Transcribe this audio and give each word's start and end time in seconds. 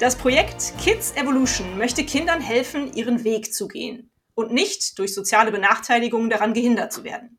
Das 0.00 0.16
Projekt 0.16 0.72
Kids 0.82 1.14
Evolution 1.14 1.76
möchte 1.76 2.04
Kindern 2.04 2.40
helfen, 2.40 2.90
ihren 2.94 3.22
Weg 3.22 3.52
zu 3.52 3.68
gehen 3.68 4.10
und 4.34 4.50
nicht 4.50 4.98
durch 4.98 5.12
soziale 5.12 5.52
Benachteiligungen 5.52 6.30
daran 6.30 6.54
gehindert 6.54 6.90
zu 6.90 7.04
werden. 7.04 7.38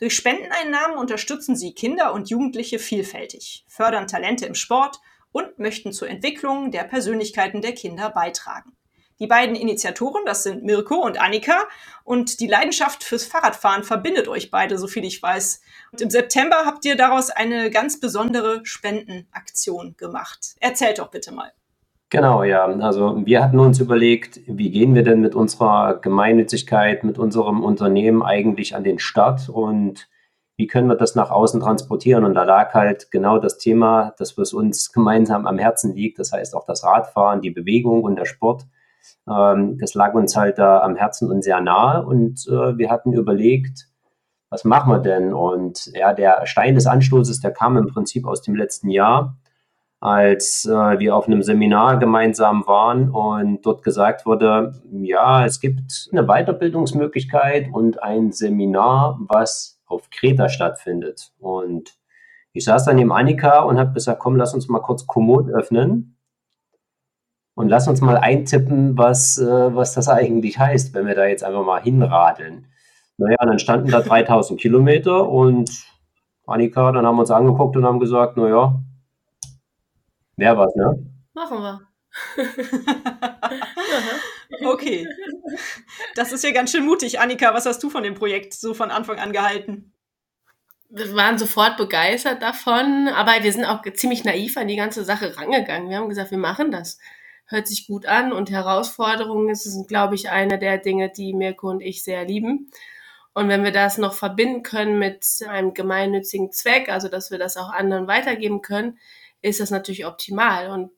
Durch 0.00 0.16
Spendeneinnahmen 0.16 0.98
unterstützen 0.98 1.54
sie 1.54 1.72
Kinder 1.72 2.12
und 2.12 2.28
Jugendliche 2.28 2.80
vielfältig, 2.80 3.64
fördern 3.68 4.08
Talente 4.08 4.44
im 4.44 4.56
Sport 4.56 4.98
und 5.30 5.60
möchten 5.60 5.92
zur 5.92 6.08
Entwicklung 6.08 6.72
der 6.72 6.82
Persönlichkeiten 6.82 7.62
der 7.62 7.74
Kinder 7.74 8.10
beitragen. 8.10 8.76
Die 9.20 9.28
beiden 9.28 9.54
Initiatoren, 9.54 10.24
das 10.26 10.42
sind 10.42 10.64
Mirko 10.64 10.96
und 10.96 11.20
Annika. 11.20 11.68
Und 12.02 12.40
die 12.40 12.48
Leidenschaft 12.48 13.04
fürs 13.04 13.26
Fahrradfahren 13.26 13.84
verbindet 13.84 14.26
euch 14.26 14.50
beide, 14.50 14.78
soviel 14.78 15.04
ich 15.04 15.22
weiß. 15.22 15.60
Und 15.92 16.00
im 16.00 16.10
September 16.10 16.64
habt 16.64 16.84
ihr 16.86 16.96
daraus 16.96 17.30
eine 17.30 17.70
ganz 17.70 18.00
besondere 18.00 18.62
Spendenaktion 18.64 19.94
gemacht. 19.96 20.56
Erzählt 20.58 20.98
doch 20.98 21.10
bitte 21.10 21.30
mal. 21.30 21.52
Genau, 22.10 22.42
ja. 22.42 22.64
Also 22.66 23.24
wir 23.24 23.40
hatten 23.42 23.60
uns 23.60 23.78
überlegt, 23.78 24.40
wie 24.48 24.70
gehen 24.70 24.96
wir 24.96 25.04
denn 25.04 25.20
mit 25.20 25.36
unserer 25.36 25.98
Gemeinnützigkeit, 26.00 27.04
mit 27.04 27.18
unserem 27.18 27.62
Unternehmen 27.62 28.22
eigentlich 28.24 28.74
an 28.74 28.82
den 28.82 28.98
Start 28.98 29.48
und 29.48 30.08
wie 30.56 30.66
können 30.66 30.88
wir 30.88 30.96
das 30.96 31.14
nach 31.14 31.30
außen 31.30 31.60
transportieren? 31.60 32.24
Und 32.24 32.34
da 32.34 32.42
lag 32.42 32.74
halt 32.74 33.12
genau 33.12 33.38
das 33.38 33.58
Thema, 33.58 34.12
das 34.18 34.36
was 34.36 34.52
uns 34.52 34.92
gemeinsam 34.92 35.46
am 35.46 35.56
Herzen 35.56 35.94
liegt. 35.94 36.18
Das 36.18 36.32
heißt 36.32 36.54
auch 36.56 36.66
das 36.66 36.84
Radfahren, 36.84 37.40
die 37.40 37.50
Bewegung 37.50 38.02
und 38.02 38.16
der 38.16 38.26
Sport. 38.26 38.66
Ähm, 39.28 39.78
das 39.78 39.94
lag 39.94 40.12
uns 40.12 40.36
halt 40.36 40.58
da 40.58 40.80
am 40.80 40.96
Herzen 40.96 41.30
und 41.30 41.42
sehr 41.42 41.60
nahe. 41.60 42.04
Und 42.04 42.46
äh, 42.48 42.76
wir 42.76 42.90
hatten 42.90 43.12
überlegt, 43.12 43.86
was 44.50 44.64
machen 44.64 44.92
wir 44.92 44.98
denn? 44.98 45.32
Und 45.32 45.86
ja, 45.94 46.12
der 46.12 46.44
Stein 46.46 46.74
des 46.74 46.86
Anstoßes, 46.86 47.40
der 47.40 47.52
kam 47.52 47.76
im 47.76 47.86
Prinzip 47.86 48.26
aus 48.26 48.42
dem 48.42 48.56
letzten 48.56 48.90
Jahr 48.90 49.36
als 50.00 50.64
äh, 50.64 50.98
wir 50.98 51.14
auf 51.14 51.26
einem 51.26 51.42
Seminar 51.42 51.98
gemeinsam 51.98 52.66
waren 52.66 53.10
und 53.10 53.64
dort 53.66 53.82
gesagt 53.82 54.24
wurde, 54.24 54.80
ja, 54.90 55.44
es 55.44 55.60
gibt 55.60 56.08
eine 56.10 56.24
Weiterbildungsmöglichkeit 56.24 57.68
und 57.70 58.02
ein 58.02 58.32
Seminar, 58.32 59.18
was 59.28 59.78
auf 59.86 60.08
Kreta 60.10 60.48
stattfindet. 60.48 61.32
Und 61.38 61.98
ich 62.54 62.64
saß 62.64 62.86
dann 62.86 62.96
neben 62.96 63.12
Annika 63.12 63.60
und 63.60 63.78
habe 63.78 63.92
gesagt, 63.92 64.20
komm, 64.20 64.36
lass 64.36 64.54
uns 64.54 64.68
mal 64.68 64.80
kurz 64.80 65.06
Komoot 65.06 65.50
öffnen 65.50 66.16
und 67.54 67.68
lass 67.68 67.86
uns 67.86 68.00
mal 68.00 68.16
eintippen, 68.16 68.96
was, 68.96 69.36
äh, 69.36 69.74
was 69.74 69.92
das 69.92 70.08
eigentlich 70.08 70.58
heißt, 70.58 70.94
wenn 70.94 71.06
wir 71.06 71.14
da 71.14 71.26
jetzt 71.26 71.44
einfach 71.44 71.64
mal 71.64 71.82
hinradeln. 71.82 72.68
Naja, 73.18 73.36
dann 73.38 73.58
standen 73.58 73.90
da 73.90 74.00
3000 74.00 74.58
Kilometer 74.58 75.28
und 75.28 75.70
Annika, 76.46 76.90
dann 76.90 77.04
haben 77.04 77.16
wir 77.16 77.20
uns 77.20 77.30
angeguckt 77.30 77.76
und 77.76 77.84
haben 77.84 78.00
gesagt, 78.00 78.38
naja, 78.38 78.80
Wäre 80.40 80.56
was, 80.56 80.74
ne? 80.74 81.06
Machen 81.34 81.58
wir. 81.58 81.86
okay. 84.64 85.06
Das 86.14 86.32
ist 86.32 86.42
ja 86.42 86.50
ganz 86.50 86.72
schön 86.72 86.86
mutig. 86.86 87.20
Annika, 87.20 87.52
was 87.52 87.66
hast 87.66 87.82
du 87.82 87.90
von 87.90 88.02
dem 88.02 88.14
Projekt 88.14 88.54
so 88.54 88.72
von 88.72 88.90
Anfang 88.90 89.18
an 89.18 89.32
gehalten? 89.32 89.92
Wir 90.88 91.14
waren 91.14 91.36
sofort 91.36 91.76
begeistert 91.76 92.40
davon, 92.40 93.08
aber 93.08 93.32
wir 93.42 93.52
sind 93.52 93.66
auch 93.66 93.82
ziemlich 93.92 94.24
naiv 94.24 94.56
an 94.56 94.66
die 94.66 94.76
ganze 94.76 95.04
Sache 95.04 95.36
rangegangen. 95.36 95.90
Wir 95.90 95.98
haben 95.98 96.08
gesagt, 96.08 96.30
wir 96.30 96.38
machen 96.38 96.70
das. 96.70 96.98
Hört 97.44 97.68
sich 97.68 97.86
gut 97.86 98.06
an 98.06 98.32
und 98.32 98.50
Herausforderungen 98.50 99.50
ist, 99.50 99.68
glaube 99.88 100.14
ich, 100.14 100.30
eine 100.30 100.58
der 100.58 100.78
Dinge, 100.78 101.10
die 101.10 101.34
Mirko 101.34 101.68
und 101.68 101.82
ich 101.82 102.02
sehr 102.02 102.24
lieben. 102.24 102.70
Und 103.34 103.50
wenn 103.50 103.62
wir 103.62 103.72
das 103.72 103.98
noch 103.98 104.14
verbinden 104.14 104.62
können 104.62 104.98
mit 104.98 105.26
einem 105.46 105.74
gemeinnützigen 105.74 106.50
Zweck, 106.50 106.88
also 106.88 107.08
dass 107.08 107.30
wir 107.30 107.38
das 107.38 107.58
auch 107.58 107.70
anderen 107.70 108.06
weitergeben 108.06 108.62
können, 108.62 108.98
ist 109.42 109.60
das 109.60 109.70
natürlich 109.70 110.06
optimal. 110.06 110.70
Und 110.70 110.90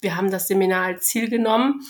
wir 0.00 0.16
haben 0.16 0.30
das 0.30 0.48
Seminar 0.48 0.86
als 0.86 1.06
Ziel 1.06 1.28
genommen, 1.28 1.82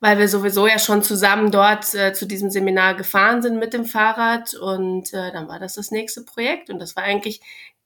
weil 0.00 0.18
wir 0.18 0.28
sowieso 0.28 0.66
ja 0.66 0.78
schon 0.78 1.02
zusammen 1.02 1.50
dort 1.50 1.94
äh, 1.94 2.12
zu 2.12 2.26
diesem 2.26 2.50
Seminar 2.50 2.94
gefahren 2.94 3.42
sind 3.42 3.58
mit 3.58 3.72
dem 3.72 3.84
Fahrrad. 3.84 4.54
Und 4.54 5.12
äh, 5.12 5.32
dann 5.32 5.48
war 5.48 5.58
das 5.58 5.74
das 5.74 5.90
nächste 5.90 6.24
Projekt. 6.24 6.70
Und 6.70 6.78
das 6.78 6.96
war 6.96 7.04
eigentlich 7.04 7.40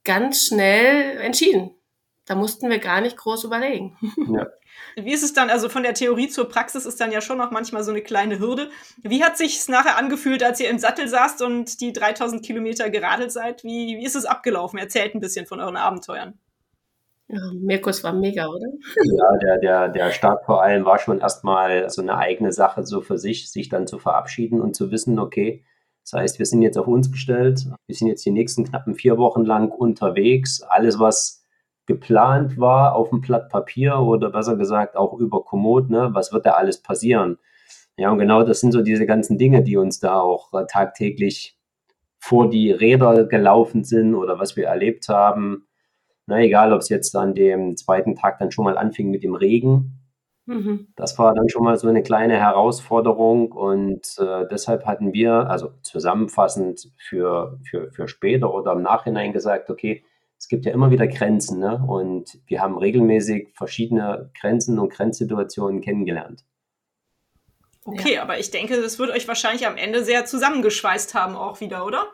ganz 0.04 0.46
schnell 0.46 1.18
entschieden. 1.18 1.70
Da 2.26 2.34
mussten 2.34 2.70
wir 2.70 2.78
gar 2.78 3.00
nicht 3.00 3.16
groß 3.16 3.44
überlegen. 3.44 3.96
Ja. 4.32 4.46
Wie 4.96 5.12
ist 5.12 5.22
es 5.22 5.32
dann, 5.32 5.50
also 5.50 5.68
von 5.68 5.82
der 5.82 5.94
Theorie 5.94 6.28
zur 6.28 6.48
Praxis 6.48 6.86
ist 6.86 7.00
dann 7.00 7.12
ja 7.12 7.20
schon 7.20 7.38
noch 7.38 7.50
manchmal 7.50 7.82
so 7.84 7.90
eine 7.90 8.02
kleine 8.02 8.38
Hürde. 8.38 8.70
Wie 9.02 9.24
hat 9.24 9.36
sich 9.36 9.58
es 9.58 9.68
nachher 9.68 9.96
angefühlt, 9.96 10.42
als 10.42 10.60
ihr 10.60 10.70
im 10.70 10.78
Sattel 10.78 11.08
saßt 11.08 11.42
und 11.42 11.80
die 11.80 11.92
3000 11.92 12.44
Kilometer 12.44 12.90
geradelt 12.90 13.32
seid? 13.32 13.64
Wie, 13.64 13.96
wie 13.98 14.04
ist 14.04 14.16
es 14.16 14.24
abgelaufen? 14.24 14.78
Erzählt 14.78 15.14
ein 15.14 15.20
bisschen 15.20 15.46
von 15.46 15.60
euren 15.60 15.76
Abenteuern. 15.76 16.38
Ja, 17.28 17.40
Mirkus 17.54 18.04
war 18.04 18.12
mega, 18.12 18.46
oder? 18.46 18.66
Ja, 19.02 19.38
der, 19.38 19.58
der, 19.58 19.88
der 19.88 20.10
Start 20.10 20.44
vor 20.44 20.62
allem 20.62 20.84
war 20.84 20.98
schon 20.98 21.20
erstmal 21.20 21.88
so 21.88 22.02
eine 22.02 22.18
eigene 22.18 22.52
Sache 22.52 22.84
so 22.84 23.00
für 23.00 23.16
sich, 23.16 23.50
sich 23.50 23.70
dann 23.70 23.86
zu 23.86 23.98
verabschieden 23.98 24.60
und 24.60 24.76
zu 24.76 24.90
wissen, 24.90 25.18
okay, 25.18 25.64
das 26.02 26.12
heißt, 26.12 26.38
wir 26.38 26.44
sind 26.44 26.60
jetzt 26.60 26.76
auf 26.76 26.86
uns 26.86 27.10
gestellt, 27.10 27.66
wir 27.86 27.96
sind 27.96 28.08
jetzt 28.08 28.26
die 28.26 28.30
nächsten 28.30 28.64
knappen 28.64 28.94
vier 28.94 29.16
Wochen 29.16 29.42
lang 29.44 29.70
unterwegs. 29.70 30.60
Alles, 30.62 30.98
was 30.98 31.42
geplant 31.86 32.58
war 32.58 32.94
auf 32.94 33.08
dem 33.08 33.22
Blatt 33.22 33.48
Papier 33.48 33.98
oder 34.00 34.30
besser 34.30 34.56
gesagt 34.56 34.96
auch 34.96 35.14
über 35.18 35.42
Komoot, 35.44 35.88
ne, 35.88 36.10
was 36.12 36.32
wird 36.32 36.44
da 36.44 36.52
alles 36.52 36.82
passieren? 36.82 37.38
Ja, 37.96 38.10
und 38.10 38.18
genau 38.18 38.42
das 38.42 38.60
sind 38.60 38.72
so 38.72 38.82
diese 38.82 39.06
ganzen 39.06 39.38
Dinge, 39.38 39.62
die 39.62 39.76
uns 39.78 39.98
da 39.98 40.20
auch 40.20 40.52
äh, 40.52 40.66
tagtäglich 40.66 41.58
vor 42.18 42.50
die 42.50 42.70
Räder 42.70 43.24
gelaufen 43.24 43.84
sind 43.84 44.14
oder 44.14 44.38
was 44.38 44.56
wir 44.56 44.66
erlebt 44.66 45.08
haben 45.08 45.66
na, 46.26 46.40
egal, 46.40 46.72
ob 46.72 46.80
es 46.80 46.88
jetzt 46.88 47.14
an 47.16 47.34
dem 47.34 47.76
zweiten 47.76 48.14
Tag 48.14 48.38
dann 48.38 48.50
schon 48.50 48.64
mal 48.64 48.78
anfing 48.78 49.10
mit 49.10 49.22
dem 49.22 49.34
Regen. 49.34 50.00
Mhm. 50.46 50.88
Das 50.96 51.18
war 51.18 51.34
dann 51.34 51.48
schon 51.48 51.64
mal 51.64 51.78
so 51.78 51.88
eine 51.88 52.02
kleine 52.02 52.36
Herausforderung 52.36 53.52
und 53.52 54.16
äh, 54.18 54.46
deshalb 54.50 54.84
hatten 54.84 55.12
wir, 55.12 55.48
also 55.50 55.72
zusammenfassend 55.82 56.90
für, 56.98 57.58
für, 57.64 57.90
für 57.92 58.08
später 58.08 58.52
oder 58.52 58.72
im 58.72 58.82
Nachhinein 58.82 59.32
gesagt, 59.32 59.70
okay, 59.70 60.04
es 60.38 60.48
gibt 60.48 60.66
ja 60.66 60.72
immer 60.72 60.90
wieder 60.90 61.06
Grenzen 61.06 61.60
ne? 61.60 61.82
und 61.86 62.38
wir 62.46 62.60
haben 62.60 62.76
regelmäßig 62.76 63.54
verschiedene 63.54 64.30
Grenzen 64.38 64.78
und 64.78 64.92
Grenzsituationen 64.92 65.80
kennengelernt. 65.80 66.44
Okay, 67.86 68.14
ja. 68.14 68.22
aber 68.22 68.38
ich 68.38 68.50
denke, 68.50 68.80
das 68.80 68.98
wird 68.98 69.10
euch 69.10 69.28
wahrscheinlich 69.28 69.66
am 69.66 69.76
Ende 69.76 70.04
sehr 70.04 70.24
zusammengeschweißt 70.24 71.14
haben 71.14 71.36
auch 71.36 71.60
wieder, 71.60 71.86
oder? 71.86 72.06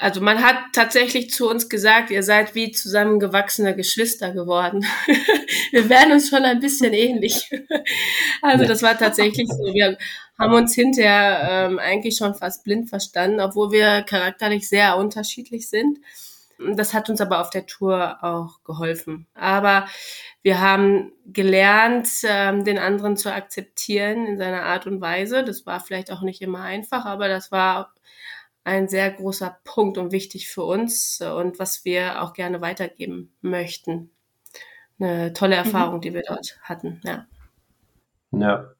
Also 0.00 0.22
man 0.22 0.42
hat 0.42 0.56
tatsächlich 0.72 1.30
zu 1.30 1.50
uns 1.50 1.68
gesagt, 1.68 2.10
ihr 2.10 2.22
seid 2.22 2.54
wie 2.54 2.72
zusammengewachsene 2.72 3.76
Geschwister 3.76 4.32
geworden. 4.32 4.86
wir 5.72 5.90
werden 5.90 6.12
uns 6.12 6.30
schon 6.30 6.42
ein 6.42 6.58
bisschen 6.58 6.94
ähnlich. 6.94 7.50
also 8.42 8.64
das 8.64 8.80
war 8.82 8.96
tatsächlich 8.96 9.46
so. 9.48 9.74
Wir 9.74 9.98
haben 10.38 10.54
uns 10.54 10.74
hinterher 10.74 11.66
ähm, 11.68 11.78
eigentlich 11.78 12.16
schon 12.16 12.34
fast 12.34 12.64
blind 12.64 12.88
verstanden, 12.88 13.40
obwohl 13.40 13.72
wir 13.72 14.00
charakterlich 14.00 14.70
sehr 14.70 14.96
unterschiedlich 14.96 15.68
sind. 15.68 15.98
Das 16.74 16.94
hat 16.94 17.10
uns 17.10 17.20
aber 17.20 17.42
auf 17.42 17.50
der 17.50 17.66
Tour 17.66 18.24
auch 18.24 18.64
geholfen. 18.64 19.26
Aber 19.34 19.86
wir 20.40 20.62
haben 20.62 21.12
gelernt, 21.26 22.08
ähm, 22.24 22.64
den 22.64 22.78
anderen 22.78 23.18
zu 23.18 23.30
akzeptieren 23.30 24.26
in 24.26 24.38
seiner 24.38 24.62
Art 24.62 24.86
und 24.86 25.02
Weise. 25.02 25.44
Das 25.44 25.66
war 25.66 25.78
vielleicht 25.80 26.10
auch 26.10 26.22
nicht 26.22 26.40
immer 26.40 26.62
einfach, 26.62 27.04
aber 27.04 27.28
das 27.28 27.52
war 27.52 27.92
ein 28.64 28.88
sehr 28.88 29.10
großer 29.10 29.58
Punkt 29.64 29.98
und 29.98 30.12
wichtig 30.12 30.48
für 30.48 30.64
uns 30.64 31.20
und 31.20 31.58
was 31.58 31.84
wir 31.84 32.22
auch 32.22 32.32
gerne 32.32 32.60
weitergeben 32.60 33.34
möchten. 33.40 34.10
Eine 34.98 35.32
tolle 35.32 35.56
mhm. 35.56 35.64
Erfahrung, 35.64 35.96
mhm. 35.96 36.00
die 36.02 36.14
wir 36.14 36.22
dort 36.26 36.58
hatten, 36.62 37.00
ja. 37.04 37.26
Ja, 38.32 38.70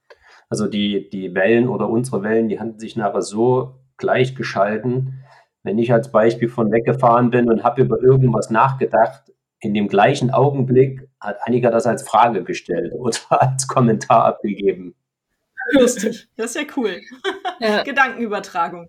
also 0.49 0.67
die, 0.67 1.09
die 1.11 1.35
Wellen 1.35 1.69
oder 1.69 1.89
unsere 1.89 2.23
Wellen, 2.23 2.49
die 2.49 2.61
hatten 2.61 2.79
sich 2.79 2.97
nachher 2.97 3.23
so 3.23 3.81
gleichgeschalten. 3.97 5.25
Wenn 5.63 5.79
ich 5.79 5.93
als 5.93 6.13
Beispiel 6.13 6.49
von 6.49 6.73
weggefahren 6.73 7.31
bin 7.31 7.51
und 7.51 7.65
habe 7.65 7.83
über 7.83 8.01
irgendwas 8.01 8.51
nachgedacht, 8.51 9.33
in 9.61 9.75
dem 9.75 9.89
gleichen 9.89 10.31
Augenblick 10.31 11.09
hat 11.21 11.39
Annika 11.45 11.71
das 11.71 11.87
als 11.87 12.03
Frage 12.03 12.45
gestellt 12.45 12.93
oder 12.95 13.17
als 13.29 13.69
Kommentar 13.69 14.25
abgegeben. 14.25 14.95
Lustig, 15.73 16.29
das 16.37 16.57
ist 16.57 16.63
ja 16.63 16.63
cool. 16.77 17.01
Ja. 17.61 17.83
Gedankenübertragung. 17.85 18.89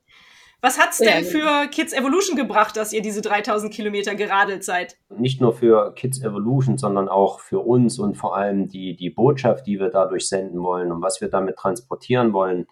Was 0.64 0.80
hat's 0.80 1.00
denn 1.00 1.24
für 1.24 1.68
Kids 1.72 1.92
Evolution 1.92 2.38
gebracht, 2.38 2.78
dass 2.78 2.94
ihr 2.94 3.02
diese 3.02 3.22
3000 3.22 3.74
Kilometer 3.74 4.14
geradelt 4.14 4.64
seid? 4.64 4.96
Nicht 5.10 5.42
nur 5.42 5.54
für 5.54 5.96
Kids 5.96 6.22
Evolution, 6.22 6.78
sondern 6.78 7.10
auch 7.10 7.40
für 7.40 7.60
uns 7.60 7.98
und 7.98 8.16
vor 8.16 8.38
allem 8.38 8.68
die, 8.68 8.96
die 8.96 9.10
Botschaft, 9.10 9.66
die 9.66 9.80
wir 9.80 9.90
dadurch 9.90 10.30
senden 10.30 10.62
wollen 10.62 10.92
und 10.92 11.02
was 11.02 11.20
wir 11.20 11.30
damit 11.30 11.56
transportieren 11.56 12.32
wollen. 12.32 12.68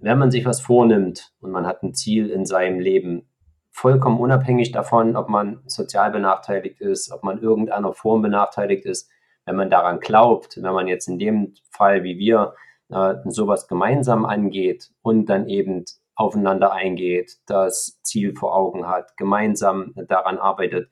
Wenn 0.00 0.18
man 0.18 0.30
sich 0.30 0.46
was 0.46 0.62
vornimmt 0.62 1.34
und 1.40 1.50
man 1.50 1.66
hat 1.66 1.82
ein 1.82 1.92
Ziel 1.92 2.30
in 2.30 2.46
seinem 2.46 2.80
Leben, 2.80 3.28
vollkommen 3.70 4.18
unabhängig 4.20 4.72
davon, 4.72 5.14
ob 5.14 5.28
man 5.28 5.60
sozial 5.66 6.10
benachteiligt 6.10 6.80
ist, 6.80 7.12
ob 7.12 7.24
man 7.24 7.42
irgendeiner 7.42 7.92
Form 7.92 8.22
benachteiligt 8.22 8.86
ist, 8.86 9.10
wenn 9.44 9.56
man 9.56 9.68
daran 9.68 10.00
glaubt, 10.00 10.56
wenn 10.62 10.72
man 10.72 10.88
jetzt 10.88 11.08
in 11.08 11.18
dem 11.18 11.52
Fall 11.70 12.04
wie 12.04 12.18
wir 12.18 12.54
äh, 12.90 13.16
sowas 13.26 13.68
gemeinsam 13.68 14.24
angeht 14.24 14.90
und 15.02 15.26
dann 15.26 15.46
eben 15.46 15.84
aufeinander 16.18 16.72
eingeht, 16.72 17.38
das 17.46 18.00
Ziel 18.02 18.34
vor 18.34 18.54
Augen 18.54 18.88
hat, 18.88 19.16
gemeinsam 19.16 19.94
daran 20.08 20.36
arbeitet, 20.36 20.90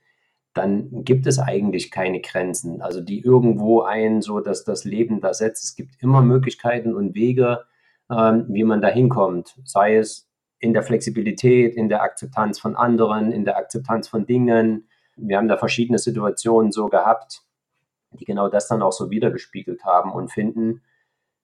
dann 0.55 1.05
gibt 1.05 1.27
es 1.27 1.41
eigentlich 1.41 1.91
keine 1.91 2.21
Grenzen, 2.21 2.81
also 2.81 3.01
die 3.01 3.21
irgendwo 3.21 3.83
ein, 3.83 4.23
so 4.23 4.41
dass 4.41 4.65
das 4.65 4.85
Leben 4.85 5.21
da 5.21 5.35
setzt. 5.35 5.65
Es 5.65 5.75
gibt 5.75 6.01
immer 6.01 6.23
Möglichkeiten 6.23 6.95
und 6.95 7.17
Wege, 7.17 7.65
ähm, 8.09 8.47
wie 8.49 8.63
man 8.63 8.81
da 8.81 8.89
hinkommt, 8.89 9.57
sei 9.65 9.97
es 9.97 10.31
in 10.61 10.73
der 10.73 10.85
Flexibilität, 10.85 11.75
in 11.75 11.89
der 11.89 12.03
Akzeptanz 12.03 12.61
von 12.61 12.77
anderen, 12.77 13.33
in 13.33 13.45
der 13.45 13.57
Akzeptanz 13.57 14.07
von 14.09 14.27
Dingen. 14.27 14.89
Wir 15.17 15.39
haben 15.39 15.49
da 15.49 15.59
verschiedene 15.59 15.99
Situationen 15.99 16.71
so 16.71 16.87
gehabt, 16.87 17.43
die 18.13 18.25
genau 18.25 18.49
das 18.49 18.69
dann 18.69 18.81
auch 18.81 18.93
so 18.93 19.11
wiedergespiegelt 19.11 19.85
haben 19.85 20.13
und 20.13 20.31
finden, 20.31 20.83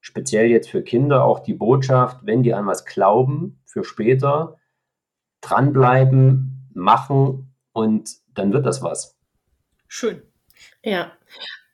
speziell 0.03 0.47
jetzt 0.47 0.69
für 0.69 0.83
Kinder 0.83 1.25
auch 1.25 1.41
die 1.41 1.55
Botschaft, 1.55 2.19
wenn 2.25 2.43
die 2.43 2.53
an 2.53 2.67
was 2.67 2.85
glauben, 2.85 3.63
für 3.65 3.85
später, 3.85 4.59
dranbleiben, 5.41 6.69
machen 6.75 7.55
und 7.73 8.11
dann 8.35 8.53
wird 8.53 8.67
das 8.67 8.83
was. 8.83 9.17
Schön. 9.89 10.23
Ja. 10.83 11.13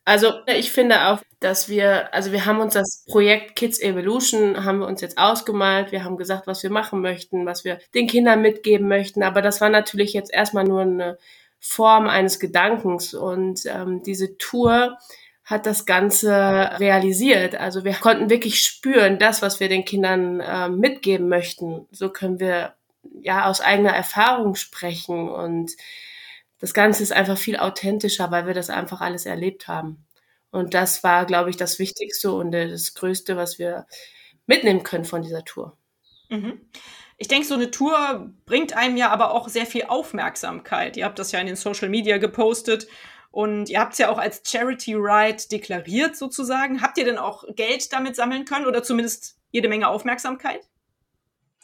Also 0.04 0.32
ich 0.46 0.70
finde 0.72 1.08
auch, 1.08 1.22
dass 1.40 1.69
wir, 1.69 2.12
also 2.14 2.32
wir 2.32 2.46
haben 2.46 2.60
uns 2.60 2.75
das 2.75 3.04
Projekt 3.10 3.56
Kids 3.56 3.80
Evolution, 3.80 4.64
haben 4.64 4.80
wir 4.80 4.86
uns 4.86 5.00
jetzt 5.00 5.19
ausgemalt, 5.19 5.92
wir 5.92 6.04
haben 6.04 6.16
gesagt, 6.16 6.46
was 6.46 6.62
wir 6.62 6.70
machen 6.70 7.00
möchten, 7.00 7.46
was 7.46 7.64
wir 7.64 7.78
den 7.94 8.06
Kindern 8.06 8.42
mitgeben 8.42 8.88
möchten, 8.88 9.22
aber 9.22 9.42
das 9.42 9.60
war 9.60 9.69
natürlich 9.69 10.12
jetzt 10.12 10.32
erstmal 10.32 10.64
nur 10.64 10.80
eine 10.82 11.19
Form 11.60 12.08
eines 12.08 12.40
Gedankens 12.40 13.14
und 13.14 13.62
ähm, 13.66 14.02
diese 14.02 14.38
Tour 14.38 14.98
hat 15.49 15.65
das 15.65 15.87
Ganze 15.87 16.31
realisiert. 16.79 17.55
Also 17.55 17.83
wir 17.83 17.95
konnten 17.95 18.29
wirklich 18.29 18.61
spüren, 18.61 19.19
das, 19.19 19.41
was 19.41 19.61
wir 19.61 19.71
den 19.71 19.87
Kindern 19.87 20.41
äh, 20.41 20.69
mitgeben 20.69 21.31
möchten. 21.31 21.87
So 21.91 22.11
können 22.11 22.39
wir 22.39 22.75
ja 23.23 23.47
aus 23.47 23.62
eigener 23.62 23.95
Erfahrung 23.95 24.56
sprechen 24.56 25.31
und 25.31 25.73
das 26.61 26.75
Ganze 26.75 27.03
ist 27.03 27.12
einfach 27.12 27.39
viel 27.39 27.56
authentischer, 27.56 28.31
weil 28.31 28.47
wir 28.47 28.53
das 28.53 28.69
einfach 28.69 29.00
alles 29.00 29.25
erlebt 29.25 29.69
haben. 29.69 30.05
Und 30.50 30.75
das 30.75 31.03
war, 31.03 31.25
glaube 31.25 31.49
ich, 31.49 31.56
das 31.56 31.79
Wichtigste 31.79 32.31
und 32.33 32.53
das 32.53 32.93
Größte, 32.93 33.39
was 33.39 33.59
wir 33.59 33.87
mitnehmen 34.47 34.83
können 34.83 35.06
von 35.06 35.23
dieser 35.23 35.45
Tour. 35.47 35.79
Mhm. 36.29 36.61
Ich 37.17 37.29
denke, 37.29 37.47
so 37.47 37.55
eine 37.55 37.71
Tour 37.71 38.33
bringt 38.45 38.77
einem 38.77 38.99
ja 38.99 39.09
aber 39.09 39.33
auch 39.33 39.49
sehr 39.49 39.67
viel 39.67 39.85
Aufmerksamkeit. 39.85 40.99
Ihr 40.99 41.06
habt 41.06 41.19
das 41.19 41.33
ja 41.33 41.41
in 41.41 41.47
den 41.47 41.56
Social 41.56 41.89
Media 41.89 42.19
gepostet 42.19 42.87
und 43.30 43.69
ihr 43.69 43.80
habt 43.80 43.92
es 43.92 43.98
ja 43.98 44.10
auch 44.10 44.19
als 44.19 44.42
Charity 44.44 44.94
Ride 44.94 45.42
deklariert 45.50 46.16
sozusagen. 46.16 46.82
Habt 46.82 46.98
ihr 46.98 47.04
denn 47.04 47.19
auch 47.19 47.44
Geld 47.54 47.92
damit 47.92 48.16
sammeln 48.16 48.44
können 48.44 48.66
oder 48.66 48.82
zumindest 48.82 49.38
jede 49.50 49.69
Menge 49.69 49.88
Aufmerksamkeit? 49.88 50.60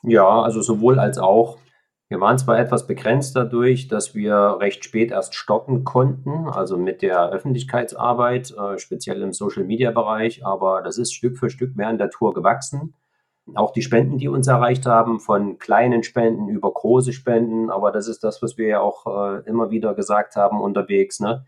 Ja, 0.02 0.42
also 0.42 0.60
sowohl 0.60 0.98
als 0.98 1.18
auch. 1.18 1.58
Wir 2.08 2.20
waren 2.20 2.36
zwar 2.36 2.58
etwas 2.58 2.86
begrenzt 2.86 3.34
dadurch, 3.34 3.88
dass 3.88 4.14
wir 4.14 4.58
recht 4.60 4.84
spät 4.84 5.10
erst 5.10 5.34
stoppen 5.34 5.84
konnten, 5.84 6.48
also 6.48 6.76
mit 6.76 7.00
der 7.00 7.30
Öffentlichkeitsarbeit, 7.30 8.54
äh, 8.56 8.78
speziell 8.78 9.22
im 9.22 9.32
Social-Media-Bereich, 9.32 10.44
aber 10.44 10.82
das 10.82 10.98
ist 10.98 11.14
Stück 11.14 11.38
für 11.38 11.48
Stück 11.48 11.72
während 11.76 12.00
der 12.00 12.10
Tour 12.10 12.34
gewachsen. 12.34 12.94
Auch 13.54 13.72
die 13.72 13.82
Spenden, 13.82 14.18
die 14.18 14.28
uns 14.28 14.46
erreicht 14.46 14.86
haben, 14.86 15.18
von 15.18 15.58
kleinen 15.58 16.02
Spenden 16.02 16.48
über 16.48 16.72
große 16.72 17.12
Spenden, 17.12 17.70
aber 17.70 17.90
das 17.90 18.06
ist 18.06 18.22
das, 18.22 18.42
was 18.42 18.58
wir 18.58 18.68
ja 18.68 18.80
auch 18.80 19.06
äh, 19.06 19.40
immer 19.48 19.70
wieder 19.70 19.94
gesagt 19.94 20.36
haben 20.36 20.60
unterwegs. 20.60 21.20
Ne? 21.20 21.44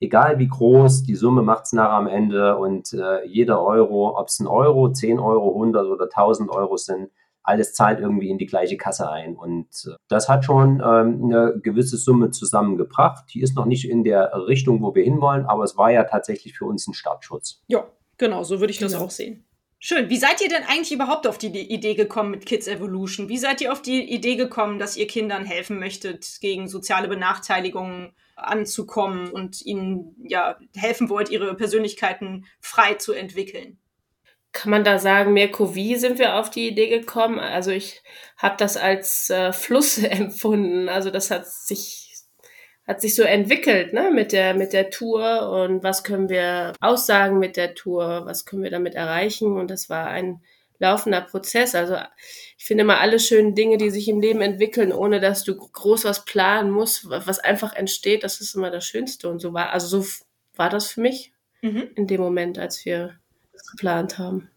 Egal 0.00 0.38
wie 0.38 0.48
groß, 0.48 1.04
die 1.04 1.14
Summe 1.14 1.42
macht 1.42 1.64
es 1.64 1.72
nachher 1.72 1.92
am 1.92 2.06
Ende 2.06 2.56
und 2.56 2.92
äh, 2.92 3.24
jeder 3.26 3.62
Euro, 3.62 4.18
ob 4.18 4.28
es 4.28 4.40
ein 4.40 4.46
Euro, 4.46 4.90
10 4.90 5.18
Euro, 5.18 5.52
100 5.52 5.86
oder 5.86 6.04
1000 6.04 6.50
Euro 6.50 6.76
sind, 6.76 7.10
alles 7.42 7.72
zahlt 7.72 8.00
irgendwie 8.00 8.30
in 8.30 8.38
die 8.38 8.46
gleiche 8.46 8.76
Kasse 8.76 9.10
ein. 9.10 9.36
Und 9.36 9.68
äh, 9.86 9.96
das 10.08 10.28
hat 10.28 10.44
schon 10.44 10.82
ähm, 10.84 11.24
eine 11.24 11.60
gewisse 11.62 11.96
Summe 11.96 12.30
zusammengebracht. 12.30 13.24
Die 13.34 13.40
ist 13.40 13.56
noch 13.56 13.66
nicht 13.66 13.88
in 13.88 14.04
der 14.04 14.32
Richtung, 14.46 14.82
wo 14.82 14.94
wir 14.94 15.04
hinwollen, 15.04 15.46
aber 15.46 15.64
es 15.64 15.76
war 15.76 15.90
ja 15.90 16.04
tatsächlich 16.04 16.56
für 16.56 16.64
uns 16.64 16.86
ein 16.86 16.94
Startschutz. 16.94 17.62
Ja, 17.68 17.86
genau, 18.18 18.42
so 18.42 18.60
würde 18.60 18.72
ich 18.72 18.78
das 18.78 18.92
genau. 18.92 19.04
auch 19.04 19.10
sehen. 19.10 19.44
Schön. 19.82 20.10
Wie 20.10 20.18
seid 20.18 20.42
ihr 20.42 20.50
denn 20.50 20.64
eigentlich 20.64 20.92
überhaupt 20.92 21.26
auf 21.26 21.38
die 21.38 21.48
Idee 21.48 21.94
gekommen 21.94 22.30
mit 22.30 22.44
Kids 22.44 22.68
Evolution? 22.68 23.30
Wie 23.30 23.38
seid 23.38 23.62
ihr 23.62 23.72
auf 23.72 23.80
die 23.80 24.12
Idee 24.12 24.36
gekommen, 24.36 24.78
dass 24.78 24.98
ihr 24.98 25.06
Kindern 25.06 25.46
helfen 25.46 25.78
möchtet, 25.78 26.38
gegen 26.42 26.68
soziale 26.68 27.08
Benachteiligungen 27.08 28.12
anzukommen 28.36 29.30
und 29.30 29.64
ihnen 29.64 30.14
ja 30.22 30.58
helfen 30.76 31.08
wollt, 31.08 31.30
ihre 31.30 31.54
Persönlichkeiten 31.56 32.44
frei 32.60 32.94
zu 32.94 33.14
entwickeln? 33.14 33.78
Kann 34.52 34.70
man 34.70 34.84
da 34.84 34.98
sagen, 34.98 35.32
Mirko, 35.32 35.74
wie 35.74 35.96
sind 35.96 36.18
wir 36.18 36.34
auf 36.34 36.50
die 36.50 36.68
Idee 36.68 36.88
gekommen? 36.88 37.38
Also 37.38 37.70
ich 37.70 38.02
habe 38.36 38.56
das 38.58 38.76
als 38.76 39.30
äh, 39.30 39.54
Fluss 39.54 39.96
empfunden. 40.02 40.90
Also 40.90 41.10
das 41.10 41.30
hat 41.30 41.46
sich 41.46 42.09
hat 42.90 43.00
sich 43.00 43.14
so 43.14 43.22
entwickelt, 43.22 43.92
ne, 43.92 44.10
mit 44.12 44.32
der, 44.32 44.52
mit 44.52 44.72
der 44.72 44.90
Tour 44.90 45.48
und 45.48 45.84
was 45.84 46.02
können 46.02 46.28
wir 46.28 46.72
aussagen 46.80 47.38
mit 47.38 47.56
der 47.56 47.76
Tour, 47.76 48.22
was 48.24 48.44
können 48.44 48.64
wir 48.64 48.70
damit 48.70 48.96
erreichen 48.96 49.56
und 49.56 49.70
das 49.70 49.88
war 49.88 50.08
ein 50.08 50.42
laufender 50.80 51.20
Prozess. 51.20 51.76
Also 51.76 51.94
ich 52.58 52.64
finde 52.64 52.82
immer 52.82 52.98
alle 52.98 53.20
schönen 53.20 53.54
Dinge, 53.54 53.76
die 53.76 53.90
sich 53.90 54.08
im 54.08 54.20
Leben 54.20 54.40
entwickeln, 54.40 54.92
ohne 54.92 55.20
dass 55.20 55.44
du 55.44 55.56
groß 55.56 56.04
was 56.04 56.24
planen 56.24 56.72
musst, 56.72 57.08
was 57.08 57.38
einfach 57.38 57.74
entsteht, 57.74 58.24
das 58.24 58.40
ist 58.40 58.56
immer 58.56 58.72
das 58.72 58.84
Schönste 58.86 59.28
und 59.28 59.38
so 59.38 59.54
war, 59.54 59.70
also 59.70 60.02
so 60.02 60.10
war 60.56 60.68
das 60.68 60.88
für 60.88 61.00
mich 61.00 61.32
mhm. 61.62 61.90
in 61.94 62.08
dem 62.08 62.20
Moment, 62.20 62.58
als 62.58 62.84
wir 62.84 63.14
das 63.52 63.70
geplant 63.70 64.18
haben. 64.18 64.50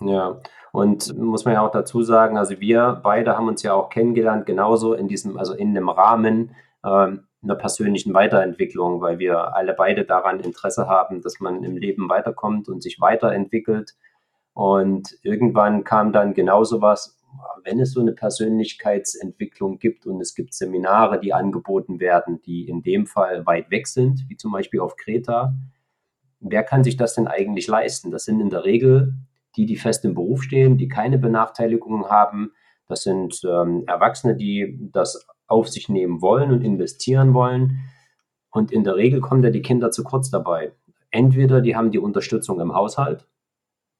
Ja, 0.00 0.40
und 0.70 1.12
muss 1.18 1.44
man 1.44 1.54
ja 1.54 1.66
auch 1.66 1.72
dazu 1.72 2.02
sagen, 2.02 2.38
also 2.38 2.60
wir 2.60 3.00
beide 3.02 3.36
haben 3.36 3.48
uns 3.48 3.64
ja 3.64 3.74
auch 3.74 3.90
kennengelernt, 3.90 4.46
genauso 4.46 4.94
in 4.94 5.08
diesem, 5.08 5.36
also 5.36 5.54
in 5.54 5.70
einem 5.70 5.88
Rahmen, 5.88 6.54
ähm, 6.84 7.24
einer 7.42 7.54
persönlichen 7.54 8.12
Weiterentwicklung, 8.14 9.00
weil 9.00 9.18
wir 9.18 9.54
alle 9.54 9.74
beide 9.74 10.04
daran 10.04 10.40
Interesse 10.40 10.88
haben, 10.88 11.22
dass 11.22 11.40
man 11.40 11.64
im 11.64 11.76
Leben 11.76 12.08
weiterkommt 12.08 12.68
und 12.68 12.82
sich 12.82 13.00
weiterentwickelt. 13.00 13.96
Und 14.52 15.18
irgendwann 15.22 15.84
kam 15.84 16.12
dann 16.12 16.34
genauso 16.34 16.82
was, 16.82 17.18
wenn 17.64 17.80
es 17.80 17.92
so 17.92 18.00
eine 18.00 18.12
Persönlichkeitsentwicklung 18.12 19.78
gibt 19.78 20.06
und 20.06 20.20
es 20.20 20.34
gibt 20.34 20.52
Seminare, 20.52 21.20
die 21.20 21.32
angeboten 21.32 22.00
werden, 22.00 22.42
die 22.42 22.68
in 22.68 22.82
dem 22.82 23.06
Fall 23.06 23.46
weit 23.46 23.70
weg 23.70 23.86
sind, 23.86 24.24
wie 24.28 24.36
zum 24.36 24.52
Beispiel 24.52 24.80
auf 24.80 24.96
Kreta, 24.96 25.54
wer 26.40 26.64
kann 26.64 26.84
sich 26.84 26.96
das 26.96 27.14
denn 27.14 27.28
eigentlich 27.28 27.68
leisten? 27.68 28.10
Das 28.10 28.24
sind 28.24 28.40
in 28.40 28.50
der 28.50 28.64
Regel 28.64 29.14
die, 29.56 29.66
die 29.66 29.76
fest 29.76 30.04
im 30.04 30.14
Beruf 30.14 30.42
stehen, 30.42 30.78
die 30.78 30.88
keine 30.88 31.18
Benachteiligungen 31.18 32.08
haben. 32.08 32.52
Das 32.86 33.02
sind 33.02 33.40
ähm, 33.44 33.84
Erwachsene, 33.86 34.36
die 34.36 34.78
das 34.92 35.26
auf 35.50 35.68
sich 35.68 35.88
nehmen 35.88 36.20
wollen 36.22 36.50
und 36.50 36.62
investieren 36.62 37.34
wollen. 37.34 37.80
Und 38.50 38.72
in 38.72 38.84
der 38.84 38.96
Regel 38.96 39.20
kommen 39.20 39.42
da 39.42 39.50
die 39.50 39.62
Kinder 39.62 39.90
zu 39.90 40.04
kurz 40.04 40.30
dabei. 40.30 40.72
Entweder 41.10 41.60
die 41.60 41.76
haben 41.76 41.90
die 41.90 41.98
Unterstützung 41.98 42.60
im 42.60 42.74
Haushalt, 42.74 43.26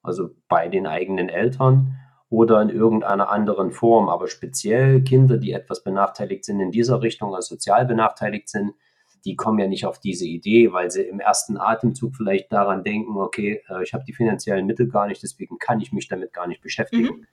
also 0.01 0.29
bei 0.47 0.67
den 0.67 0.87
eigenen 0.87 1.29
Eltern, 1.29 1.97
oder 2.29 2.61
in 2.61 2.69
irgendeiner 2.69 3.29
anderen 3.29 3.71
Form. 3.71 4.07
Aber 4.07 4.27
speziell 4.27 5.03
Kinder, 5.03 5.37
die 5.37 5.51
etwas 5.51 5.83
benachteiligt 5.83 6.45
sind 6.45 6.61
in 6.61 6.71
dieser 6.71 7.01
Richtung, 7.01 7.35
also 7.35 7.55
sozial 7.55 7.85
benachteiligt 7.85 8.47
sind, 8.49 8.73
die 9.25 9.35
kommen 9.35 9.59
ja 9.59 9.67
nicht 9.67 9.85
auf 9.85 9.99
diese 9.99 10.25
Idee, 10.25 10.71
weil 10.71 10.89
sie 10.89 11.03
im 11.03 11.19
ersten 11.19 11.57
Atemzug 11.57 12.15
vielleicht 12.15 12.51
daran 12.51 12.83
denken, 12.83 13.17
okay, 13.17 13.61
äh, 13.69 13.83
ich 13.83 13.93
habe 13.93 14.03
die 14.03 14.13
finanziellen 14.13 14.65
Mittel 14.65 14.87
gar 14.87 15.07
nicht, 15.07 15.21
deswegen 15.21 15.59
kann 15.59 15.79
ich 15.79 15.91
mich 15.91 16.07
damit 16.07 16.33
gar 16.33 16.47
nicht 16.47 16.61
beschäftigen. 16.61 17.17
Mhm. 17.17 17.27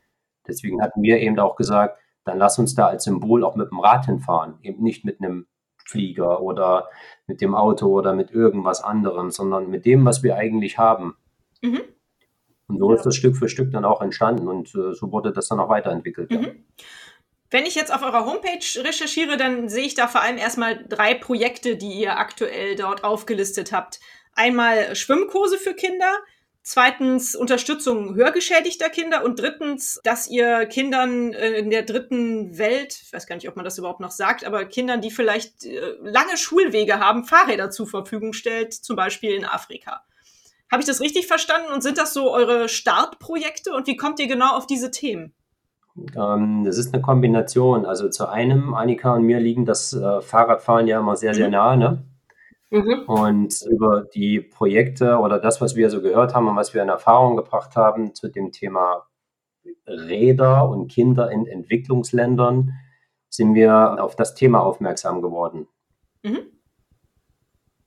Deswegen 0.47 0.83
hatten 0.83 1.03
wir 1.03 1.19
eben 1.19 1.39
auch 1.39 1.57
gesagt, 1.57 1.99
dann 2.29 2.39
lass 2.39 2.59
uns 2.59 2.75
da 2.75 2.87
als 2.87 3.05
Symbol 3.05 3.45
auch 3.45 3.57
mit 3.57 3.71
dem 3.71 3.81
Rad 3.81 4.07
hinfahren, 4.07 4.55
eben 4.63 4.83
nicht 4.83 5.05
mit 5.05 5.21
einem 5.21 5.47
Flieger 5.85 6.43
oder 6.43 6.89
mit 7.27 7.41
dem 7.41 7.55
Auto 7.55 7.87
oder 7.89 8.15
mit 8.15 8.31
irgendwas 8.31 8.83
anderem, 8.83 9.31
sondern 9.31 9.69
mit 9.71 9.87
dem, 9.87 10.05
was 10.05 10.23
wir 10.23 10.37
eigentlich 10.37 10.79
haben. 10.79 11.17
Mhm. 11.63 11.81
Und 12.69 12.79
so 12.79 12.93
ist 12.93 13.07
das 13.07 13.17
Stück 13.17 13.37
für 13.37 13.49
Stück 13.49 13.73
dann 13.73 13.87
auch 13.87 14.03
entstanden 14.03 14.47
und 14.47 14.69
äh, 14.75 14.93
so 14.93 15.11
wurde 15.11 15.33
das 15.33 15.49
dann 15.49 15.59
auch 15.59 15.71
weiterentwickelt. 15.71 16.31
Mhm. 16.31 16.43
Ja. 16.43 16.51
Wenn 17.51 17.65
ich 17.65 17.75
jetzt 17.75 17.95
auf 17.95 18.03
eurer 18.03 18.27
Homepage 18.27 18.85
recherchiere, 18.85 19.39
dann 19.39 19.71
sehe 19.71 19.87
ich 19.87 19.95
da 19.95 20.07
vor 20.07 20.21
allem 20.21 20.37
erstmal 20.37 20.85
drei 20.87 21.15
Projekte, 21.15 21.77
die 21.77 21.93
ihr 21.93 22.19
aktuell 22.19 22.77
dort 22.77 23.05
aufgelistet 23.05 23.73
habt. 23.73 24.01
Einmal 24.35 24.95
Schwimmkurse 24.95 25.57
für 25.57 25.73
Kinder, 25.73 26.13
Zweitens 26.69 27.35
Unterstützung 27.35 28.15
hörgeschädigter 28.15 28.91
Kinder 28.91 29.25
und 29.25 29.41
drittens, 29.41 29.99
dass 30.05 30.29
ihr 30.29 30.67
Kindern 30.67 31.33
äh, 31.33 31.53
in 31.53 31.71
der 31.71 31.83
dritten 31.83 32.59
Welt, 32.59 33.01
ich 33.03 33.11
weiß 33.11 33.27
gar 33.27 33.37
nicht, 33.37 33.49
ob 33.49 33.57
man 33.57 33.65
das 33.65 33.79
überhaupt 33.79 34.01
noch 34.01 34.11
sagt, 34.11 34.45
aber 34.45 34.67
Kindern, 34.67 35.01
die 35.01 35.11
vielleicht 35.11 35.65
äh, 35.65 35.81
lange 36.03 36.37
Schulwege 36.37 37.01
haben, 37.01 37.25
Fahrräder 37.25 37.71
zur 37.71 37.87
Verfügung 37.87 38.35
stellt, 38.35 38.75
zum 38.75 38.97
Beispiel 38.97 39.31
in 39.31 39.47
Afrika. 39.47 40.03
Habe 40.71 40.83
ich 40.83 40.87
das 40.87 41.01
richtig 41.01 41.27
verstanden? 41.27 41.73
Und 41.73 41.83
sind 41.83 41.97
das 41.97 42.13
so 42.13 42.31
eure 42.35 42.69
Startprojekte? 42.69 43.73
Und 43.73 43.87
wie 43.87 43.97
kommt 43.97 44.21
ihr 44.21 44.27
genau 44.27 44.55
auf 44.55 44.67
diese 44.67 44.91
Themen? 44.91 45.33
Ähm, 46.19 46.65
das 46.67 46.77
ist 46.77 46.93
eine 46.93 47.03
Kombination. 47.03 47.87
Also 47.87 48.11
zu 48.11 48.29
einem, 48.29 48.75
Annika 48.75 49.15
und 49.15 49.23
mir 49.23 49.41
liegen 49.41 49.65
das 49.65 49.95
äh, 49.95 50.21
Fahrradfahren 50.21 50.87
ja 50.87 51.01
immer 51.01 51.17
sehr, 51.17 51.33
sehr 51.33 51.47
mhm. 51.47 51.53
nahe. 51.53 51.79
Ne? 51.79 52.05
Mhm. 52.71 53.05
Und 53.07 53.63
über 53.71 54.03
die 54.03 54.41
Projekte 54.41 55.19
oder 55.19 55.39
das, 55.39 55.61
was 55.61 55.75
wir 55.75 55.89
so 55.91 56.03
gehört 56.03 56.35
haben 56.35 56.49
und 56.49 56.57
was 56.57 56.75
wir 56.75 56.83
in 56.83 56.89
Erfahrung 56.89 57.37
gebracht 57.37 57.77
haben 57.77 58.15
zu 58.15 58.29
dem 58.29 58.53
Thema 58.53 59.07
Räder 59.87 60.69
und 60.69 60.89
Kinder 60.89 61.31
in 61.31 61.47
Entwicklungsländern, 61.47 62.75
sind 63.31 63.55
wir 63.55 64.03
auf 64.03 64.17
das 64.17 64.35
Thema 64.35 64.63
aufmerksam 64.63 65.23
geworden. 65.23 65.67
Mhm. 66.23 66.41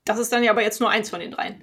Das 0.05 0.17
ist 0.17 0.31
dann 0.31 0.43
ja 0.43 0.51
aber 0.51 0.63
jetzt 0.63 0.79
nur 0.79 0.89
eins 0.89 1.09
von 1.09 1.19
den 1.19 1.31
dreien. 1.31 1.61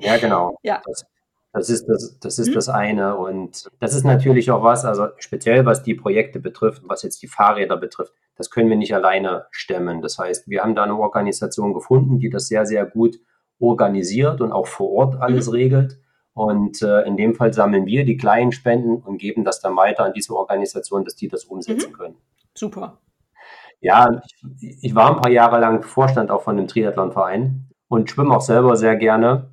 ja, 0.00 0.18
genau. 0.18 0.58
Ja. 0.62 0.82
Das, 0.84 1.04
das 1.52 1.68
ist, 1.68 1.86
das, 1.86 2.18
das, 2.18 2.38
ist 2.38 2.48
mhm. 2.48 2.54
das 2.54 2.68
eine. 2.68 3.16
Und 3.16 3.68
das 3.78 3.94
ist 3.94 4.04
natürlich 4.04 4.50
auch 4.50 4.62
was, 4.62 4.84
also 4.84 5.08
speziell 5.18 5.66
was 5.66 5.82
die 5.82 5.94
Projekte 5.94 6.40
betrifft, 6.40 6.82
was 6.86 7.02
jetzt 7.02 7.22
die 7.22 7.28
Fahrräder 7.28 7.76
betrifft, 7.76 8.14
das 8.36 8.50
können 8.50 8.70
wir 8.70 8.76
nicht 8.76 8.94
alleine 8.94 9.46
stemmen. 9.50 10.00
Das 10.00 10.18
heißt, 10.18 10.48
wir 10.48 10.62
haben 10.62 10.74
da 10.74 10.84
eine 10.84 10.96
Organisation 10.96 11.74
gefunden, 11.74 12.18
die 12.18 12.30
das 12.30 12.48
sehr, 12.48 12.64
sehr 12.64 12.86
gut 12.86 13.20
organisiert 13.58 14.40
und 14.40 14.50
auch 14.50 14.66
vor 14.66 14.90
Ort 14.90 15.20
alles 15.20 15.46
mhm. 15.48 15.52
regelt. 15.52 15.98
Und 16.34 16.80
äh, 16.80 17.02
in 17.02 17.18
dem 17.18 17.34
Fall 17.34 17.52
sammeln 17.52 17.84
wir 17.84 18.06
die 18.06 18.16
kleinen 18.16 18.52
Spenden 18.52 18.96
und 19.02 19.18
geben 19.18 19.44
das 19.44 19.60
dann 19.60 19.76
weiter 19.76 20.04
an 20.04 20.14
diese 20.14 20.34
Organisation, 20.34 21.04
dass 21.04 21.14
die 21.14 21.28
das 21.28 21.44
umsetzen 21.44 21.90
mhm. 21.90 21.96
können. 21.96 22.16
Super. 22.54 22.98
Ja, 23.80 24.22
ich, 24.60 24.78
ich 24.82 24.94
war 24.94 25.14
ein 25.14 25.20
paar 25.20 25.30
Jahre 25.30 25.60
lang 25.60 25.82
Vorstand 25.82 26.30
auch 26.30 26.42
von 26.42 26.56
einem 26.56 26.68
Triathlonverein 26.68 27.68
und 27.88 28.10
schwimme 28.10 28.34
auch 28.34 28.40
selber 28.40 28.76
sehr 28.76 28.96
gerne. 28.96 29.51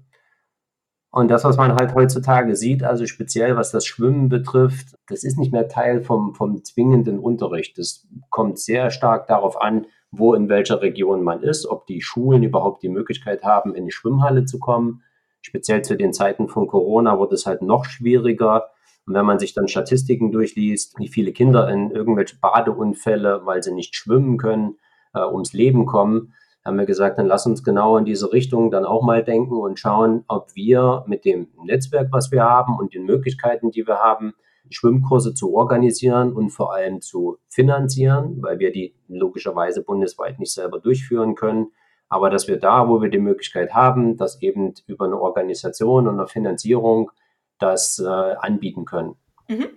Und 1.12 1.30
das, 1.32 1.44
was 1.44 1.58
man 1.58 1.74
halt 1.74 1.96
heutzutage 1.96 2.56
sieht, 2.56 2.84
also 2.84 3.08
speziell 3.08 3.56
was 3.56 3.72
das 3.72 3.86
Schwimmen 3.86 4.30
betrifft, 4.30 4.96
das 5.08 5.24
ist 5.24 5.40
nicht 5.40 5.52
mehr 5.52 5.68
Teil 5.68 6.04
vom, 6.04 6.36
vom 6.36 6.64
zwingenden 6.64 7.18
Unterricht. 7.18 7.78
Das 7.80 8.08
kommt 8.30 8.60
sehr 8.60 8.92
stark 8.92 9.28
darauf 9.28 9.60
an, 9.60 9.88
wo 10.12 10.36
in 10.36 10.50
welcher 10.50 10.82
Region 10.82 11.24
man 11.24 11.42
ist, 11.42 11.66
ob 11.66 11.88
die 11.88 12.02
Schulen 12.02 12.44
überhaupt 12.44 12.84
die 12.84 12.90
Möglichkeit 12.90 13.44
haben, 13.44 13.74
in 13.74 13.86
die 13.86 13.92
Schwimmhalle 13.92 14.46
zu 14.46 14.60
kommen. 14.60 15.02
Speziell 15.42 15.82
zu 15.82 15.96
den 15.96 16.14
Zeiten 16.14 16.48
von 16.48 16.68
Corona 16.68 17.18
wurde 17.18 17.36
es 17.36 17.46
halt 17.46 17.64
noch 17.64 17.86
schwieriger. 17.86 18.70
Und 19.08 19.16
wenn 19.16 19.26
man 19.26 19.40
sich 19.40 19.54
dann 19.54 19.68
Statistiken 19.68 20.32
durchliest, 20.32 21.00
wie 21.00 21.08
viele 21.08 21.32
Kinder 21.32 21.70
in 21.70 21.90
irgendwelche 21.90 22.38
Badeunfälle, 22.40 23.46
weil 23.46 23.64
sie 23.64 23.74
nicht 23.74 23.96
schwimmen 23.96 24.38
können, 24.38 24.78
äh, 25.16 25.24
ums 25.24 25.54
Leben 25.54 25.88
kommen, 25.88 26.34
haben 26.70 26.78
wir 26.78 26.86
gesagt, 26.86 27.20
dann 27.20 27.26
lass 27.26 27.46
uns 27.46 27.64
genau 27.64 27.98
in 27.98 28.06
diese 28.06 28.32
Richtung 28.32 28.72
dann 28.72 28.86
auch 28.86 29.04
mal 29.04 29.24
denken 29.24 29.58
und 29.58 29.80
schauen, 29.80 30.24
ob 30.28 30.56
wir 30.56 31.04
mit 31.08 31.26
dem 31.26 31.48
Netzwerk, 31.64 32.10
was 32.12 32.32
wir 32.32 32.44
haben 32.44 32.78
und 32.78 32.94
den 32.94 33.04
Möglichkeiten, 33.04 33.72
die 33.72 33.86
wir 33.86 33.98
haben, 33.98 34.34
Schwimmkurse 34.70 35.34
zu 35.34 35.54
organisieren 35.56 36.34
und 36.34 36.52
vor 36.52 36.74
allem 36.74 37.02
zu 37.02 37.38
finanzieren, 37.50 38.38
weil 38.42 38.60
wir 38.60 38.72
die 38.72 38.94
logischerweise 39.08 39.84
bundesweit 39.84 40.40
nicht 40.40 40.54
selber 40.54 40.80
durchführen 40.80 41.36
können. 41.36 41.72
Aber 42.08 42.30
dass 42.30 42.48
wir 42.48 42.58
da, 42.58 42.88
wo 42.88 43.02
wir 43.02 43.10
die 43.10 43.20
Möglichkeit 43.20 43.74
haben, 43.74 44.18
das 44.18 44.42
eben 44.42 44.74
über 44.88 45.06
eine 45.06 45.20
Organisation 45.20 46.08
und 46.08 46.20
eine 46.20 46.28
Finanzierung 46.28 47.12
das 47.58 48.00
äh, 48.00 48.08
anbieten 48.08 48.86
können. 48.86 49.16
Mhm. 49.48 49.70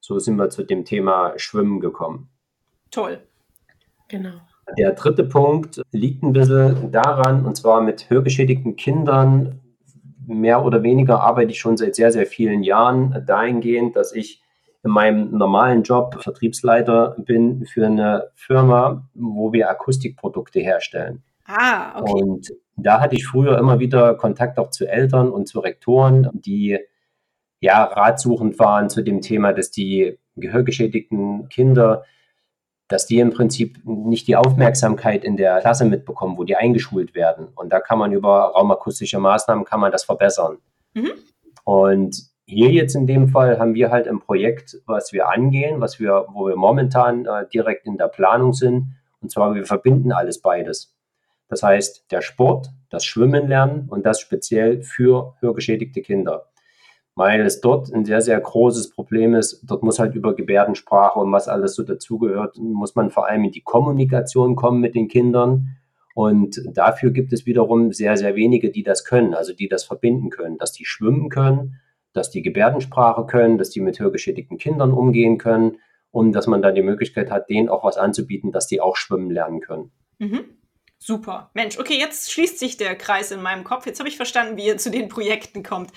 So 0.00 0.18
sind 0.18 0.36
wir 0.36 0.50
zu 0.50 0.62
dem 0.62 0.84
Thema 0.84 1.32
Schwimmen 1.36 1.80
gekommen. 1.80 2.30
Toll. 2.90 3.20
Genau. 4.08 4.40
Der 4.78 4.92
dritte 4.92 5.24
Punkt 5.24 5.80
liegt 5.92 6.22
ein 6.22 6.32
bisschen 6.32 6.90
daran, 6.90 7.46
und 7.46 7.56
zwar 7.56 7.80
mit 7.80 8.10
hörgeschädigten 8.10 8.76
Kindern. 8.76 9.60
Mehr 10.26 10.64
oder 10.64 10.82
weniger 10.82 11.20
arbeite 11.20 11.52
ich 11.52 11.60
schon 11.60 11.76
seit 11.76 11.94
sehr, 11.94 12.10
sehr 12.10 12.26
vielen 12.26 12.62
Jahren 12.62 13.24
dahingehend, 13.26 13.94
dass 13.94 14.12
ich 14.12 14.42
in 14.82 14.90
meinem 14.90 15.36
normalen 15.36 15.82
Job 15.82 16.22
Vertriebsleiter 16.22 17.16
bin 17.18 17.66
für 17.66 17.86
eine 17.86 18.30
Firma, 18.34 19.08
wo 19.14 19.52
wir 19.52 19.70
Akustikprodukte 19.70 20.60
herstellen. 20.60 21.22
Ah, 21.46 22.00
okay. 22.00 22.12
Und 22.12 22.52
da 22.76 23.00
hatte 23.00 23.16
ich 23.16 23.26
früher 23.26 23.58
immer 23.58 23.78
wieder 23.78 24.14
Kontakt 24.14 24.58
auch 24.58 24.70
zu 24.70 24.86
Eltern 24.86 25.30
und 25.30 25.48
zu 25.48 25.60
Rektoren, 25.60 26.28
die 26.32 26.78
ja 27.60 27.84
ratsuchend 27.84 28.58
waren 28.58 28.90
zu 28.90 29.02
dem 29.02 29.20
Thema, 29.20 29.52
dass 29.52 29.70
die 29.70 30.18
gehörgeschädigten 30.36 31.48
Kinder 31.48 32.04
dass 32.88 33.06
die 33.06 33.18
im 33.18 33.30
Prinzip 33.30 33.80
nicht 33.84 34.28
die 34.28 34.36
Aufmerksamkeit 34.36 35.24
in 35.24 35.36
der 35.36 35.60
Klasse 35.60 35.84
mitbekommen, 35.84 36.38
wo 36.38 36.44
die 36.44 36.56
eingeschult 36.56 37.14
werden. 37.14 37.48
Und 37.54 37.72
da 37.72 37.80
kann 37.80 37.98
man 37.98 38.12
über 38.12 38.52
raumakustische 38.54 39.18
Maßnahmen 39.18 39.64
kann 39.64 39.80
man 39.80 39.92
das 39.92 40.04
verbessern. 40.04 40.58
Mhm. 40.94 41.12
Und 41.64 42.22
hier 42.46 42.70
jetzt 42.70 42.94
in 42.94 43.08
dem 43.08 43.28
Fall 43.28 43.58
haben 43.58 43.74
wir 43.74 43.90
halt 43.90 44.06
ein 44.06 44.20
Projekt, 44.20 44.76
was 44.86 45.12
wir 45.12 45.28
angehen, 45.28 45.80
was 45.80 45.98
wir, 45.98 46.26
wo 46.32 46.46
wir 46.46 46.56
momentan 46.56 47.26
äh, 47.26 47.46
direkt 47.52 47.86
in 47.86 47.96
der 47.96 48.06
Planung 48.06 48.52
sind. 48.52 48.94
Und 49.20 49.32
zwar, 49.32 49.54
wir 49.54 49.64
verbinden 49.64 50.12
alles 50.12 50.40
beides. 50.40 50.94
Das 51.48 51.64
heißt, 51.64 52.10
der 52.12 52.22
Sport, 52.22 52.70
das 52.88 53.04
Schwimmen 53.04 53.48
lernen 53.48 53.88
und 53.88 54.06
das 54.06 54.20
speziell 54.20 54.82
für 54.82 55.34
hörgeschädigte 55.40 56.02
Kinder 56.02 56.46
weil 57.16 57.40
es 57.40 57.62
dort 57.62 57.92
ein 57.92 58.04
sehr, 58.04 58.20
sehr 58.20 58.38
großes 58.38 58.90
Problem 58.90 59.34
ist. 59.34 59.62
Dort 59.68 59.82
muss 59.82 59.98
halt 59.98 60.14
über 60.14 60.36
Gebärdensprache 60.36 61.18
und 61.18 61.32
was 61.32 61.48
alles 61.48 61.74
so 61.74 61.82
dazugehört, 61.82 62.58
muss 62.58 62.94
man 62.94 63.10
vor 63.10 63.26
allem 63.26 63.44
in 63.44 63.52
die 63.52 63.62
Kommunikation 63.62 64.54
kommen 64.54 64.80
mit 64.80 64.94
den 64.94 65.08
Kindern. 65.08 65.76
Und 66.14 66.62
dafür 66.72 67.10
gibt 67.10 67.32
es 67.32 67.46
wiederum 67.46 67.92
sehr, 67.92 68.18
sehr 68.18 68.36
wenige, 68.36 68.70
die 68.70 68.82
das 68.82 69.04
können, 69.04 69.34
also 69.34 69.54
die 69.54 69.68
das 69.68 69.84
verbinden 69.84 70.28
können, 70.28 70.58
dass 70.58 70.72
die 70.72 70.84
schwimmen 70.84 71.30
können, 71.30 71.80
dass 72.12 72.30
die 72.30 72.42
Gebärdensprache 72.42 73.24
können, 73.26 73.56
dass 73.56 73.70
die 73.70 73.80
mit 73.80 73.98
hörgeschädigten 73.98 74.58
Kindern 74.58 74.92
umgehen 74.92 75.38
können 75.38 75.78
und 76.10 76.32
dass 76.32 76.46
man 76.46 76.60
dann 76.60 76.74
die 76.74 76.82
Möglichkeit 76.82 77.30
hat, 77.30 77.48
denen 77.48 77.70
auch 77.70 77.82
was 77.82 77.96
anzubieten, 77.96 78.52
dass 78.52 78.66
die 78.66 78.80
auch 78.80 78.96
schwimmen 78.96 79.30
lernen 79.30 79.60
können. 79.60 79.90
Mhm. 80.18 80.44
Super. 81.06 81.52
Mensch, 81.54 81.78
okay, 81.78 81.96
jetzt 81.96 82.32
schließt 82.32 82.58
sich 82.58 82.78
der 82.78 82.98
Kreis 82.98 83.30
in 83.30 83.40
meinem 83.40 83.62
Kopf. 83.62 83.86
Jetzt 83.86 84.00
habe 84.00 84.08
ich 84.08 84.16
verstanden, 84.16 84.56
wie 84.56 84.66
ihr 84.66 84.76
zu 84.76 84.90
den 84.90 85.08
Projekten 85.08 85.62
kommt. 85.62 85.92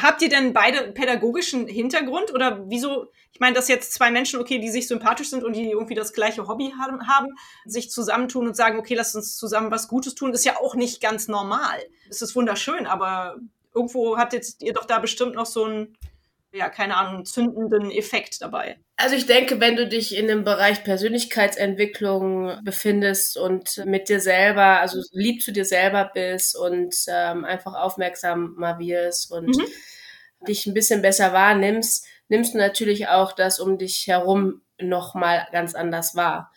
Habt 0.00 0.22
ihr 0.22 0.30
denn 0.30 0.54
beide 0.54 0.90
pädagogischen 0.92 1.66
Hintergrund 1.66 2.32
oder 2.32 2.64
wieso? 2.70 3.08
Ich 3.34 3.40
meine, 3.40 3.54
dass 3.54 3.68
jetzt 3.68 3.92
zwei 3.92 4.10
Menschen, 4.10 4.40
okay, 4.40 4.58
die 4.58 4.70
sich 4.70 4.88
sympathisch 4.88 5.28
sind 5.28 5.44
und 5.44 5.54
die 5.54 5.68
irgendwie 5.68 5.94
das 5.94 6.14
gleiche 6.14 6.48
Hobby 6.48 6.72
haben, 6.80 7.06
haben, 7.06 7.34
sich 7.66 7.90
zusammentun 7.90 8.46
und 8.46 8.56
sagen, 8.56 8.78
okay, 8.78 8.94
lass 8.94 9.14
uns 9.14 9.36
zusammen 9.36 9.70
was 9.70 9.86
Gutes 9.86 10.14
tun, 10.14 10.32
ist 10.32 10.46
ja 10.46 10.56
auch 10.56 10.74
nicht 10.76 11.02
ganz 11.02 11.28
normal. 11.28 11.78
Es 12.08 12.22
ist 12.22 12.34
wunderschön, 12.34 12.86
aber 12.86 13.36
irgendwo 13.74 14.16
habt 14.16 14.32
ihr 14.32 14.72
doch 14.72 14.86
da 14.86 14.98
bestimmt 14.98 15.34
noch 15.34 15.44
so 15.44 15.66
ein 15.66 15.94
ja, 16.54 16.68
keine 16.68 16.96
Ahnung, 16.96 17.24
zündenden 17.24 17.90
Effekt 17.90 18.40
dabei? 18.40 18.78
Also 18.96 19.16
ich 19.16 19.26
denke, 19.26 19.60
wenn 19.60 19.76
du 19.76 19.88
dich 19.88 20.16
in 20.16 20.28
dem 20.28 20.44
Bereich 20.44 20.84
Persönlichkeitsentwicklung 20.84 22.60
befindest 22.62 23.36
und 23.36 23.84
mit 23.86 24.08
dir 24.08 24.20
selber, 24.20 24.80
also 24.80 25.00
lieb 25.10 25.42
zu 25.42 25.52
dir 25.52 25.64
selber 25.64 26.10
bist 26.14 26.56
und 26.56 26.94
ähm, 27.08 27.44
einfach 27.44 27.74
aufmerksam 27.74 28.54
mal 28.56 28.78
wirst 28.78 29.32
und 29.32 29.56
mhm. 29.56 29.66
dich 30.46 30.66
ein 30.66 30.74
bisschen 30.74 31.02
besser 31.02 31.32
wahrnimmst, 31.32 32.06
nimmst 32.28 32.54
du 32.54 32.58
natürlich 32.58 33.08
auch 33.08 33.32
das 33.32 33.58
um 33.58 33.76
dich 33.76 34.06
herum 34.06 34.62
nochmal 34.80 35.48
ganz 35.50 35.74
anders 35.74 36.14
wahr. 36.14 36.52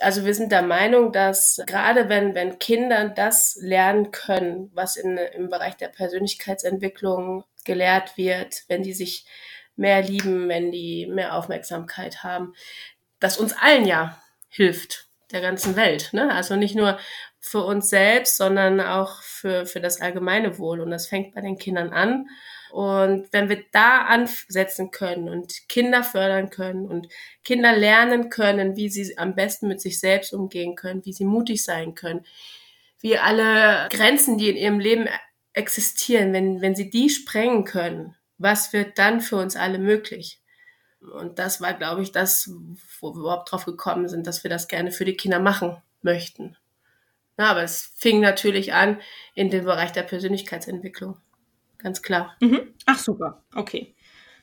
Also 0.00 0.24
wir 0.24 0.34
sind 0.34 0.52
der 0.52 0.62
Meinung, 0.62 1.12
dass 1.12 1.60
gerade 1.66 2.08
wenn, 2.08 2.34
wenn 2.34 2.58
Kinder 2.58 3.08
das 3.08 3.56
lernen 3.60 4.10
können, 4.12 4.70
was 4.72 4.96
in, 4.96 5.16
im 5.16 5.48
Bereich 5.48 5.76
der 5.76 5.88
Persönlichkeitsentwicklung 5.88 7.44
gelehrt 7.68 8.16
wird, 8.16 8.64
wenn 8.66 8.82
die 8.82 8.94
sich 8.94 9.24
mehr 9.76 10.02
lieben, 10.02 10.48
wenn 10.48 10.72
die 10.72 11.06
mehr 11.06 11.36
Aufmerksamkeit 11.36 12.24
haben, 12.24 12.54
das 13.20 13.38
uns 13.38 13.52
allen 13.52 13.86
ja 13.86 14.20
hilft, 14.48 15.06
der 15.30 15.40
ganzen 15.40 15.76
Welt. 15.76 16.10
Ne? 16.12 16.32
Also 16.32 16.56
nicht 16.56 16.74
nur 16.74 16.98
für 17.38 17.64
uns 17.64 17.88
selbst, 17.88 18.36
sondern 18.36 18.80
auch 18.80 19.22
für, 19.22 19.66
für 19.66 19.80
das 19.80 20.00
allgemeine 20.00 20.58
Wohl. 20.58 20.80
Und 20.80 20.90
das 20.90 21.06
fängt 21.06 21.34
bei 21.34 21.40
den 21.40 21.58
Kindern 21.58 21.90
an. 21.90 22.28
Und 22.70 23.32
wenn 23.32 23.48
wir 23.48 23.64
da 23.72 24.02
ansetzen 24.02 24.90
können 24.90 25.28
und 25.28 25.68
Kinder 25.68 26.02
fördern 26.02 26.50
können 26.50 26.86
und 26.86 27.08
Kinder 27.44 27.74
lernen 27.74 28.28
können, 28.28 28.76
wie 28.76 28.90
sie 28.90 29.16
am 29.16 29.34
besten 29.34 29.68
mit 29.68 29.80
sich 29.80 30.00
selbst 30.00 30.34
umgehen 30.34 30.74
können, 30.74 31.04
wie 31.04 31.12
sie 31.12 31.24
mutig 31.24 31.64
sein 31.64 31.94
können, 31.94 32.26
wie 33.00 33.16
alle 33.16 33.88
Grenzen, 33.90 34.38
die 34.38 34.50
in 34.50 34.56
ihrem 34.56 34.80
Leben 34.80 35.08
existieren, 35.58 36.32
wenn, 36.32 36.62
wenn 36.62 36.74
sie 36.74 36.88
die 36.88 37.10
sprengen 37.10 37.64
können, 37.64 38.16
was 38.38 38.72
wird 38.72 38.98
dann 38.98 39.20
für 39.20 39.36
uns 39.36 39.56
alle 39.56 39.78
möglich? 39.78 40.40
Und 41.00 41.38
das 41.38 41.60
war, 41.60 41.74
glaube 41.74 42.02
ich, 42.02 42.12
das, 42.12 42.50
wo 43.00 43.14
wir 43.14 43.20
überhaupt 43.20 43.52
drauf 43.52 43.64
gekommen 43.64 44.08
sind, 44.08 44.26
dass 44.26 44.42
wir 44.42 44.50
das 44.50 44.68
gerne 44.68 44.90
für 44.90 45.04
die 45.04 45.16
Kinder 45.16 45.40
machen 45.40 45.76
möchten. 46.02 46.56
Ja, 47.38 47.46
aber 47.46 47.62
es 47.62 47.92
fing 47.96 48.20
natürlich 48.20 48.72
an 48.72 49.00
in 49.34 49.50
dem 49.50 49.64
Bereich 49.64 49.92
der 49.92 50.02
Persönlichkeitsentwicklung. 50.02 51.18
ganz 51.78 52.02
klar. 52.02 52.36
Mhm. 52.40 52.74
Ach 52.86 52.98
super, 52.98 53.44
okay. 53.54 53.94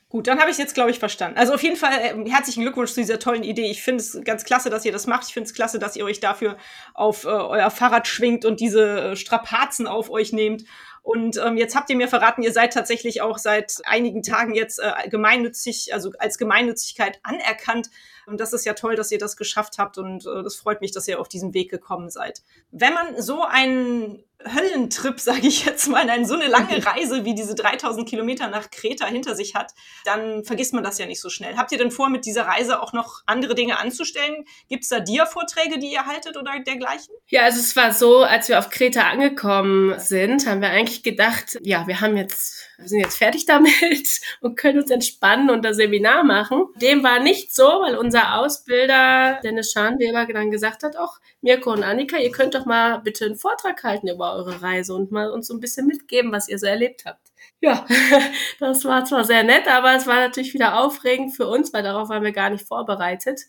Gut, 0.08 0.28
dann 0.28 0.38
habe 0.38 0.50
ich 0.50 0.54
es 0.54 0.58
jetzt, 0.58 0.74
glaube 0.74 0.92
ich, 0.92 1.00
verstanden. 1.00 1.36
Also 1.36 1.52
auf 1.52 1.62
jeden 1.62 1.76
Fall 1.76 1.92
äh, 1.92 2.30
herzlichen 2.30 2.62
Glückwunsch 2.62 2.92
zu 2.92 3.00
dieser 3.00 3.18
tollen 3.18 3.42
Idee. 3.42 3.68
Ich 3.70 3.82
finde 3.82 4.02
es 4.02 4.18
ganz 4.24 4.44
klasse, 4.44 4.70
dass 4.70 4.84
ihr 4.84 4.92
das 4.92 5.08
macht. 5.08 5.24
Ich 5.26 5.34
finde 5.34 5.48
es 5.48 5.54
klasse, 5.54 5.80
dass 5.80 5.96
ihr 5.96 6.04
euch 6.04 6.20
dafür 6.20 6.56
auf 6.94 7.24
äh, 7.24 7.28
euer 7.28 7.70
Fahrrad 7.70 8.06
schwingt 8.06 8.44
und 8.44 8.60
diese 8.60 9.00
äh, 9.00 9.16
Strapazen 9.16 9.88
auf 9.88 10.08
euch 10.08 10.32
nehmt. 10.32 10.62
Und 11.06 11.36
ähm, 11.36 11.56
jetzt 11.56 11.76
habt 11.76 11.88
ihr 11.88 11.94
mir 11.94 12.08
verraten, 12.08 12.42
ihr 12.42 12.52
seid 12.52 12.72
tatsächlich 12.72 13.22
auch 13.22 13.38
seit 13.38 13.76
einigen 13.84 14.24
Tagen 14.24 14.56
jetzt 14.56 14.80
äh, 14.80 15.08
gemeinnützig, 15.08 15.94
also 15.94 16.10
als 16.18 16.36
Gemeinnützigkeit 16.36 17.20
anerkannt. 17.22 17.90
Und 18.26 18.40
das 18.40 18.52
ist 18.52 18.66
ja 18.66 18.74
toll, 18.74 18.96
dass 18.96 19.12
ihr 19.12 19.18
das 19.18 19.36
geschafft 19.36 19.78
habt 19.78 19.98
und 19.98 20.26
äh, 20.26 20.42
das 20.42 20.56
freut 20.56 20.80
mich, 20.80 20.90
dass 20.90 21.06
ihr 21.06 21.20
auf 21.20 21.28
diesen 21.28 21.54
Weg 21.54 21.70
gekommen 21.70 22.10
seid. 22.10 22.42
Wenn 22.72 22.92
man 22.92 23.22
so 23.22 23.44
einen 23.44 24.24
Höllentrip, 24.44 25.20
sage 25.20 25.46
ich 25.46 25.64
jetzt 25.64 25.88
mal, 25.88 26.08
in 26.08 26.26
so 26.26 26.34
eine 26.34 26.46
lange 26.48 26.84
Reise 26.86 27.24
wie 27.24 27.34
diese 27.34 27.54
3000 27.54 28.08
Kilometer 28.08 28.48
nach 28.48 28.70
Kreta 28.70 29.06
hinter 29.06 29.34
sich 29.34 29.54
hat, 29.54 29.72
dann 30.04 30.44
vergisst 30.44 30.74
man 30.74 30.84
das 30.84 30.98
ja 30.98 31.06
nicht 31.06 31.20
so 31.20 31.30
schnell. 31.30 31.56
Habt 31.56 31.72
ihr 31.72 31.78
denn 31.78 31.90
vor, 31.90 32.08
mit 32.08 32.26
dieser 32.26 32.46
Reise 32.46 32.82
auch 32.82 32.92
noch 32.92 33.22
andere 33.26 33.54
Dinge 33.54 33.78
anzustellen? 33.78 34.44
Gibt 34.68 34.82
es 34.82 34.88
da 34.88 35.00
Dia-Vorträge, 35.00 35.78
die 35.78 35.92
ihr 35.92 36.06
haltet 36.06 36.36
oder 36.36 36.52
dergleichen? 36.60 37.14
Ja, 37.28 37.42
also 37.42 37.60
es 37.60 37.76
war 37.76 37.92
so, 37.92 38.22
als 38.22 38.48
wir 38.48 38.58
auf 38.58 38.70
Kreta 38.70 39.02
angekommen 39.02 39.98
sind, 39.98 40.46
haben 40.46 40.60
wir 40.60 40.70
eigentlich 40.70 40.95
gedacht, 41.02 41.58
ja, 41.62 41.86
wir 41.86 42.00
haben 42.00 42.16
jetzt 42.16 42.66
wir 42.78 42.88
sind 42.88 43.00
jetzt 43.00 43.16
fertig 43.16 43.46
damit 43.46 44.20
und 44.40 44.56
können 44.56 44.80
uns 44.80 44.90
entspannen 44.90 45.50
und 45.50 45.64
das 45.64 45.76
Seminar 45.76 46.24
machen. 46.24 46.66
Dem 46.76 47.02
war 47.02 47.20
nicht 47.20 47.54
so, 47.54 47.64
weil 47.64 47.96
unser 47.96 48.38
Ausbilder 48.38 49.40
Dennis 49.42 49.72
Scharnweber 49.72 50.26
dann 50.26 50.50
gesagt 50.50 50.82
hat, 50.82 50.96
auch 50.96 51.18
Mirko 51.40 51.72
und 51.72 51.84
Annika, 51.84 52.18
ihr 52.18 52.30
könnt 52.30 52.54
doch 52.54 52.66
mal 52.66 52.98
bitte 52.98 53.24
einen 53.24 53.36
Vortrag 53.36 53.82
halten 53.82 54.08
über 54.08 54.34
eure 54.34 54.60
Reise 54.60 54.94
und 54.94 55.10
mal 55.10 55.30
uns 55.30 55.46
so 55.46 55.54
ein 55.54 55.60
bisschen 55.60 55.86
mitgeben, 55.86 56.32
was 56.32 56.48
ihr 56.48 56.58
so 56.58 56.66
erlebt 56.66 57.04
habt. 57.06 57.32
Ja, 57.60 57.86
das 58.60 58.84
war 58.84 59.04
zwar 59.06 59.24
sehr 59.24 59.42
nett, 59.42 59.66
aber 59.68 59.94
es 59.94 60.06
war 60.06 60.16
natürlich 60.16 60.52
wieder 60.52 60.78
aufregend 60.78 61.34
für 61.34 61.46
uns, 61.46 61.72
weil 61.72 61.82
darauf 61.82 62.10
waren 62.10 62.22
wir 62.22 62.32
gar 62.32 62.50
nicht 62.50 62.66
vorbereitet. 62.66 63.40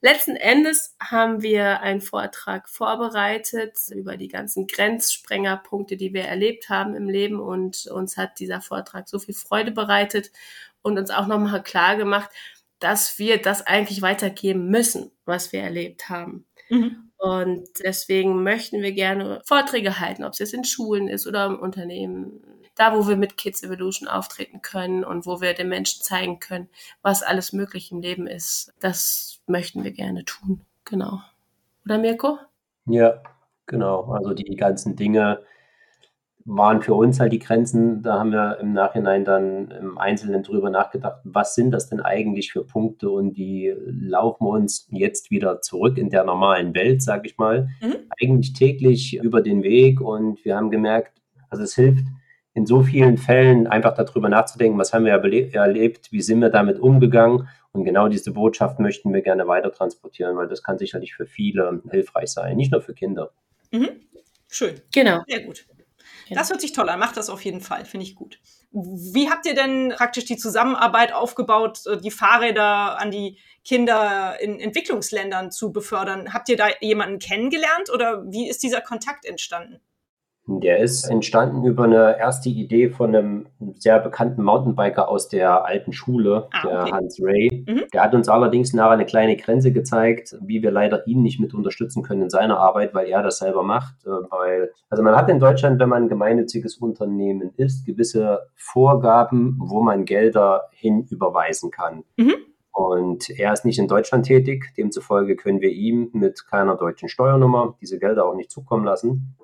Letzten 0.00 0.36
Endes 0.36 0.94
haben 1.00 1.42
wir 1.42 1.80
einen 1.80 2.00
Vortrag 2.00 2.68
vorbereitet 2.68 3.76
über 3.92 4.16
die 4.16 4.28
ganzen 4.28 4.68
Grenzsprengerpunkte, 4.68 5.96
die 5.96 6.14
wir 6.14 6.22
erlebt 6.22 6.68
haben 6.68 6.94
im 6.94 7.08
Leben 7.08 7.40
und 7.40 7.86
uns 7.88 8.16
hat 8.16 8.38
dieser 8.38 8.60
Vortrag 8.60 9.08
so 9.08 9.18
viel 9.18 9.34
Freude 9.34 9.72
bereitet 9.72 10.30
und 10.82 10.98
uns 10.98 11.10
auch 11.10 11.26
nochmal 11.26 11.62
klar 11.64 11.96
gemacht, 11.96 12.30
dass 12.78 13.18
wir 13.18 13.42
das 13.42 13.66
eigentlich 13.66 14.00
weitergeben 14.00 14.68
müssen, 14.68 15.10
was 15.24 15.52
wir 15.52 15.62
erlebt 15.62 16.08
haben. 16.08 16.46
Mhm. 16.68 17.10
Und 17.16 17.66
deswegen 17.82 18.44
möchten 18.44 18.80
wir 18.80 18.92
gerne 18.92 19.42
Vorträge 19.44 19.98
halten, 19.98 20.22
ob 20.22 20.34
es 20.34 20.38
jetzt 20.38 20.54
in 20.54 20.62
Schulen 20.62 21.08
ist 21.08 21.26
oder 21.26 21.46
im 21.46 21.58
Unternehmen, 21.58 22.40
da 22.78 22.96
wo 22.96 23.08
wir 23.08 23.16
mit 23.16 23.36
Kids 23.36 23.62
Evolution 23.62 24.08
auftreten 24.08 24.62
können 24.62 25.04
und 25.04 25.26
wo 25.26 25.40
wir 25.40 25.52
den 25.52 25.68
Menschen 25.68 26.02
zeigen 26.02 26.38
können, 26.38 26.68
was 27.02 27.22
alles 27.22 27.52
möglich 27.52 27.90
im 27.90 28.00
Leben 28.00 28.26
ist. 28.26 28.72
Das 28.80 29.40
möchten 29.46 29.82
wir 29.84 29.90
gerne 29.90 30.24
tun. 30.24 30.60
Genau. 30.84 31.20
Oder 31.84 31.98
Mirko? 31.98 32.38
Ja, 32.86 33.20
genau. 33.66 34.12
Also 34.12 34.32
die 34.32 34.56
ganzen 34.56 34.94
Dinge 34.96 35.42
waren 36.44 36.80
für 36.80 36.94
uns 36.94 37.20
halt 37.20 37.32
die 37.32 37.40
Grenzen. 37.40 38.02
Da 38.02 38.18
haben 38.18 38.32
wir 38.32 38.58
im 38.60 38.72
Nachhinein 38.72 39.24
dann 39.24 39.70
im 39.70 39.98
Einzelnen 39.98 40.42
drüber 40.42 40.70
nachgedacht, 40.70 41.20
was 41.24 41.54
sind 41.54 41.72
das 41.72 41.90
denn 41.90 42.00
eigentlich 42.00 42.52
für 42.52 42.64
Punkte 42.64 43.10
und 43.10 43.34
die 43.34 43.74
laufen 43.86 44.46
uns 44.46 44.86
jetzt 44.90 45.30
wieder 45.30 45.60
zurück 45.60 45.98
in 45.98 46.08
der 46.08 46.24
normalen 46.24 46.74
Welt, 46.74 47.02
sage 47.02 47.28
ich 47.28 47.36
mal, 47.36 47.68
mhm. 47.82 47.96
eigentlich 48.20 48.54
täglich 48.54 49.16
über 49.16 49.42
den 49.42 49.62
Weg 49.62 50.00
und 50.00 50.42
wir 50.44 50.56
haben 50.56 50.70
gemerkt, 50.70 51.20
also 51.50 51.64
es 51.64 51.74
hilft 51.74 52.06
in 52.54 52.66
so 52.66 52.82
vielen 52.82 53.18
Fällen 53.18 53.66
einfach 53.66 53.94
darüber 53.94 54.28
nachzudenken, 54.28 54.78
was 54.78 54.92
haben 54.92 55.04
wir 55.04 55.12
erlebt, 55.12 56.12
wie 56.12 56.22
sind 56.22 56.40
wir 56.40 56.50
damit 56.50 56.78
umgegangen. 56.78 57.48
Und 57.72 57.84
genau 57.84 58.08
diese 58.08 58.32
Botschaft 58.32 58.80
möchten 58.80 59.12
wir 59.12 59.22
gerne 59.22 59.46
weiter 59.46 59.70
transportieren, 59.70 60.36
weil 60.36 60.48
das 60.48 60.62
kann 60.62 60.78
sicherlich 60.78 61.14
für 61.14 61.26
viele 61.26 61.82
hilfreich 61.90 62.30
sein, 62.30 62.56
nicht 62.56 62.72
nur 62.72 62.80
für 62.80 62.94
Kinder. 62.94 63.30
Mhm. 63.70 63.88
Schön. 64.50 64.80
Genau. 64.92 65.22
Sehr 65.28 65.42
gut. 65.42 65.66
Genau. 66.28 66.40
Das 66.40 66.50
hört 66.50 66.60
sich 66.60 66.72
toll 66.72 66.88
an. 66.88 66.98
Macht 66.98 67.16
das 67.16 67.30
auf 67.30 67.42
jeden 67.44 67.60
Fall. 67.60 67.84
Finde 67.84 68.04
ich 68.04 68.14
gut. 68.14 68.40
Wie 68.72 69.30
habt 69.30 69.46
ihr 69.46 69.54
denn 69.54 69.94
praktisch 69.96 70.26
die 70.26 70.36
Zusammenarbeit 70.36 71.12
aufgebaut, 71.12 71.80
äh, 71.86 71.98
die 71.98 72.10
Fahrräder 72.10 72.98
an 72.98 73.10
die 73.10 73.38
Kinder 73.64 74.38
in 74.40 74.60
Entwicklungsländern 74.60 75.50
zu 75.50 75.72
befördern? 75.72 76.32
Habt 76.34 76.48
ihr 76.48 76.56
da 76.56 76.68
jemanden 76.80 77.18
kennengelernt 77.18 77.90
oder 77.92 78.24
wie 78.30 78.48
ist 78.48 78.62
dieser 78.62 78.80
Kontakt 78.80 79.24
entstanden? 79.24 79.80
Der 80.50 80.78
ist 80.78 81.04
entstanden 81.10 81.64
über 81.64 81.84
eine 81.84 82.18
erste 82.18 82.48
Idee 82.48 82.88
von 82.88 83.14
einem 83.14 83.46
sehr 83.74 83.98
bekannten 83.98 84.42
Mountainbiker 84.42 85.08
aus 85.08 85.28
der 85.28 85.66
alten 85.66 85.92
Schule, 85.92 86.48
ah, 86.52 86.66
der 86.66 86.84
Hans 86.90 87.20
Ray. 87.22 87.66
Mhm. 87.68 87.84
Der 87.92 88.02
hat 88.02 88.14
uns 88.14 88.30
allerdings 88.30 88.72
nachher 88.72 88.92
eine 88.92 89.04
kleine 89.04 89.36
Grenze 89.36 89.72
gezeigt, 89.72 90.34
wie 90.40 90.62
wir 90.62 90.70
leider 90.70 91.06
ihn 91.06 91.22
nicht 91.22 91.38
mit 91.38 91.52
unterstützen 91.52 92.02
können 92.02 92.22
in 92.22 92.30
seiner 92.30 92.58
Arbeit, 92.58 92.94
weil 92.94 93.08
er 93.08 93.22
das 93.22 93.38
selber 93.38 93.62
macht. 93.62 94.06
Äh, 94.06 94.08
weil, 94.30 94.72
also 94.88 95.02
man 95.02 95.14
hat 95.14 95.28
in 95.28 95.38
Deutschland, 95.38 95.78
wenn 95.80 95.90
man 95.90 96.04
ein 96.04 96.08
gemeinnütziges 96.08 96.78
Unternehmen 96.78 97.52
ist, 97.58 97.84
gewisse 97.84 98.40
Vorgaben, 98.54 99.58
wo 99.60 99.82
man 99.82 100.06
Gelder 100.06 100.62
hin 100.70 101.06
überweisen 101.10 101.70
kann. 101.70 102.04
Mhm. 102.16 102.36
Und 102.72 103.28
er 103.30 103.52
ist 103.52 103.66
nicht 103.66 103.78
in 103.78 103.88
Deutschland 103.88 104.24
tätig, 104.24 104.72
demzufolge 104.78 105.36
können 105.36 105.60
wir 105.60 105.70
ihm 105.70 106.08
mit 106.12 106.46
keiner 106.46 106.76
deutschen 106.76 107.10
Steuernummer 107.10 107.76
diese 107.82 107.98
Gelder 107.98 108.24
auch 108.24 108.34
nicht 108.34 108.50
zukommen 108.50 108.84
lassen. 108.84 109.36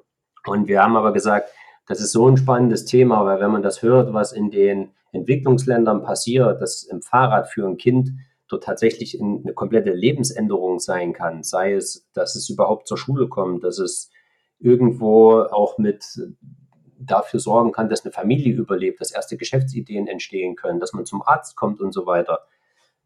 Und 0.46 0.68
wir 0.68 0.82
haben 0.82 0.96
aber 0.96 1.12
gesagt, 1.12 1.50
das 1.86 2.00
ist 2.00 2.12
so 2.12 2.28
ein 2.28 2.36
spannendes 2.36 2.84
Thema, 2.84 3.24
weil 3.24 3.40
wenn 3.40 3.50
man 3.50 3.62
das 3.62 3.82
hört, 3.82 4.12
was 4.12 4.32
in 4.32 4.50
den 4.50 4.90
Entwicklungsländern 5.12 6.02
passiert, 6.02 6.60
dass 6.60 6.82
im 6.82 7.02
Fahrrad 7.02 7.48
für 7.48 7.66
ein 7.66 7.76
Kind 7.76 8.12
dort 8.48 8.64
tatsächlich 8.64 9.20
eine 9.20 9.54
komplette 9.54 9.92
Lebensänderung 9.92 10.80
sein 10.80 11.12
kann, 11.12 11.42
sei 11.42 11.74
es, 11.74 12.08
dass 12.14 12.36
es 12.36 12.48
überhaupt 12.48 12.88
zur 12.88 12.98
Schule 12.98 13.28
kommt, 13.28 13.64
dass 13.64 13.78
es 13.78 14.10
irgendwo 14.58 15.40
auch 15.40 15.78
mit 15.78 16.04
dafür 16.98 17.40
sorgen 17.40 17.72
kann, 17.72 17.88
dass 17.88 18.04
eine 18.04 18.12
Familie 18.12 18.54
überlebt, 18.54 19.00
dass 19.00 19.12
erste 19.12 19.36
Geschäftsideen 19.36 20.06
entstehen 20.06 20.56
können, 20.56 20.80
dass 20.80 20.92
man 20.92 21.04
zum 21.04 21.22
Arzt 21.22 21.56
kommt 21.56 21.80
und 21.80 21.92
so 21.92 22.06
weiter. 22.06 22.40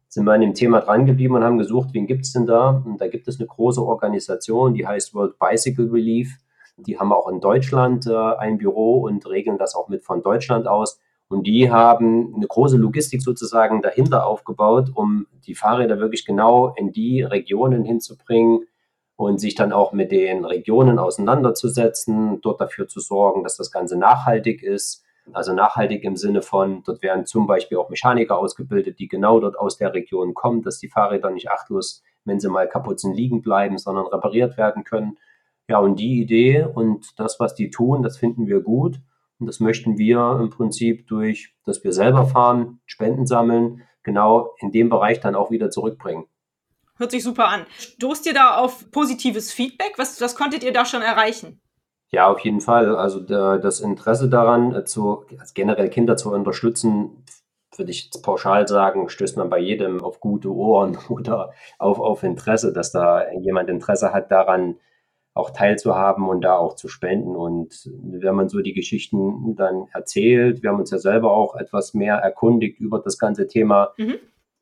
Sind 0.07 0.25
wir 0.25 0.33
an 0.33 0.41
dem 0.41 0.53
Thema 0.53 0.81
dran 0.81 1.05
geblieben 1.05 1.35
und 1.35 1.43
haben 1.43 1.57
gesucht, 1.57 1.89
wen 1.93 2.07
gibt 2.07 2.25
es 2.25 2.33
denn 2.33 2.45
da? 2.45 2.81
Und 2.85 2.99
da 2.99 3.07
gibt 3.07 3.27
es 3.27 3.39
eine 3.39 3.47
große 3.47 3.81
Organisation, 3.81 4.73
die 4.73 4.87
heißt 4.87 5.13
World 5.13 5.37
Bicycle 5.37 5.89
Relief 5.91 6.37
die 6.85 6.99
haben 6.99 7.13
auch 7.13 7.27
in 7.27 7.39
Deutschland 7.39 8.07
äh, 8.07 8.13
ein 8.13 8.57
Büro 8.57 9.01
und 9.01 9.27
regeln 9.27 9.57
das 9.57 9.75
auch 9.75 9.87
mit 9.87 10.03
von 10.03 10.21
Deutschland 10.21 10.67
aus. 10.67 10.99
Und 11.27 11.45
die 11.45 11.69
haben 11.69 12.33
eine 12.35 12.47
große 12.47 12.77
Logistik 12.77 13.21
sozusagen 13.21 13.81
dahinter 13.81 14.25
aufgebaut, 14.25 14.91
um 14.93 15.27
die 15.45 15.53
Fahrräder 15.53 15.99
wirklich 15.99 16.25
genau 16.25 16.73
in 16.75 16.91
die 16.91 17.21
Regionen 17.21 17.85
hinzubringen 17.85 18.65
und 19.15 19.39
sich 19.39 19.53
dann 19.53 19.71
auch 19.71 19.91
mit 19.91 20.11
den 20.11 20.45
Regionen 20.45 20.97
auseinanderzusetzen, 20.97 22.41
dort 22.41 22.61
dafür 22.61 22.87
zu 22.87 22.99
sorgen, 22.99 23.43
dass 23.43 23.57
das 23.57 23.71
Ganze 23.71 23.97
nachhaltig 23.97 24.63
ist. 24.63 25.03
Also 25.31 25.53
nachhaltig 25.53 26.03
im 26.03 26.15
Sinne 26.15 26.41
von, 26.41 26.81
dort 26.83 27.03
werden 27.03 27.25
zum 27.25 27.45
Beispiel 27.45 27.77
auch 27.77 27.89
Mechaniker 27.89 28.39
ausgebildet, 28.39 28.97
die 28.97 29.07
genau 29.07 29.39
dort 29.39 29.59
aus 29.59 29.77
der 29.77 29.93
Region 29.93 30.33
kommen, 30.33 30.63
dass 30.63 30.79
die 30.79 30.87
Fahrräder 30.87 31.29
nicht 31.29 31.51
achtlos, 31.51 32.01
wenn 32.25 32.39
sie 32.39 32.49
mal 32.49 32.67
kaputt 32.67 32.99
sind, 32.99 33.13
liegen 33.13 33.43
bleiben, 33.43 33.77
sondern 33.77 34.07
repariert 34.07 34.57
werden 34.57 34.83
können. 34.83 35.17
Ja, 35.69 35.77
und 35.77 35.97
die 35.99 36.19
Idee 36.19 36.63
und 36.63 37.19
das, 37.19 37.39
was 37.39 37.53
die 37.53 37.69
tun, 37.69 38.01
das 38.01 38.17
finden 38.17 38.47
wir 38.47 38.61
gut. 38.61 38.99
Und 39.39 39.45
das 39.45 39.59
möchten 39.59 39.99
wir 39.99 40.37
im 40.41 40.49
Prinzip 40.49 41.07
durch, 41.07 41.53
dass 41.63 41.83
wir 41.83 41.93
selber 41.93 42.25
fahren, 42.25 42.81
Spenden 42.87 43.27
sammeln, 43.27 43.83
genau 44.01 44.55
in 44.57 44.71
dem 44.71 44.89
Bereich 44.89 45.19
dann 45.19 45.35
auch 45.35 45.51
wieder 45.51 45.69
zurückbringen. 45.69 46.25
Hört 46.97 47.11
sich 47.11 47.23
super 47.23 47.47
an. 47.47 47.67
Stoßt 47.77 48.25
ihr 48.25 48.33
da 48.33 48.57
auf 48.57 48.89
positives 48.91 49.53
Feedback? 49.53 49.93
Was, 49.97 50.19
was 50.19 50.35
konntet 50.35 50.63
ihr 50.63 50.73
da 50.73 50.85
schon 50.85 51.03
erreichen? 51.03 51.61
Ja, 52.09 52.29
auf 52.31 52.39
jeden 52.39 52.61
Fall. 52.61 52.95
Also 52.95 53.19
das 53.19 53.79
Interesse 53.79 54.27
daran, 54.27 54.73
äh, 54.73 54.83
zu, 54.85 55.23
also 55.37 55.53
generell 55.53 55.89
Kinder 55.89 56.17
zu 56.17 56.33
unterstützen, 56.33 57.23
würde 57.77 57.91
ich 57.91 58.05
jetzt 58.05 58.23
pauschal 58.23 58.67
sagen, 58.67 59.07
stößt 59.07 59.37
man 59.37 59.51
bei 59.51 59.59
jedem 59.59 60.03
auf 60.03 60.19
gute 60.19 60.51
Ohren 60.51 60.97
oder 61.09 61.51
auf, 61.77 61.99
auf 61.99 62.23
Interesse, 62.23 62.73
dass 62.73 62.91
da 62.91 63.31
jemand 63.33 63.69
Interesse 63.69 64.11
hat 64.11 64.31
daran, 64.31 64.77
auch 65.39 65.51
teilzuhaben 65.51 66.27
und 66.27 66.41
da 66.41 66.57
auch 66.57 66.75
zu 66.75 66.87
spenden. 66.87 67.35
Und 67.35 67.89
wenn 68.01 68.35
man 68.35 68.49
so 68.49 68.59
die 68.59 68.73
Geschichten 68.73 69.55
dann 69.55 69.87
erzählt, 69.93 70.61
wir 70.61 70.69
haben 70.69 70.79
uns 70.79 70.91
ja 70.91 70.97
selber 70.97 71.31
auch 71.31 71.55
etwas 71.55 71.93
mehr 71.93 72.15
erkundigt 72.15 72.79
über 72.79 72.99
das 72.99 73.17
ganze 73.17 73.47
Thema. 73.47 73.93
Mhm. 73.97 74.15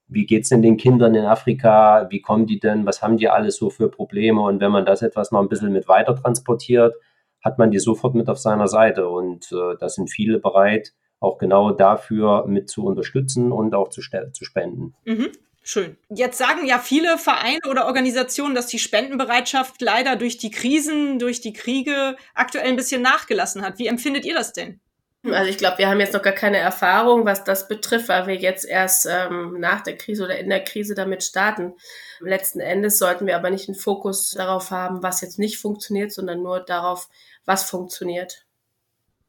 Wie 0.08 0.26
geht 0.26 0.44
es 0.44 0.50
denn 0.50 0.62
den 0.62 0.78
Kindern 0.78 1.16
in 1.16 1.26
Afrika? 1.26 2.08
Wie 2.10 2.22
kommen 2.22 2.46
die 2.46 2.60
denn? 2.60 2.86
Was 2.86 3.02
haben 3.02 3.18
die 3.18 3.28
alles 3.28 3.58
so 3.58 3.70
für 3.70 3.90
Probleme? 3.90 4.42
Und 4.42 4.62
wenn 4.62 4.72
man 4.72 4.86
das 4.86 5.02
etwas 5.02 5.32
noch 5.32 5.42
ein 5.42 5.50
bisschen 5.50 5.74
mit 5.74 5.88
weiter 5.88 6.16
transportiert, 6.16 6.96
hat 7.44 7.58
man 7.58 7.72
die 7.72 7.80
sofort 7.80 8.16
mit 8.16 8.30
auf 8.30 8.38
seiner 8.38 8.68
Seite. 8.68 9.10
Und 9.10 9.52
äh, 9.52 9.76
da 9.80 9.90
sind 9.90 10.10
viele 10.10 10.40
bereit, 10.40 10.94
auch 11.20 11.38
genau 11.38 11.72
dafür 11.72 12.46
mit 12.48 12.70
zu 12.70 12.86
unterstützen 12.86 13.52
und 13.52 13.76
auch 13.76 13.90
zu, 13.90 14.02
zu 14.02 14.46
spenden. 14.46 14.94
Mhm. 15.06 15.30
Schön. 15.68 15.98
Jetzt 16.08 16.38
sagen 16.38 16.66
ja 16.66 16.80
viele 16.80 17.18
Vereine 17.18 17.60
oder 17.70 17.88
Organisationen, 17.88 18.56
dass 18.56 18.68
die 18.68 18.80
Spendenbereitschaft 18.80 19.82
leider 19.82 20.16
durch 20.16 20.38
die 20.38 20.50
Krisen, 20.50 21.20
durch 21.20 21.42
die 21.42 21.52
Kriege 21.52 22.16
aktuell 22.34 22.70
ein 22.70 22.78
bisschen 22.78 23.02
nachgelassen 23.02 23.64
hat. 23.64 23.78
Wie 23.78 23.88
empfindet 23.88 24.24
ihr 24.24 24.34
das 24.34 24.54
denn? 24.54 24.80
Also 25.26 25.50
ich 25.50 25.58
glaube, 25.58 25.80
wir 25.80 25.90
haben 25.90 26.00
jetzt 26.00 26.14
noch 26.14 26.22
gar 26.22 26.32
keine 26.32 26.56
Erfahrung, 26.56 27.26
was 27.26 27.44
das 27.44 27.68
betrifft, 27.68 28.08
weil 28.08 28.28
wir 28.28 28.36
jetzt 28.36 28.64
erst 28.64 29.08
ähm, 29.12 29.60
nach 29.60 29.82
der 29.82 29.98
Krise 29.98 30.24
oder 30.24 30.40
in 30.40 30.50
der 30.50 30.64
Krise 30.64 30.96
damit 30.96 31.22
starten. 31.22 31.74
Letzten 32.22 32.62
Endes 32.62 32.98
sollten 32.98 33.28
wir 33.28 33.36
aber 33.36 33.50
nicht 33.50 33.68
den 33.68 33.76
Fokus 33.76 34.32
darauf 34.32 34.72
haben, 34.72 35.04
was 35.04 35.20
jetzt 35.20 35.38
nicht 35.38 35.58
funktioniert, 35.58 36.14
sondern 36.14 36.44
nur 36.44 36.62
darauf, 36.62 37.10
was 37.44 37.70
funktioniert. 37.70 38.46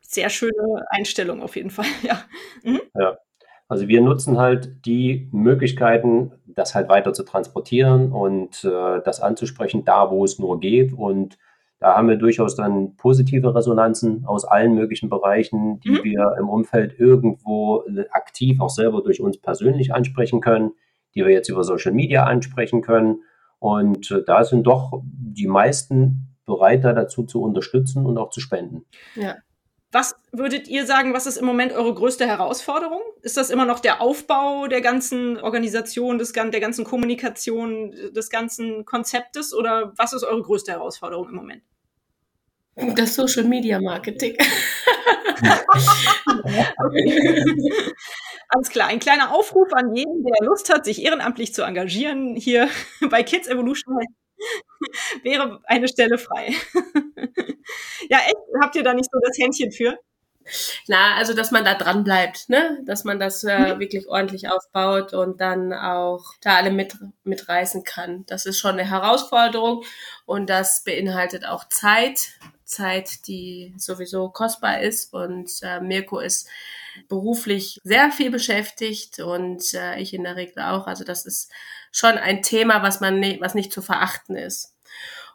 Sehr 0.02 0.30
schöne 0.30 0.84
Einstellung 0.90 1.42
auf 1.42 1.56
jeden 1.56 1.70
Fall, 1.70 1.86
ja. 2.02 2.24
Mhm. 2.62 2.80
Ja. 2.94 3.18
Also 3.68 3.86
wir 3.86 4.00
nutzen 4.00 4.38
halt 4.38 4.86
die 4.86 5.28
Möglichkeiten, 5.30 6.32
das 6.46 6.74
halt 6.74 6.88
weiter 6.88 7.12
zu 7.12 7.22
transportieren 7.22 8.12
und 8.12 8.64
äh, 8.64 9.00
das 9.04 9.20
anzusprechen, 9.20 9.84
da 9.84 10.10
wo 10.10 10.24
es 10.24 10.38
nur 10.38 10.58
geht. 10.58 10.94
Und 10.94 11.38
da 11.78 11.94
haben 11.94 12.08
wir 12.08 12.16
durchaus 12.16 12.56
dann 12.56 12.96
positive 12.96 13.54
Resonanzen 13.54 14.24
aus 14.24 14.46
allen 14.46 14.74
möglichen 14.74 15.10
Bereichen, 15.10 15.80
die 15.80 15.90
mhm. 15.90 16.04
wir 16.04 16.36
im 16.40 16.48
Umfeld 16.48 16.98
irgendwo 16.98 17.84
aktiv 18.10 18.60
auch 18.60 18.70
selber 18.70 19.02
durch 19.02 19.20
uns 19.20 19.38
persönlich 19.38 19.94
ansprechen 19.94 20.40
können, 20.40 20.72
die 21.14 21.24
wir 21.24 21.32
jetzt 21.32 21.50
über 21.50 21.62
Social 21.62 21.92
Media 21.92 22.24
ansprechen 22.24 22.80
können. 22.80 23.22
Und 23.58 24.10
äh, 24.10 24.22
da 24.26 24.44
sind 24.44 24.66
doch 24.66 25.02
die 25.04 25.46
meisten 25.46 26.36
bereit, 26.46 26.84
da 26.84 26.94
dazu 26.94 27.24
zu 27.24 27.42
unterstützen 27.42 28.06
und 28.06 28.16
auch 28.16 28.30
zu 28.30 28.40
spenden. 28.40 28.86
Ja. 29.14 29.36
Was 29.90 30.16
würdet 30.32 30.68
ihr 30.68 30.84
sagen, 30.84 31.14
was 31.14 31.26
ist 31.26 31.38
im 31.38 31.46
Moment 31.46 31.72
eure 31.72 31.94
größte 31.94 32.26
Herausforderung? 32.26 33.00
Ist 33.22 33.38
das 33.38 33.48
immer 33.48 33.64
noch 33.64 33.80
der 33.80 34.02
Aufbau 34.02 34.66
der 34.66 34.82
ganzen 34.82 35.38
Organisation, 35.38 36.18
des, 36.18 36.32
der 36.32 36.60
ganzen 36.60 36.84
Kommunikation, 36.84 37.94
des 38.12 38.28
ganzen 38.28 38.84
Konzeptes 38.84 39.54
oder 39.54 39.94
was 39.96 40.12
ist 40.12 40.24
eure 40.24 40.42
größte 40.42 40.72
Herausforderung 40.72 41.30
im 41.30 41.36
Moment? 41.36 41.62
Das 42.96 43.14
Social 43.14 43.44
Media 43.44 43.80
Marketing. 43.80 44.36
Alles 48.50 48.68
klar, 48.70 48.88
ein 48.88 48.98
kleiner 48.98 49.32
Aufruf 49.32 49.72
an 49.72 49.94
jeden, 49.94 50.22
der 50.22 50.46
Lust 50.46 50.72
hat, 50.72 50.84
sich 50.84 51.02
ehrenamtlich 51.02 51.54
zu 51.54 51.62
engagieren, 51.62 52.36
hier 52.36 52.68
bei 53.10 53.22
Kids 53.22 53.48
Evolution 53.48 53.98
wäre 55.22 55.60
eine 55.64 55.88
Stelle 55.88 56.18
frei. 56.18 56.54
ja, 58.08 58.18
echt? 58.18 58.36
Habt 58.60 58.76
ihr 58.76 58.82
da 58.82 58.94
nicht 58.94 59.10
so 59.10 59.18
das 59.22 59.38
Händchen 59.38 59.72
für? 59.72 59.98
Na, 60.86 61.16
also 61.16 61.34
dass 61.34 61.50
man 61.50 61.64
da 61.64 61.74
dran 61.74 62.04
bleibt, 62.04 62.48
ne? 62.48 62.80
Dass 62.86 63.04
man 63.04 63.20
das 63.20 63.44
äh, 63.44 63.74
mhm. 63.74 63.80
wirklich 63.80 64.08
ordentlich 64.08 64.48
aufbaut 64.48 65.12
und 65.12 65.40
dann 65.40 65.72
auch 65.72 66.24
da 66.40 66.56
alle 66.56 66.70
mit 66.70 66.96
mitreißen 67.24 67.84
kann. 67.84 68.24
Das 68.26 68.46
ist 68.46 68.58
schon 68.58 68.72
eine 68.72 68.88
Herausforderung 68.88 69.84
und 70.24 70.48
das 70.48 70.84
beinhaltet 70.84 71.44
auch 71.44 71.68
Zeit, 71.68 72.30
Zeit, 72.68 73.26
die 73.26 73.74
sowieso 73.76 74.28
kostbar 74.30 74.80
ist 74.80 75.12
und 75.12 75.50
äh, 75.62 75.80
Mirko 75.80 76.20
ist 76.20 76.48
beruflich 77.08 77.80
sehr 77.84 78.10
viel 78.10 78.30
beschäftigt 78.30 79.20
und 79.20 79.74
äh, 79.74 79.98
ich 79.98 80.14
in 80.14 80.24
der 80.24 80.36
Regel 80.36 80.62
auch. 80.62 80.86
Also 80.86 81.04
das 81.04 81.26
ist 81.26 81.50
schon 81.92 82.18
ein 82.18 82.42
Thema, 82.42 82.82
was 82.82 83.00
man 83.00 83.18
ne 83.20 83.38
was 83.40 83.54
nicht 83.54 83.72
zu 83.72 83.82
verachten 83.82 84.36
ist. 84.36 84.74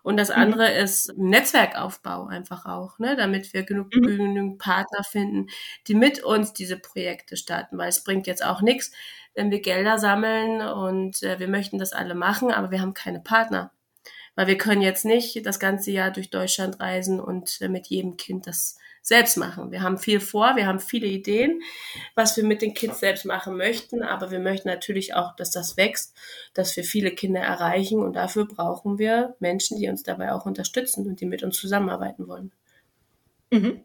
Und 0.03 0.17
das 0.17 0.29
mhm. 0.29 0.35
andere 0.35 0.69
mhm. 0.69 0.83
ist 0.83 1.17
Netzwerkaufbau 1.17 2.27
einfach 2.27 2.65
auch, 2.65 2.99
ne, 2.99 3.15
damit 3.15 3.53
wir 3.53 3.63
genug, 3.63 3.87
mhm. 3.95 4.01
genügend 4.01 4.59
Partner 4.59 5.03
finden, 5.03 5.47
die 5.87 5.95
mit 5.95 6.21
uns 6.23 6.53
diese 6.53 6.77
Projekte 6.77 7.37
starten, 7.37 7.77
weil 7.77 7.89
es 7.89 8.03
bringt 8.03 8.27
jetzt 8.27 8.45
auch 8.45 8.61
nichts, 8.61 8.91
wenn 9.33 9.49
wir 9.49 9.61
Gelder 9.61 9.97
sammeln 9.97 10.61
und 10.61 11.23
äh, 11.23 11.39
wir 11.39 11.47
möchten 11.47 11.79
das 11.79 11.93
alle 11.93 12.15
machen, 12.15 12.51
aber 12.51 12.69
wir 12.69 12.81
haben 12.81 12.93
keine 12.93 13.21
Partner. 13.21 13.71
Weil 14.35 14.47
wir 14.47 14.57
können 14.57 14.81
jetzt 14.81 15.05
nicht 15.05 15.45
das 15.45 15.59
ganze 15.59 15.91
Jahr 15.91 16.11
durch 16.11 16.29
Deutschland 16.29 16.79
reisen 16.79 17.19
und 17.19 17.59
äh, 17.61 17.69
mit 17.69 17.87
jedem 17.87 18.17
Kind 18.17 18.47
das 18.47 18.77
selbst 19.03 19.35
machen. 19.35 19.71
Wir 19.71 19.81
haben 19.81 19.97
viel 19.97 20.21
vor, 20.21 20.55
wir 20.55 20.65
haben 20.65 20.79
viele 20.79 21.07
Ideen, 21.07 21.61
was 22.15 22.37
wir 22.37 22.45
mit 22.45 22.61
den 22.61 22.73
Kids 22.73 23.01
selbst 23.01 23.25
machen 23.25 23.57
möchten, 23.57 24.01
aber 24.01 24.31
wir 24.31 24.39
möchten 24.39 24.69
natürlich 24.69 25.13
auch, 25.13 25.35
dass 25.35 25.51
das 25.51 25.75
wächst, 25.75 26.15
dass 26.53 26.75
wir 26.77 26.85
viele 26.85 27.11
Kinder 27.11 27.41
erreichen 27.41 27.99
und 27.99 28.13
dafür 28.13 28.47
brauchen 28.47 28.97
wir 28.97 29.35
Menschen, 29.39 29.77
die 29.77 29.89
uns 29.89 30.03
dabei 30.03 30.31
auch 30.31 30.45
unterstützen 30.45 31.05
und 31.05 31.19
die 31.19 31.25
mit 31.25 31.43
uns 31.43 31.57
zusammenarbeiten 31.59 32.29
wollen. 32.29 32.53
Mhm. 33.51 33.81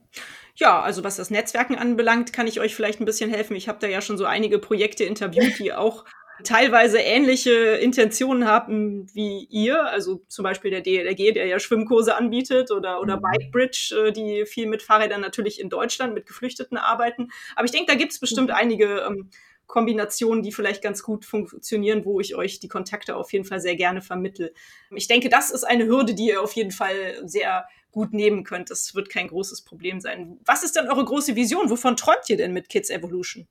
Ja, 0.54 0.80
also 0.80 1.04
was 1.04 1.16
das 1.16 1.30
Netzwerken 1.30 1.76
anbelangt, 1.76 2.32
kann 2.32 2.46
ich 2.46 2.58
euch 2.58 2.74
vielleicht 2.74 3.00
ein 3.00 3.04
bisschen 3.04 3.30
helfen. 3.30 3.54
Ich 3.54 3.68
habe 3.68 3.78
da 3.80 3.86
ja 3.86 4.00
schon 4.00 4.18
so 4.18 4.24
einige 4.24 4.58
Projekte 4.58 5.04
interviewt, 5.04 5.58
die 5.58 5.72
auch 5.72 6.04
teilweise 6.44 6.98
ähnliche 6.98 7.52
Intentionen 7.52 8.46
haben 8.46 9.06
wie 9.14 9.46
ihr, 9.50 9.84
also 9.86 10.22
zum 10.28 10.42
Beispiel 10.42 10.70
der 10.70 10.80
DLRG, 10.80 11.34
der 11.34 11.46
ja 11.46 11.58
Schwimmkurse 11.58 12.14
anbietet 12.14 12.70
oder, 12.70 13.00
oder 13.00 13.16
mhm. 13.16 13.22
Bikebridge, 13.22 14.06
äh, 14.08 14.12
die 14.12 14.44
viel 14.46 14.66
mit 14.66 14.82
Fahrrädern 14.82 15.20
natürlich 15.20 15.60
in 15.60 15.68
Deutschland 15.68 16.14
mit 16.14 16.26
Geflüchteten 16.26 16.76
arbeiten. 16.76 17.30
Aber 17.56 17.64
ich 17.64 17.72
denke, 17.72 17.90
da 17.90 17.98
gibt 17.98 18.12
es 18.12 18.20
bestimmt 18.20 18.48
mhm. 18.48 18.54
einige 18.54 19.00
ähm, 19.00 19.30
Kombinationen, 19.66 20.42
die 20.42 20.52
vielleicht 20.52 20.82
ganz 20.82 21.02
gut 21.02 21.24
funktionieren, 21.24 22.04
wo 22.04 22.20
ich 22.20 22.34
euch 22.34 22.58
die 22.58 22.68
Kontakte 22.68 23.16
auf 23.16 23.32
jeden 23.32 23.44
Fall 23.44 23.60
sehr 23.60 23.76
gerne 23.76 24.00
vermittel. 24.00 24.54
Ich 24.90 25.08
denke, 25.08 25.28
das 25.28 25.50
ist 25.50 25.64
eine 25.64 25.86
Hürde, 25.86 26.14
die 26.14 26.28
ihr 26.28 26.42
auf 26.42 26.52
jeden 26.52 26.70
Fall 26.70 27.22
sehr 27.24 27.66
gut 27.90 28.12
nehmen 28.14 28.44
könnt. 28.44 28.70
Das 28.70 28.94
wird 28.94 29.10
kein 29.10 29.28
großes 29.28 29.62
Problem 29.62 30.00
sein. 30.00 30.38
Was 30.44 30.62
ist 30.62 30.76
denn 30.76 30.88
eure 30.88 31.04
große 31.04 31.36
Vision? 31.36 31.68
Wovon 31.68 31.96
träumt 31.96 32.28
ihr 32.28 32.36
denn 32.38 32.52
mit 32.52 32.68
Kids 32.70 32.90
Evolution? 32.90 33.46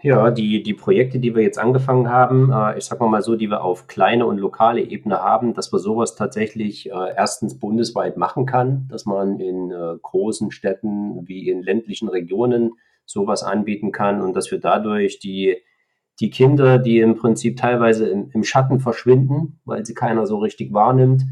Ja, 0.00 0.32
die, 0.32 0.64
die 0.64 0.74
Projekte, 0.74 1.20
die 1.20 1.34
wir 1.34 1.42
jetzt 1.42 1.58
angefangen 1.58 2.08
haben, 2.08 2.50
äh, 2.52 2.76
ich 2.76 2.84
sag 2.84 3.00
mal 3.00 3.22
so, 3.22 3.36
die 3.36 3.48
wir 3.48 3.62
auf 3.62 3.86
kleine 3.86 4.26
und 4.26 4.38
lokale 4.38 4.80
Ebene 4.80 5.20
haben, 5.20 5.54
dass 5.54 5.70
man 5.70 5.80
sowas 5.80 6.16
tatsächlich 6.16 6.90
äh, 6.90 7.14
erstens 7.16 7.60
bundesweit 7.60 8.16
machen 8.16 8.44
kann, 8.44 8.88
dass 8.90 9.06
man 9.06 9.38
in 9.38 9.70
äh, 9.70 9.96
großen 10.02 10.50
Städten 10.50 11.28
wie 11.28 11.48
in 11.48 11.62
ländlichen 11.62 12.08
Regionen 12.08 12.72
sowas 13.06 13.44
anbieten 13.44 13.92
kann 13.92 14.20
und 14.22 14.34
dass 14.34 14.50
wir 14.50 14.58
dadurch 14.58 15.20
die, 15.20 15.58
die 16.18 16.30
Kinder, 16.30 16.78
die 16.78 16.98
im 16.98 17.14
Prinzip 17.14 17.56
teilweise 17.56 18.08
im, 18.08 18.30
im 18.32 18.42
Schatten 18.42 18.80
verschwinden, 18.80 19.60
weil 19.64 19.86
sie 19.86 19.94
keiner 19.94 20.26
so 20.26 20.38
richtig 20.38 20.72
wahrnimmt, 20.72 21.22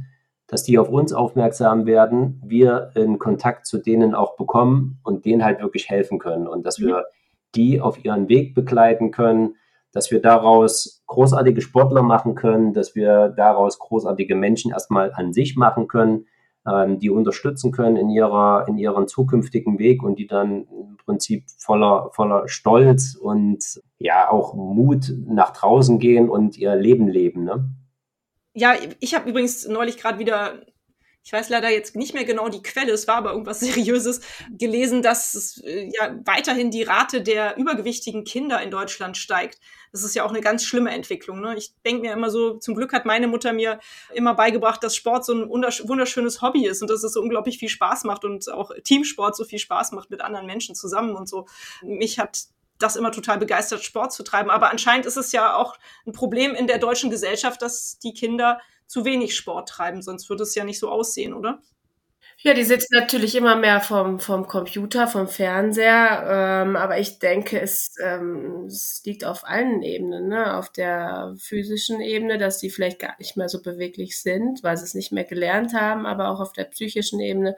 dass 0.46 0.62
die 0.62 0.78
auf 0.78 0.88
uns 0.88 1.12
aufmerksam 1.12 1.86
werden, 1.86 2.40
wir 2.44 2.92
in 2.94 3.18
Kontakt 3.18 3.66
zu 3.66 3.78
denen 3.78 4.14
auch 4.14 4.36
bekommen 4.36 5.00
und 5.02 5.24
denen 5.24 5.44
halt 5.44 5.60
wirklich 5.60 5.88
helfen 5.88 6.18
können 6.18 6.46
und 6.46 6.66
dass 6.66 6.78
wir 6.78 7.04
die 7.54 7.80
auf 7.80 8.04
ihren 8.04 8.28
Weg 8.28 8.54
begleiten 8.54 9.10
können, 9.10 9.56
dass 9.92 10.10
wir 10.10 10.20
daraus 10.20 11.02
großartige 11.06 11.60
Sportler 11.60 12.02
machen 12.02 12.34
können, 12.34 12.72
dass 12.72 12.94
wir 12.94 13.28
daraus 13.28 13.78
großartige 13.78 14.36
Menschen 14.36 14.70
erstmal 14.70 15.12
an 15.12 15.32
sich 15.32 15.56
machen 15.56 15.88
können, 15.88 16.26
ähm, 16.66 16.98
die 16.98 17.10
unterstützen 17.10 17.72
können 17.72 17.96
in 17.96 18.10
ihrer, 18.10 18.66
in 18.68 18.78
ihren 18.78 19.08
zukünftigen 19.08 19.78
Weg 19.78 20.02
und 20.02 20.18
die 20.18 20.26
dann 20.26 20.66
im 20.68 20.96
Prinzip 21.04 21.44
voller, 21.58 22.10
voller 22.12 22.48
Stolz 22.48 23.14
und 23.14 23.80
ja 23.98 24.30
auch 24.30 24.54
Mut 24.54 25.12
nach 25.26 25.52
draußen 25.52 25.98
gehen 25.98 26.28
und 26.28 26.56
ihr 26.56 26.76
Leben 26.76 27.08
leben. 27.08 27.44
Ne? 27.44 27.70
Ja, 28.54 28.74
ich 29.00 29.14
habe 29.14 29.30
übrigens 29.30 29.66
neulich 29.66 29.96
gerade 29.96 30.18
wieder 30.18 30.60
ich 31.22 31.32
weiß 31.32 31.48
leider 31.50 31.68
jetzt 31.68 31.96
nicht 31.96 32.14
mehr 32.14 32.24
genau 32.24 32.48
die 32.48 32.62
Quelle, 32.62 32.92
es 32.92 33.06
war 33.06 33.16
aber 33.16 33.32
irgendwas 33.32 33.60
Seriöses, 33.60 34.20
gelesen, 34.50 35.02
dass 35.02 35.34
es, 35.34 35.58
äh, 35.58 35.90
ja 35.92 36.16
weiterhin 36.24 36.70
die 36.70 36.82
Rate 36.82 37.22
der 37.22 37.56
übergewichtigen 37.56 38.24
Kinder 38.24 38.62
in 38.62 38.70
Deutschland 38.70 39.16
steigt. 39.16 39.60
Das 39.92 40.04
ist 40.04 40.14
ja 40.14 40.24
auch 40.24 40.30
eine 40.30 40.40
ganz 40.40 40.64
schlimme 40.64 40.90
Entwicklung. 40.90 41.40
Ne? 41.40 41.56
Ich 41.56 41.74
denke 41.84 42.02
mir 42.02 42.12
immer 42.12 42.30
so, 42.30 42.54
zum 42.54 42.74
Glück 42.74 42.92
hat 42.92 43.06
meine 43.06 43.26
Mutter 43.26 43.52
mir 43.52 43.80
immer 44.14 44.34
beigebracht, 44.34 44.82
dass 44.82 44.96
Sport 44.96 45.24
so 45.24 45.34
ein 45.34 45.48
wunderschönes 45.48 46.42
Hobby 46.42 46.66
ist 46.66 46.80
und 46.80 46.90
dass 46.90 47.02
es 47.02 47.12
so 47.12 47.20
unglaublich 47.20 47.58
viel 47.58 47.68
Spaß 47.68 48.04
macht 48.04 48.24
und 48.24 48.48
auch 48.50 48.70
Teamsport 48.84 49.36
so 49.36 49.44
viel 49.44 49.58
Spaß 49.58 49.92
macht 49.92 50.10
mit 50.10 50.20
anderen 50.20 50.46
Menschen 50.46 50.74
zusammen 50.74 51.16
und 51.16 51.28
so. 51.28 51.46
Mich 51.82 52.18
hat 52.18 52.44
das 52.78 52.96
immer 52.96 53.12
total 53.12 53.38
begeistert, 53.38 53.84
Sport 53.84 54.12
zu 54.12 54.22
treiben. 54.22 54.50
Aber 54.50 54.70
anscheinend 54.70 55.06
ist 55.06 55.16
es 55.16 55.32
ja 55.32 55.54
auch 55.54 55.76
ein 56.06 56.12
Problem 56.12 56.54
in 56.54 56.66
der 56.66 56.78
deutschen 56.78 57.10
Gesellschaft, 57.10 57.62
dass 57.62 57.98
die 57.98 58.14
Kinder 58.14 58.60
zu 58.90 59.04
wenig 59.04 59.36
Sport 59.36 59.68
treiben, 59.68 60.02
sonst 60.02 60.28
würde 60.28 60.42
es 60.42 60.54
ja 60.56 60.64
nicht 60.64 60.80
so 60.80 60.90
aussehen, 60.90 61.32
oder? 61.32 61.60
Ja, 62.42 62.54
die 62.54 62.64
sitzen 62.64 62.94
natürlich 62.94 63.34
immer 63.34 63.54
mehr 63.54 63.80
vom, 63.82 64.18
vom 64.18 64.46
Computer, 64.46 65.06
vom 65.06 65.28
Fernseher, 65.28 66.62
ähm, 66.64 66.74
aber 66.74 66.98
ich 66.98 67.18
denke, 67.18 67.60
es, 67.60 67.94
ähm, 68.02 68.64
es 68.66 69.02
liegt 69.04 69.26
auf 69.26 69.46
allen 69.46 69.82
Ebenen, 69.82 70.28
ne? 70.28 70.56
auf 70.56 70.70
der 70.72 71.34
physischen 71.38 72.00
Ebene, 72.00 72.38
dass 72.38 72.58
die 72.58 72.70
vielleicht 72.70 72.98
gar 72.98 73.14
nicht 73.18 73.36
mehr 73.36 73.50
so 73.50 73.60
beweglich 73.60 74.20
sind, 74.22 74.62
weil 74.62 74.78
sie 74.78 74.84
es 74.84 74.94
nicht 74.94 75.12
mehr 75.12 75.24
gelernt 75.24 75.74
haben, 75.74 76.06
aber 76.06 76.30
auch 76.30 76.40
auf 76.40 76.54
der 76.54 76.64
psychischen 76.64 77.20
Ebene, 77.20 77.56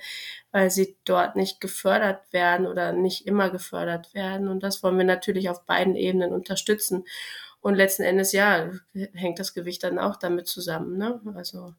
weil 0.50 0.68
sie 0.70 0.96
dort 1.04 1.36
nicht 1.36 1.60
gefördert 1.60 2.20
werden 2.32 2.66
oder 2.66 2.92
nicht 2.92 3.24
immer 3.26 3.50
gefördert 3.50 4.12
werden. 4.14 4.48
Und 4.48 4.64
das 4.64 4.82
wollen 4.82 4.98
wir 4.98 5.04
natürlich 5.04 5.48
auf 5.48 5.64
beiden 5.64 5.94
Ebenen 5.94 6.32
unterstützen. 6.32 7.04
Und 7.62 7.76
letzten 7.76 8.02
Endes, 8.02 8.32
ja, 8.32 8.70
hängt 9.14 9.38
das 9.38 9.54
Gewicht 9.54 9.84
dann 9.84 9.98
auch 9.98 10.16
damit 10.16 10.48
zusammen. 10.48 10.98
Ne? 10.98 11.20
Also 11.34 11.74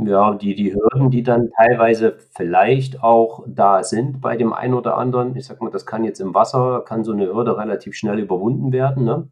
ja, 0.00 0.34
die, 0.34 0.54
die 0.54 0.74
Hürden, 0.74 1.10
die 1.10 1.24
dann 1.24 1.50
teilweise 1.56 2.18
vielleicht 2.36 3.02
auch 3.02 3.44
da 3.48 3.82
sind 3.82 4.20
bei 4.20 4.36
dem 4.36 4.52
einen 4.52 4.74
oder 4.74 4.96
anderen, 4.96 5.34
ich 5.34 5.46
sag 5.46 5.60
mal, 5.60 5.70
das 5.70 5.86
kann 5.86 6.04
jetzt 6.04 6.20
im 6.20 6.34
Wasser, 6.34 6.84
kann 6.86 7.02
so 7.02 7.12
eine 7.12 7.26
Hürde 7.26 7.56
relativ 7.56 7.96
schnell 7.96 8.20
überwunden 8.20 8.72
werden. 8.72 9.04
Ne? 9.04 9.28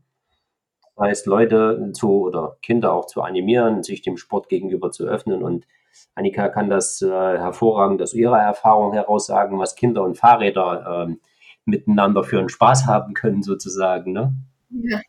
Das 0.96 1.08
heißt, 1.08 1.26
Leute 1.26 1.90
zu 1.92 2.22
oder 2.22 2.56
Kinder 2.62 2.92
auch 2.92 3.06
zu 3.06 3.22
animieren, 3.22 3.84
sich 3.84 4.02
dem 4.02 4.16
Sport 4.16 4.48
gegenüber 4.48 4.90
zu 4.90 5.04
öffnen. 5.04 5.42
Und 5.42 5.66
Annika 6.16 6.48
kann 6.48 6.68
das 6.68 7.00
äh, 7.00 7.08
hervorragend 7.08 8.02
aus 8.02 8.14
ihrer 8.14 8.40
Erfahrung 8.40 8.92
heraus 8.92 9.26
sagen, 9.26 9.58
was 9.60 9.76
Kinder 9.76 10.02
und 10.02 10.18
Fahrräder 10.18 11.06
äh, 11.08 11.14
miteinander 11.64 12.24
für 12.24 12.40
einen 12.40 12.48
Spaß 12.48 12.86
haben 12.86 13.14
können, 13.14 13.42
sozusagen. 13.42 14.12
Ne? 14.12 14.32
Ja. 14.70 15.00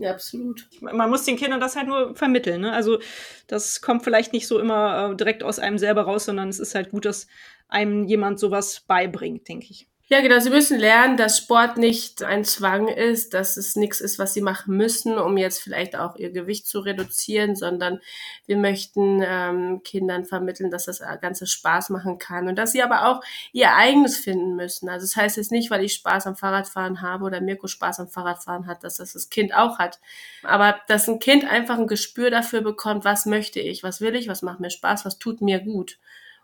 Ja, 0.00 0.12
absolut. 0.12 0.66
Man 0.80 1.10
muss 1.10 1.26
den 1.26 1.36
Kindern 1.36 1.60
das 1.60 1.76
halt 1.76 1.86
nur 1.86 2.14
vermitteln. 2.16 2.62
Ne? 2.62 2.72
Also 2.72 3.00
das 3.48 3.82
kommt 3.82 4.02
vielleicht 4.02 4.32
nicht 4.32 4.46
so 4.46 4.58
immer 4.58 5.10
äh, 5.12 5.14
direkt 5.14 5.42
aus 5.42 5.58
einem 5.58 5.76
selber 5.76 6.02
raus, 6.04 6.24
sondern 6.24 6.48
es 6.48 6.58
ist 6.58 6.74
halt 6.74 6.90
gut, 6.90 7.04
dass 7.04 7.26
einem 7.68 8.06
jemand 8.06 8.40
sowas 8.40 8.80
beibringt, 8.80 9.46
denke 9.46 9.66
ich. 9.68 9.89
Ja, 10.12 10.20
genau. 10.22 10.40
Sie 10.40 10.50
müssen 10.50 10.76
lernen, 10.80 11.16
dass 11.16 11.38
Sport 11.38 11.76
nicht 11.76 12.24
ein 12.24 12.44
Zwang 12.44 12.88
ist, 12.88 13.32
dass 13.32 13.56
es 13.56 13.76
nichts 13.76 14.00
ist, 14.00 14.18
was 14.18 14.34
sie 14.34 14.40
machen 14.40 14.76
müssen, 14.76 15.16
um 15.16 15.36
jetzt 15.36 15.62
vielleicht 15.62 15.94
auch 15.94 16.16
ihr 16.16 16.32
Gewicht 16.32 16.66
zu 16.66 16.80
reduzieren, 16.80 17.54
sondern 17.54 18.00
wir 18.44 18.56
möchten 18.56 19.22
ähm, 19.24 19.82
Kindern 19.84 20.24
vermitteln, 20.24 20.68
dass 20.72 20.86
das 20.86 21.00
Ganze 21.20 21.46
Spaß 21.46 21.90
machen 21.90 22.18
kann 22.18 22.48
und 22.48 22.56
dass 22.56 22.72
sie 22.72 22.82
aber 22.82 23.06
auch 23.06 23.22
ihr 23.52 23.72
eigenes 23.76 24.18
finden 24.18 24.56
müssen. 24.56 24.88
Also 24.88 25.04
das 25.06 25.14
heißt 25.14 25.36
jetzt 25.36 25.52
nicht, 25.52 25.70
weil 25.70 25.84
ich 25.84 25.94
Spaß 25.94 26.26
am 26.26 26.34
Fahrradfahren 26.34 27.02
habe 27.02 27.24
oder 27.24 27.40
Mirko 27.40 27.68
Spaß 27.68 28.00
am 28.00 28.08
Fahrradfahren 28.08 28.66
hat, 28.66 28.82
dass 28.82 28.96
das 28.96 29.12
das 29.12 29.30
Kind 29.30 29.54
auch 29.54 29.78
hat. 29.78 30.00
Aber 30.42 30.80
dass 30.88 31.08
ein 31.08 31.20
Kind 31.20 31.44
einfach 31.44 31.78
ein 31.78 31.86
Gespür 31.86 32.30
dafür 32.30 32.62
bekommt, 32.62 33.04
was 33.04 33.26
möchte 33.26 33.60
ich, 33.60 33.84
was 33.84 34.00
will 34.00 34.16
ich, 34.16 34.26
was 34.26 34.42
macht 34.42 34.58
mir 34.58 34.70
Spaß, 34.70 35.04
was 35.04 35.20
tut 35.20 35.40
mir 35.40 35.60
gut. 35.60 36.00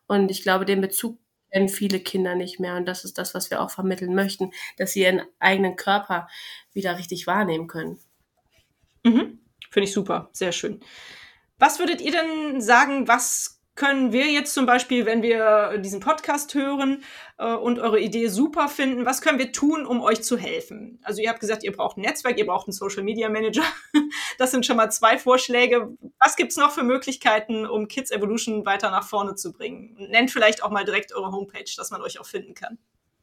Und 0.06 0.30
ich 0.30 0.42
glaube, 0.42 0.66
den 0.66 0.80
Bezug 0.80 1.18
kennen 1.50 1.68
viele 1.68 2.00
Kinder 2.00 2.34
nicht 2.34 2.60
mehr. 2.60 2.76
Und 2.76 2.86
das 2.86 3.04
ist 3.04 3.18
das, 3.18 3.34
was 3.34 3.50
wir 3.50 3.60
auch 3.60 3.70
vermitteln 3.70 4.14
möchten, 4.14 4.52
dass 4.76 4.92
sie 4.92 5.02
ihren 5.02 5.22
eigenen 5.38 5.76
Körper 5.76 6.28
wieder 6.72 6.98
richtig 6.98 7.26
wahrnehmen 7.26 7.66
können. 7.66 7.98
Mhm. 9.04 9.40
Finde 9.70 9.88
ich 9.88 9.92
super, 9.92 10.30
sehr 10.32 10.52
schön. 10.52 10.80
Was 11.58 11.78
würdet 11.78 12.00
ihr 12.00 12.12
denn 12.12 12.60
sagen, 12.60 13.08
was 13.08 13.55
können 13.76 14.10
wir 14.10 14.26
jetzt 14.26 14.54
zum 14.54 14.66
Beispiel, 14.66 15.06
wenn 15.06 15.22
wir 15.22 15.78
diesen 15.78 16.00
Podcast 16.00 16.54
hören 16.54 17.04
äh, 17.38 17.54
und 17.54 17.78
eure 17.78 18.00
Idee 18.00 18.28
super 18.28 18.68
finden, 18.68 19.06
was 19.06 19.20
können 19.20 19.38
wir 19.38 19.52
tun, 19.52 19.86
um 19.86 20.00
euch 20.00 20.24
zu 20.24 20.36
helfen? 20.36 20.98
Also 21.02 21.22
ihr 21.22 21.28
habt 21.28 21.40
gesagt, 21.40 21.62
ihr 21.62 21.72
braucht 21.72 21.98
ein 21.98 22.00
Netzwerk, 22.00 22.38
ihr 22.38 22.46
braucht 22.46 22.66
einen 22.66 22.72
Social 22.72 23.04
Media 23.04 23.28
Manager. 23.28 23.64
Das 24.38 24.50
sind 24.50 24.66
schon 24.66 24.76
mal 24.76 24.90
zwei 24.90 25.18
Vorschläge. 25.18 25.96
Was 26.22 26.36
gibt's 26.36 26.56
noch 26.56 26.70
für 26.70 26.82
Möglichkeiten, 26.82 27.66
um 27.66 27.88
Kids 27.88 28.10
Evolution 28.10 28.66
weiter 28.66 28.90
nach 28.90 29.06
vorne 29.06 29.34
zu 29.34 29.52
bringen? 29.52 29.96
Nennt 30.10 30.30
vielleicht 30.30 30.62
auch 30.62 30.70
mal 30.70 30.84
direkt 30.84 31.14
eure 31.14 31.32
Homepage, 31.32 31.64
dass 31.76 31.90
man 31.90 32.02
euch 32.02 32.20
auch 32.20 32.26
finden 32.26 32.54
kann. 32.54 32.78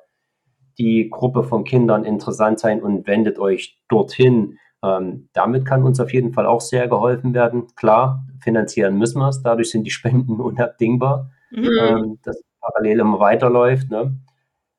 die 0.79 1.09
Gruppe 1.11 1.45
von 1.45 1.65
Kindern 1.65 2.05
interessant 2.05 2.59
sein 2.59 2.83
und 2.83 3.07
wendet 3.07 3.39
euch 3.39 3.79
dorthin. 3.89 4.59
Ähm, 4.85 5.29
damit 5.33 5.65
kann 5.65 5.83
uns 5.83 5.99
auf 6.01 6.13
jeden 6.13 6.33
Fall 6.33 6.47
auch 6.47 6.61
sehr 6.61 6.89
geholfen 6.89 7.33
werden. 7.33 7.69
Klar, 7.75 8.25
finanzieren 8.41 8.99
müssen 8.99 9.21
wir 9.21 9.29
es, 9.29 9.43
dadurch 9.43 9.71
sind 9.71 9.85
die 9.85 9.91
Spenden 9.93 10.41
unabdingbar, 10.41 11.31
mhm. 11.51 11.71
ähm, 11.81 12.19
dass 12.23 12.43
parallel 12.61 13.01
immer 13.01 13.21
weiterläuft. 13.21 13.91
Ne? 13.91 14.17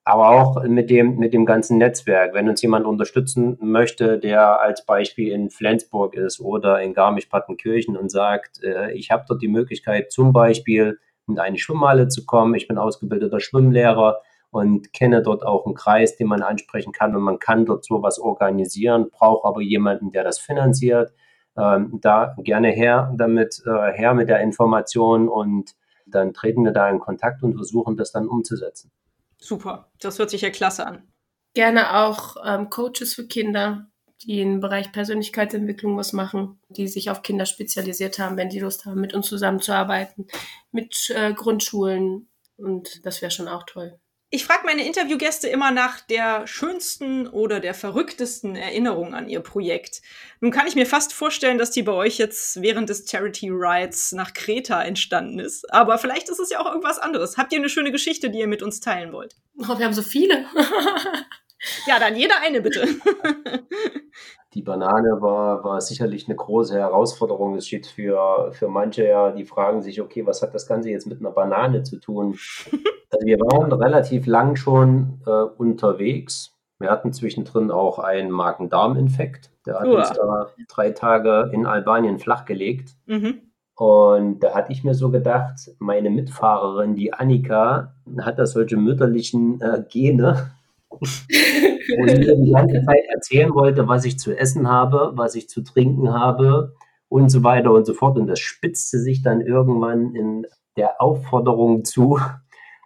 Aber 0.04 0.30
auch 0.30 0.64
mit 0.64 0.92
dem, 0.92 1.18
mit 1.18 1.34
dem 1.34 1.46
ganzen 1.46 1.80
Netzwerk. 1.80 2.36
Wenn 2.36 2.48
uns 2.48 2.62
jemand 2.62 2.86
unterstützen 2.86 3.58
möchte, 3.60 4.20
der 4.20 4.62
als 4.62 4.86
Beispiel 4.86 5.32
in 5.32 5.50
Flensburg 5.50 6.14
ist 6.14 6.40
oder 6.40 6.82
in 6.82 6.94
Garmisch-Partenkirchen 6.94 7.98
und 7.98 8.12
sagt, 8.12 8.64
äh, 8.64 8.92
ich 8.92 9.10
habe 9.10 9.26
dort 9.28 9.42
die 9.42 9.48
Möglichkeit, 9.48 10.12
zum 10.12 10.32
Beispiel 10.32 11.00
in 11.28 11.40
eine 11.40 11.58
Schwimmhalle 11.58 12.08
zu 12.08 12.26
kommen, 12.28 12.54
ich 12.54 12.68
bin 12.68 12.78
ausgebildeter 12.78 13.40
Schwimmlehrer, 13.40 14.22
und 14.56 14.94
kenne 14.94 15.22
dort 15.22 15.46
auch 15.46 15.66
einen 15.66 15.76
Kreis, 15.76 16.16
den 16.16 16.28
man 16.28 16.42
ansprechen 16.42 16.94
kann 16.94 17.14
und 17.14 17.24
man 17.24 17.40
kann 17.40 17.66
dort 17.66 17.84
sowas 17.84 18.20
organisieren, 18.20 19.10
braucht 19.10 19.44
aber 19.44 19.60
jemanden, 19.60 20.12
der 20.12 20.24
das 20.24 20.40
finanziert. 20.40 21.12
Ähm, 21.58 22.00
da 22.02 22.38
gerne 22.38 22.70
her 22.70 23.14
damit, 23.18 23.62
äh, 23.66 23.92
her 23.92 24.14
mit 24.14 24.30
der 24.30 24.40
Information 24.40 25.28
und 25.28 25.76
dann 26.06 26.34
treten 26.34 26.64
wir 26.64 26.72
da 26.72 26.90
in 26.90 27.00
Kontakt 27.00 27.44
und 27.44 27.56
versuchen 27.56 27.98
das 27.98 28.14
dann 28.14 28.30
umzusetzen. 28.30 28.92
Super, 29.42 29.92
das 30.00 30.20
hört 30.20 30.30
sich 30.30 30.42
ja 30.42 30.52
klasse 30.52 30.88
an. 30.88 31.04
Gerne 31.54 32.06
auch 32.06 32.38
ähm, 32.46 32.70
Coaches 32.70 33.14
für 33.14 33.28
Kinder, 33.28 33.88
die 34.24 34.40
im 34.40 34.62
Bereich 34.62 34.94
Persönlichkeitsentwicklung 34.94 35.98
was 35.98 36.14
machen, 36.14 36.62
die 36.70 36.88
sich 36.88 37.10
auf 37.10 37.24
Kinder 37.24 37.46
spezialisiert 37.46 38.20
haben, 38.20 38.38
wenn 38.38 38.48
die 38.48 38.60
Lust 38.60 38.86
haben, 38.86 39.02
mit 39.02 39.14
uns 39.14 39.28
zusammenzuarbeiten, 39.28 40.28
mit 40.72 41.14
äh, 41.14 41.34
Grundschulen 41.34 42.30
und 42.56 43.06
das 43.06 43.22
wäre 43.22 43.32
schon 43.32 43.50
auch 43.50 43.64
toll. 43.64 44.00
Ich 44.36 44.44
frage 44.44 44.66
meine 44.66 44.86
Interviewgäste 44.86 45.48
immer 45.48 45.72
nach 45.72 46.02
der 46.02 46.46
schönsten 46.46 47.26
oder 47.26 47.62
der 47.62 47.74
verrücktesten 47.74 48.58
Erinnerung 48.58 49.14
an 49.14 49.30
ihr 49.30 49.40
Projekt. 49.40 50.02
Nun 50.42 50.52
kann 50.52 50.68
ich 50.68 50.76
mir 50.76 50.86
fast 50.86 51.14
vorstellen, 51.14 51.58
dass 51.58 51.72
die 51.72 51.84
bei 51.84 51.94
euch 51.94 52.18
jetzt 52.18 52.62
während 52.62 52.90
des 52.90 53.10
Charity 53.10 53.48
Rides 53.50 54.12
nach 54.12 54.34
Kreta 54.34 54.84
entstanden 54.84 55.40
ist. 55.40 55.74
Aber 55.74 55.98
vielleicht 55.98 56.28
ist 56.28 56.42
es 56.42 56.50
ja 56.50 56.60
auch 56.60 56.66
irgendwas 56.66 57.00
anderes. 57.00 57.38
Habt 57.38 57.54
ihr 57.54 57.60
eine 57.60 57.70
schöne 57.70 57.94
Geschichte, 57.94 58.30
die 58.30 58.40
ihr 58.40 58.48
mit 58.48 58.62
uns 58.62 58.82
teilen 58.82 59.14
wollt? 59.14 59.38
Oh, 59.58 59.78
wir 59.78 59.86
haben 59.86 59.94
so 59.94 60.02
viele. 60.02 60.46
ja, 61.88 61.98
dann 61.98 62.18
jeder 62.18 62.42
eine 62.42 62.60
bitte. 62.60 62.90
die 64.56 64.62
Banane 64.62 65.22
war, 65.22 65.66
war 65.66 65.82
sicherlich 65.82 66.28
eine 66.28 66.38
große 66.38 66.74
Herausforderung. 66.74 67.56
Es 67.56 67.68
steht 67.68 67.86
für, 67.88 68.52
für 68.54 68.70
manche 68.70 69.06
ja, 69.06 69.32
die 69.32 69.44
fragen 69.44 69.82
sich, 69.82 70.02
okay, 70.02 70.26
was 70.26 70.42
hat 70.42 70.56
das 70.56 70.66
Ganze 70.66 70.90
jetzt 70.90 71.08
mit 71.08 71.20
einer 71.20 71.32
Banane 71.32 71.84
zu 71.84 72.00
tun? 72.00 72.38
Also 73.12 73.28
wir 73.28 73.38
waren 73.38 73.72
relativ 73.72 74.26
lang 74.26 74.58
schon 74.58 75.22
äh, 75.26 75.30
unterwegs. 75.30 76.54
Wir 76.80 76.90
hatten 76.90 77.14
zwischendrin 77.14 77.72
auch 77.72 78.00
einen 78.00 78.30
Magen-Darm-Infekt. 78.30 79.52
Der 79.66 79.80
hat 79.80 79.88
Uah. 79.88 80.00
uns 80.00 80.10
da 80.12 80.48
drei 80.68 80.90
Tage 80.90 81.50
in 81.54 81.66
Albanien 81.66 82.18
flachgelegt. 82.18 82.96
Mhm. 83.06 83.42
Und 83.76 84.40
da 84.40 84.56
hatte 84.56 84.74
ich 84.74 84.84
mir 84.84 84.96
so 84.96 85.12
gedacht, 85.12 85.72
meine 85.80 86.10
Mitfahrerin, 86.10 86.96
die 86.96 87.14
Annika, 87.14 87.94
hat 88.20 88.40
da 88.40 88.48
solche 88.48 88.76
mütterlichen 88.76 89.62
äh, 89.62 89.84
Gene, 89.88 90.52
wo 91.00 92.08
sie 92.08 92.20
mir 92.20 92.36
die 92.36 92.52
ganze 92.52 92.84
Zeit 92.84 93.06
erzählen 93.14 93.54
wollte, 93.54 93.88
was 93.88 94.06
ich 94.06 94.20
zu 94.20 94.38
essen 94.38 94.70
habe, 94.70 95.12
was 95.16 95.36
ich 95.36 95.50
zu 95.50 95.62
trinken 95.62 96.14
habe 96.14 96.74
und 97.10 97.30
so 97.30 97.44
weiter 97.44 97.72
und 97.72 97.86
so 97.86 97.94
fort. 97.94 98.18
Und 98.18 98.28
das 98.28 98.40
spitzte 98.40 99.00
sich 99.00 99.22
dann 99.22 99.42
irgendwann 99.42 100.16
in 100.16 100.46
der 100.78 101.02
Aufforderung 101.02 101.86
zu, 101.86 102.20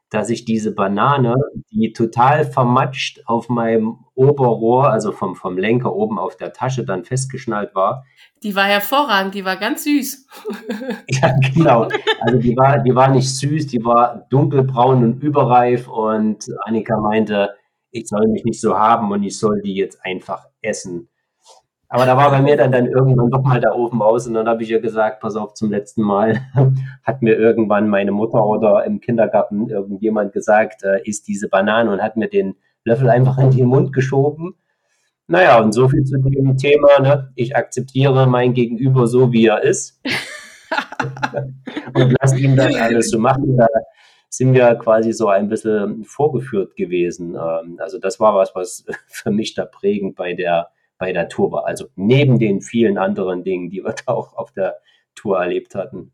dass 0.09 0.29
ich 0.29 0.43
diese 0.43 0.73
Banane, 0.73 1.35
die 1.71 1.93
total 1.93 2.43
vermatscht 2.43 3.21
auf 3.27 3.47
meinem 3.47 4.05
Oberrohr, 4.15 4.89
also 4.89 5.11
vom, 5.11 5.35
vom 5.35 5.57
Lenker 5.57 5.93
oben 5.93 6.17
auf 6.17 6.35
der 6.35 6.51
Tasche 6.51 6.83
dann 6.83 7.05
festgeschnallt 7.05 7.75
war. 7.75 8.05
Die 8.41 8.55
war 8.55 8.65
hervorragend, 8.65 9.35
die 9.35 9.45
war 9.45 9.57
ganz 9.57 9.83
süß. 9.83 10.27
ja, 11.09 11.35
genau. 11.53 11.87
Also 12.21 12.39
die 12.39 12.57
war, 12.57 12.79
die 12.79 12.95
war 12.95 13.09
nicht 13.09 13.29
süß, 13.29 13.67
die 13.67 13.83
war 13.85 14.25
dunkelbraun 14.29 15.03
und 15.03 15.23
überreif 15.23 15.87
und 15.87 16.45
Annika 16.65 16.99
meinte, 16.99 17.51
ich 17.91 18.07
soll 18.07 18.27
mich 18.27 18.43
nicht 18.45 18.61
so 18.61 18.77
haben 18.77 19.11
und 19.11 19.23
ich 19.23 19.37
soll 19.37 19.61
die 19.61 19.75
jetzt 19.75 19.99
einfach 20.03 20.47
essen. 20.61 21.09
Aber 21.91 22.05
da 22.05 22.15
war 22.15 22.29
bei 22.29 22.41
mir 22.41 22.55
dann, 22.55 22.71
dann 22.71 22.85
irgendwann 22.85 23.31
doch 23.31 23.41
mal 23.41 23.59
der 23.59 23.75
Ofen 23.75 24.01
aus 24.01 24.27
und 24.27 24.35
dann 24.35 24.47
habe 24.47 24.61
ich 24.61 24.69
ihr 24.69 24.79
gesagt, 24.79 25.21
pass 25.21 25.35
auf, 25.35 25.55
zum 25.55 25.71
letzten 25.71 26.03
Mal 26.03 26.39
hat 27.03 27.23
mir 27.23 27.35
irgendwann 27.35 27.89
meine 27.89 28.11
Mutter 28.11 28.45
oder 28.45 28.85
im 28.85 29.01
Kindergarten 29.01 29.69
irgendjemand 29.69 30.31
gesagt, 30.31 30.83
äh, 30.83 31.01
isst 31.03 31.27
diese 31.27 31.49
Banane 31.49 31.91
und 31.91 32.01
hat 32.01 32.15
mir 32.15 32.29
den 32.29 32.55
Löffel 32.85 33.09
einfach 33.09 33.39
in 33.39 33.49
den 33.51 33.65
Mund 33.65 33.91
geschoben. 33.91 34.55
Naja, 35.25 35.59
und 35.61 35.73
so 35.73 35.89
viel 35.89 36.03
zu 36.03 36.17
dem 36.17 36.57
Thema, 36.57 36.99
ne? 37.01 37.31
ich 37.35 37.55
akzeptiere 37.55 38.27
mein 38.27 38.53
Gegenüber 38.53 39.07
so, 39.07 39.31
wie 39.31 39.47
er 39.47 39.63
ist 39.63 39.99
und 41.93 42.15
lasse 42.21 42.37
ihm 42.37 42.55
das 42.55 42.75
alles 42.75 43.09
so 43.09 43.19
machen. 43.19 43.57
Da 43.57 43.67
sind 44.29 44.53
wir 44.53 44.75
quasi 44.75 45.11
so 45.11 45.27
ein 45.27 45.49
bisschen 45.49 46.05
vorgeführt 46.05 46.75
gewesen. 46.75 47.35
Ähm, 47.35 47.79
also 47.79 47.99
das 47.99 48.19
war 48.19 48.35
was, 48.35 48.55
was 48.55 48.85
für 49.07 49.31
mich 49.31 49.53
da 49.55 49.65
prägend 49.65 50.15
bei 50.15 50.33
der 50.33 50.69
bei 50.99 51.13
der 51.13 51.29
Tour 51.29 51.51
war. 51.51 51.65
Also 51.65 51.87
neben 51.95 52.37
den 52.37 52.61
vielen 52.61 52.99
anderen 52.99 53.43
Dingen, 53.43 53.71
die 53.71 53.83
wir 53.83 53.93
da 54.05 54.13
auch 54.13 54.33
auf 54.33 54.51
der 54.51 54.79
Tour 55.15 55.39
erlebt 55.39 55.73
hatten. 55.73 56.13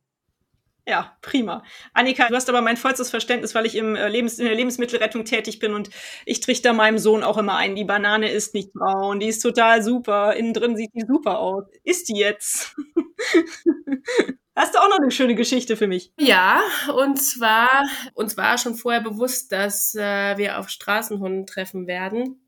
Ja, 0.88 1.18
prima. 1.24 1.64
Annika, 1.94 2.28
du 2.28 2.36
hast 2.36 2.48
aber 2.48 2.62
mein 2.62 2.78
vollstes 2.78 3.10
Verständnis, 3.10 3.56
weil 3.56 3.66
ich 3.66 3.76
im 3.76 3.96
äh, 3.96 4.08
Lebens 4.08 4.38
in 4.38 4.46
der 4.46 4.54
Lebensmittelrettung 4.54 5.26
tätig 5.26 5.58
bin 5.58 5.74
und 5.74 5.90
ich 6.28 6.42
trichter 6.42 6.74
meinem 6.74 7.00
Sohn 7.00 7.24
auch 7.24 7.40
immer 7.40 7.58
ein, 7.58 7.76
die 7.76 7.86
Banane 7.86 8.30
ist 8.30 8.54
nicht 8.54 8.72
braun, 8.72 9.20
die 9.20 9.26
ist 9.26 9.40
total 9.40 9.82
super, 9.82 10.36
innen 10.36 10.54
drin 10.54 10.78
sieht 10.78 10.92
die 10.94 11.06
super 11.08 11.40
aus. 11.40 11.64
Ist 11.84 12.08
die 12.10 12.20
jetzt? 12.20 12.76
Hast 14.56 14.74
du 14.74 14.80
auch 14.80 14.90
noch 14.90 15.00
eine 15.00 15.12
schöne 15.12 15.36
Geschichte 15.36 15.76
für 15.76 15.88
mich? 15.88 16.14
Ja, 16.18 16.62
und 16.96 17.18
zwar, 17.22 17.84
uns 18.14 18.38
war 18.38 18.58
schon 18.58 18.76
vorher 18.76 19.02
bewusst, 19.02 19.52
dass 19.52 19.94
äh, 19.96 20.38
wir 20.38 20.60
auf 20.60 20.70
Straßenhunden 20.70 21.46
treffen 21.46 21.88
werden. 21.88 22.40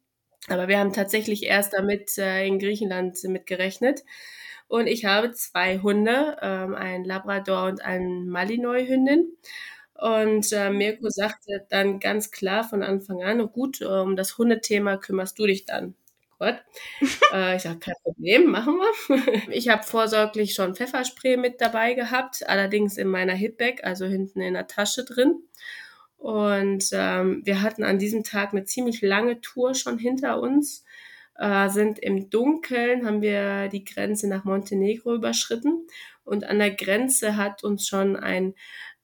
Aber 0.47 0.69
wir 0.69 0.79
haben 0.79 0.93
tatsächlich 0.93 1.43
erst 1.43 1.73
damit 1.73 2.17
äh, 2.17 2.47
in 2.47 2.59
Griechenland 2.59 3.21
mitgerechnet. 3.25 4.03
Und 4.69 4.87
ich 4.87 5.05
habe 5.05 5.31
zwei 5.33 5.79
Hunde, 5.79 6.37
ähm, 6.41 6.75
einen 6.75 7.03
Labrador 7.03 7.65
und 7.65 7.81
einen 7.83 8.29
Malinois-Hündin. 8.29 9.37
Und 9.95 10.51
äh, 10.53 10.69
Mirko 10.69 11.09
sagte 11.09 11.65
dann 11.69 11.99
ganz 11.99 12.31
klar 12.31 12.63
von 12.63 12.83
Anfang 12.83 13.23
an, 13.23 13.41
oh 13.41 13.47
gut, 13.47 13.81
um 13.81 14.15
das 14.15 14.37
Hundethema 14.37 14.97
kümmerst 14.97 15.37
du 15.39 15.45
dich 15.47 15.65
dann. 15.65 15.95
Gott. 16.39 16.61
äh, 17.33 17.55
ich 17.55 17.63
sage, 17.63 17.79
kein 17.79 17.95
Problem, 18.03 18.45
machen 18.47 18.75
wir. 18.75 19.49
ich 19.49 19.69
habe 19.69 19.83
vorsorglich 19.83 20.53
schon 20.53 20.75
Pfefferspray 20.75 21.37
mit 21.37 21.61
dabei 21.61 21.93
gehabt, 21.93 22.47
allerdings 22.47 22.97
in 22.97 23.07
meiner 23.07 23.33
Hipbag, 23.33 23.83
also 23.83 24.05
hinten 24.05 24.41
in 24.41 24.53
der 24.53 24.67
Tasche 24.67 25.03
drin. 25.05 25.43
Und 26.17 26.89
ähm, 26.93 27.41
wir 27.43 27.61
hatten 27.61 27.83
an 27.83 27.99
diesem 27.99 28.23
Tag 28.23 28.51
eine 28.51 28.65
ziemlich 28.65 29.01
lange 29.01 29.39
Tour 29.41 29.75
schon 29.75 29.99
hinter 29.99 30.39
uns 30.39 30.83
äh, 31.37 31.69
sind 31.69 31.99
im 31.99 32.29
Dunkeln, 32.29 33.05
haben 33.05 33.21
wir 33.21 33.69
die 33.69 33.85
Grenze 33.85 34.27
nach 34.27 34.43
Montenegro 34.43 35.13
überschritten 35.13 35.87
und 36.23 36.43
an 36.43 36.59
der 36.59 36.71
Grenze 36.71 37.37
hat 37.37 37.63
uns 37.63 37.87
schon 37.87 38.15
ein 38.15 38.55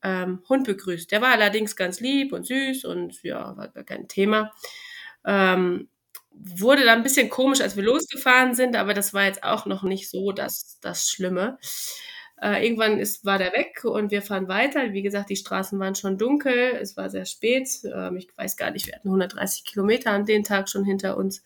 ähm, 0.03 0.43
Hund 0.49 0.65
begrüßt. 0.65 1.11
Der 1.11 1.21
war 1.21 1.29
allerdings 1.29 1.75
ganz 1.75 1.99
lieb 1.99 2.33
und 2.33 2.45
süß 2.45 2.85
und 2.85 3.21
ja, 3.23 3.55
war 3.55 3.69
kein 3.83 4.07
Thema. 4.07 4.51
Ähm, 5.25 5.89
wurde 6.33 6.83
dann 6.83 6.99
ein 6.99 7.03
bisschen 7.03 7.29
komisch, 7.29 7.61
als 7.61 7.75
wir 7.75 7.83
losgefahren 7.83 8.55
sind, 8.55 8.75
aber 8.75 8.93
das 8.93 9.13
war 9.13 9.25
jetzt 9.25 9.43
auch 9.43 9.65
noch 9.65 9.83
nicht 9.83 10.09
so 10.09 10.31
das, 10.31 10.79
das 10.81 11.09
Schlimme. 11.09 11.57
Äh, 12.41 12.65
irgendwann 12.65 12.99
ist, 12.99 13.23
war 13.23 13.37
der 13.37 13.53
weg 13.53 13.85
und 13.85 14.11
wir 14.11 14.21
fahren 14.21 14.47
weiter. 14.47 14.91
Wie 14.91 15.01
gesagt, 15.01 15.29
die 15.29 15.35
Straßen 15.35 15.79
waren 15.79 15.95
schon 15.95 16.17
dunkel, 16.17 16.77
es 16.81 16.97
war 16.97 17.09
sehr 17.09 17.25
spät. 17.25 17.69
Ähm, 17.85 18.17
ich 18.17 18.27
weiß 18.35 18.57
gar 18.57 18.71
nicht, 18.71 18.87
wir 18.87 18.95
hatten 18.95 19.07
130 19.07 19.63
Kilometer 19.63 20.11
an 20.11 20.25
dem 20.25 20.43
Tag 20.43 20.69
schon 20.69 20.83
hinter 20.83 21.17
uns. 21.17 21.43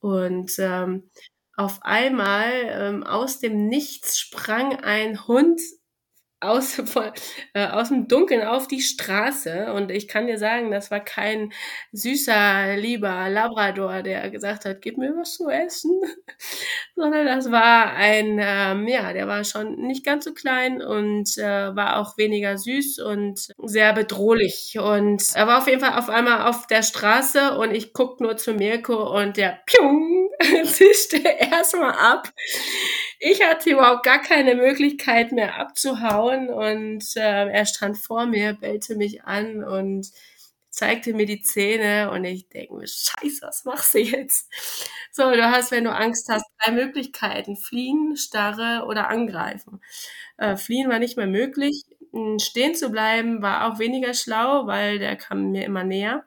Und 0.00 0.52
ähm, 0.58 1.10
auf 1.56 1.78
einmal 1.82 2.50
ähm, 2.66 3.02
aus 3.04 3.40
dem 3.40 3.68
Nichts 3.68 4.18
sprang 4.18 4.76
ein 4.76 5.26
Hund 5.26 5.60
aus, 6.46 6.74
von, 6.86 7.10
äh, 7.54 7.66
aus 7.66 7.88
dem 7.88 8.08
Dunkeln 8.08 8.42
auf 8.46 8.68
die 8.68 8.80
Straße. 8.80 9.72
Und 9.72 9.90
ich 9.90 10.08
kann 10.08 10.26
dir 10.26 10.38
sagen, 10.38 10.70
das 10.70 10.90
war 10.90 11.00
kein 11.00 11.52
süßer, 11.92 12.76
lieber 12.76 13.28
Labrador, 13.28 14.02
der 14.02 14.30
gesagt 14.30 14.64
hat, 14.64 14.82
gib 14.82 14.98
mir 14.98 15.14
was 15.16 15.34
zu 15.34 15.48
essen, 15.48 16.00
sondern 16.96 17.26
das 17.26 17.50
war 17.50 17.94
ein, 17.94 18.38
ähm, 18.40 18.88
ja, 18.88 19.12
der 19.12 19.26
war 19.28 19.44
schon 19.44 19.76
nicht 19.86 20.04
ganz 20.04 20.24
so 20.24 20.34
klein 20.34 20.82
und 20.82 21.36
äh, 21.38 21.74
war 21.76 21.98
auch 21.98 22.16
weniger 22.18 22.58
süß 22.58 23.00
und 23.00 23.48
sehr 23.64 23.92
bedrohlich. 23.92 24.76
Und 24.80 25.22
er 25.34 25.46
war 25.46 25.58
auf 25.58 25.66
jeden 25.66 25.80
Fall 25.80 25.98
auf 25.98 26.08
einmal 26.08 26.48
auf 26.48 26.66
der 26.66 26.82
Straße 26.82 27.56
und 27.58 27.74
ich 27.74 27.92
guck 27.92 28.20
nur 28.20 28.36
zu 28.36 28.54
Mirko 28.54 29.16
und 29.18 29.36
der 29.36 29.60
Piung 29.66 30.25
zischte 30.64 31.18
erstmal 31.18 31.92
ab. 31.92 32.32
Ich 33.18 33.42
hatte 33.42 33.70
überhaupt 33.70 34.04
gar 34.04 34.20
keine 34.20 34.54
Möglichkeit 34.54 35.32
mehr 35.32 35.56
abzuhauen 35.58 36.48
und 36.50 37.04
äh, 37.16 37.48
er 37.48 37.66
stand 37.66 37.98
vor 37.98 38.26
mir, 38.26 38.54
bellte 38.54 38.96
mich 38.96 39.24
an 39.24 39.64
und 39.64 40.10
zeigte 40.70 41.14
mir 41.14 41.24
die 41.26 41.40
Zähne 41.42 42.10
und 42.10 42.24
ich 42.24 42.48
denke 42.50 42.74
mir, 42.74 42.86
scheiße, 42.86 43.40
was 43.42 43.64
machst 43.64 43.94
du 43.94 43.98
jetzt? 44.00 44.50
So, 45.10 45.30
du 45.30 45.50
hast, 45.50 45.70
wenn 45.70 45.84
du 45.84 45.92
Angst 45.92 46.28
hast, 46.28 46.44
drei 46.62 46.72
Möglichkeiten. 46.72 47.56
Fliehen, 47.56 48.16
starre 48.16 48.84
oder 48.86 49.08
angreifen. 49.08 49.80
Äh, 50.36 50.56
fliehen 50.56 50.90
war 50.90 50.98
nicht 50.98 51.16
mehr 51.16 51.26
möglich. 51.26 51.84
Stehen 52.40 52.74
zu 52.74 52.90
bleiben 52.90 53.42
war 53.42 53.70
auch 53.72 53.78
weniger 53.78 54.14
schlau, 54.14 54.66
weil 54.66 54.98
der 54.98 55.16
kam 55.16 55.50
mir 55.52 55.64
immer 55.64 55.84
näher. 55.84 56.24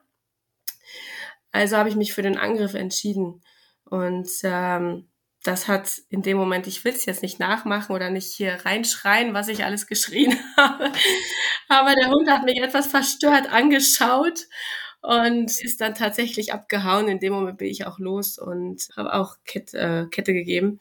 Also 1.52 1.76
habe 1.76 1.88
ich 1.88 1.96
mich 1.96 2.12
für 2.12 2.22
den 2.22 2.38
Angriff 2.38 2.74
entschieden. 2.74 3.42
Und 3.90 4.28
ähm, 4.44 5.08
das 5.42 5.68
hat 5.68 5.90
in 6.10 6.22
dem 6.22 6.36
Moment, 6.36 6.66
ich 6.66 6.84
will 6.84 6.92
es 6.92 7.06
jetzt 7.06 7.22
nicht 7.22 7.40
nachmachen 7.40 7.94
oder 7.94 8.10
nicht 8.10 8.32
hier 8.32 8.58
reinschreien, 8.64 9.34
was 9.34 9.48
ich 9.48 9.64
alles 9.64 9.86
geschrien 9.86 10.38
habe, 10.56 10.92
aber 11.68 11.94
der 11.94 12.10
Hund 12.10 12.30
hat 12.30 12.44
mich 12.44 12.60
etwas 12.62 12.86
verstört 12.86 13.50
angeschaut 13.50 14.46
und 15.02 15.50
ist 15.62 15.80
dann 15.80 15.94
tatsächlich 15.94 16.52
abgehauen. 16.52 17.08
In 17.08 17.20
dem 17.20 17.32
Moment 17.32 17.58
bin 17.58 17.68
ich 17.68 17.86
auch 17.86 17.98
los 17.98 18.38
und 18.38 18.88
habe 18.96 19.14
auch 19.14 19.36
Kette, 19.44 19.78
äh, 19.78 20.06
Kette 20.10 20.34
gegeben. 20.34 20.80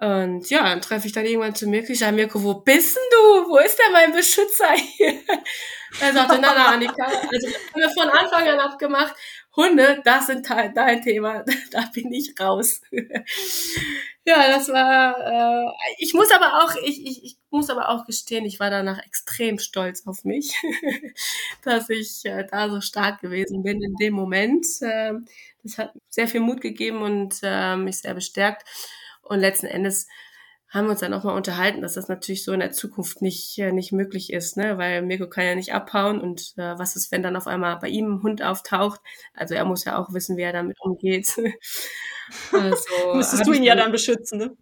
Und 0.00 0.48
ja, 0.48 0.62
dann 0.62 0.80
treffe 0.80 1.08
ich 1.08 1.12
dann 1.12 1.24
irgendwann 1.24 1.56
zu 1.56 1.66
Mirko. 1.66 1.92
Ich 1.92 1.98
sage, 1.98 2.14
Mirko, 2.14 2.40
wo 2.44 2.54
bist 2.54 2.96
denn 2.96 3.02
du? 3.10 3.50
Wo 3.50 3.58
ist 3.58 3.76
denn 3.78 3.92
mein 3.92 4.12
Beschützer 4.12 4.72
hier? 4.74 5.14
er 6.00 6.12
sagte, 6.12 6.38
na, 6.40 6.52
na, 6.54 6.66
Annika. 6.68 7.04
Also 7.04 7.48
haben 7.48 7.74
wir 7.74 7.90
von 7.90 8.08
Anfang 8.08 8.48
an 8.48 8.60
abgemacht. 8.60 9.14
Hunde, 9.56 10.00
das 10.04 10.26
sind 10.26 10.48
dein 10.48 11.02
Thema, 11.02 11.44
da 11.72 11.84
bin 11.92 12.12
ich 12.12 12.34
raus. 12.38 12.80
ja, 14.24 14.48
das 14.48 14.68
war, 14.68 15.16
äh, 15.18 15.72
ich 15.98 16.14
muss 16.14 16.30
aber 16.30 16.62
auch, 16.62 16.74
ich, 16.84 17.04
ich, 17.04 17.24
ich 17.24 17.36
muss 17.50 17.70
aber 17.70 17.88
auch 17.88 18.04
gestehen, 18.04 18.44
ich 18.44 18.60
war 18.60 18.70
danach 18.70 19.04
extrem 19.04 19.58
stolz 19.58 20.06
auf 20.06 20.24
mich, 20.24 20.54
dass 21.64 21.88
ich 21.90 22.24
äh, 22.24 22.46
da 22.50 22.68
so 22.68 22.80
stark 22.80 23.20
gewesen 23.20 23.62
bin 23.62 23.82
in 23.82 23.96
dem 23.96 24.14
Moment. 24.14 24.66
Äh, 24.80 25.14
das 25.62 25.78
hat 25.78 25.92
sehr 26.08 26.28
viel 26.28 26.40
Mut 26.40 26.60
gegeben 26.60 27.02
und 27.02 27.40
äh, 27.42 27.76
mich 27.76 27.98
sehr 27.98 28.14
bestärkt. 28.14 28.64
Und 29.22 29.40
letzten 29.40 29.66
Endes 29.66 30.06
haben 30.70 30.86
wir 30.86 30.90
uns 30.90 31.00
dann 31.00 31.14
auch 31.14 31.24
mal 31.24 31.34
unterhalten, 31.34 31.80
dass 31.80 31.94
das 31.94 32.08
natürlich 32.08 32.44
so 32.44 32.52
in 32.52 32.60
der 32.60 32.72
Zukunft 32.72 33.22
nicht, 33.22 33.58
äh, 33.58 33.72
nicht 33.72 33.92
möglich 33.92 34.32
ist, 34.32 34.56
ne? 34.56 34.76
weil 34.76 35.02
Mirko 35.02 35.28
kann 35.28 35.46
ja 35.46 35.54
nicht 35.54 35.72
abhauen 35.72 36.20
und 36.20 36.52
äh, 36.56 36.78
was 36.78 36.94
ist, 36.94 37.10
wenn 37.10 37.22
dann 37.22 37.36
auf 37.36 37.46
einmal 37.46 37.78
bei 37.78 37.88
ihm 37.88 38.14
ein 38.14 38.22
Hund 38.22 38.42
auftaucht? 38.42 39.00
Also 39.34 39.54
er 39.54 39.64
muss 39.64 39.84
ja 39.84 39.98
auch 39.98 40.12
wissen, 40.12 40.36
wie 40.36 40.42
er 40.42 40.52
damit 40.52 40.78
umgeht. 40.80 41.34
also, 42.52 43.14
Müsstest 43.14 43.46
du 43.46 43.52
ihn 43.52 43.62
ja 43.62 43.74
dann 43.74 43.92
beschützen, 43.92 44.38
ne? 44.38 44.56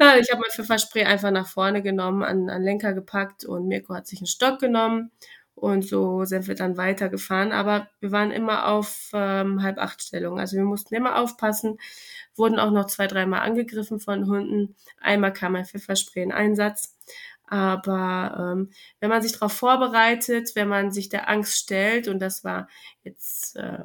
Ja, 0.00 0.16
ich 0.16 0.30
habe 0.30 0.40
mein 0.40 0.50
Pfefferspray 0.50 1.04
einfach 1.04 1.32
nach 1.32 1.48
vorne 1.48 1.82
genommen, 1.82 2.22
an, 2.22 2.48
an 2.50 2.62
Lenker 2.62 2.92
gepackt 2.92 3.44
und 3.44 3.66
Mirko 3.66 3.94
hat 3.94 4.06
sich 4.06 4.20
einen 4.20 4.28
Stock 4.28 4.60
genommen 4.60 5.10
und 5.60 5.82
so 5.82 6.24
sind 6.24 6.48
wir 6.48 6.54
dann 6.54 6.76
weitergefahren. 6.76 7.52
Aber 7.52 7.88
wir 8.00 8.12
waren 8.12 8.30
immer 8.30 8.68
auf 8.68 9.10
ähm, 9.12 9.62
halb 9.62 9.78
acht 9.78 10.02
Stellung. 10.02 10.38
Also 10.38 10.56
wir 10.56 10.64
mussten 10.64 10.94
immer 10.94 11.16
aufpassen, 11.16 11.78
wurden 12.36 12.58
auch 12.58 12.70
noch 12.70 12.86
zwei, 12.86 13.06
dreimal 13.06 13.40
angegriffen 13.40 14.00
von 14.00 14.26
Hunden. 14.28 14.76
Einmal 15.00 15.32
kam 15.32 15.56
ein 15.56 15.66
Pfefferspray 15.66 16.22
in 16.22 16.32
Einsatz. 16.32 16.96
Aber 17.46 18.52
ähm, 18.52 18.70
wenn 19.00 19.08
man 19.08 19.22
sich 19.22 19.32
darauf 19.32 19.52
vorbereitet, 19.52 20.50
wenn 20.54 20.68
man 20.68 20.92
sich 20.92 21.08
der 21.08 21.28
Angst 21.30 21.56
stellt, 21.56 22.06
und 22.06 22.20
das 22.20 22.44
war 22.44 22.68
jetzt 23.04 23.56
äh, 23.56 23.84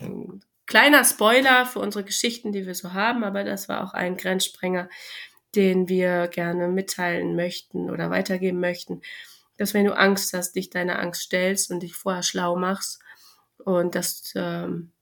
ein 0.00 0.42
kleiner 0.66 1.04
Spoiler 1.04 1.64
für 1.64 1.78
unsere 1.78 2.04
Geschichten, 2.04 2.52
die 2.52 2.66
wir 2.66 2.74
so 2.74 2.92
haben, 2.92 3.24
aber 3.24 3.44
das 3.44 3.68
war 3.68 3.82
auch 3.82 3.94
ein 3.94 4.16
Grenzsprenger, 4.16 4.88
den 5.54 5.88
wir 5.88 6.28
gerne 6.28 6.68
mitteilen 6.68 7.34
möchten 7.36 7.90
oder 7.90 8.10
weitergeben 8.10 8.60
möchten, 8.60 9.02
dass 9.58 9.74
wenn 9.74 9.86
du 9.86 9.96
Angst 9.96 10.32
hast, 10.32 10.56
dich 10.56 10.70
deiner 10.70 10.98
Angst 10.98 11.22
stellst 11.22 11.70
und 11.70 11.82
dich 11.82 11.94
vorher 11.94 12.22
schlau 12.22 12.56
machst 12.56 13.00
und 13.58 13.94
dass 13.94 14.32
ähm, 14.34 14.92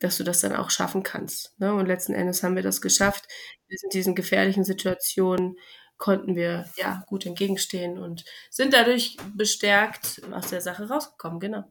dass 0.00 0.16
du 0.16 0.24
das 0.24 0.40
dann 0.40 0.56
auch 0.56 0.70
schaffen 0.70 1.02
kannst. 1.02 1.58
Ne? 1.60 1.72
Und 1.74 1.86
letzten 1.86 2.14
Endes 2.14 2.42
haben 2.42 2.56
wir 2.56 2.62
das 2.62 2.80
geschafft. 2.80 3.28
In 3.68 3.90
diesen 3.92 4.14
gefährlichen 4.14 4.64
Situationen 4.64 5.56
konnten 5.98 6.34
wir 6.34 6.64
ja 6.76 7.04
gut 7.06 7.26
entgegenstehen 7.26 7.98
und 7.98 8.24
sind 8.48 8.72
dadurch 8.72 9.18
bestärkt 9.36 10.22
aus 10.32 10.48
der 10.48 10.62
Sache 10.62 10.88
rausgekommen, 10.88 11.38
genau. 11.38 11.64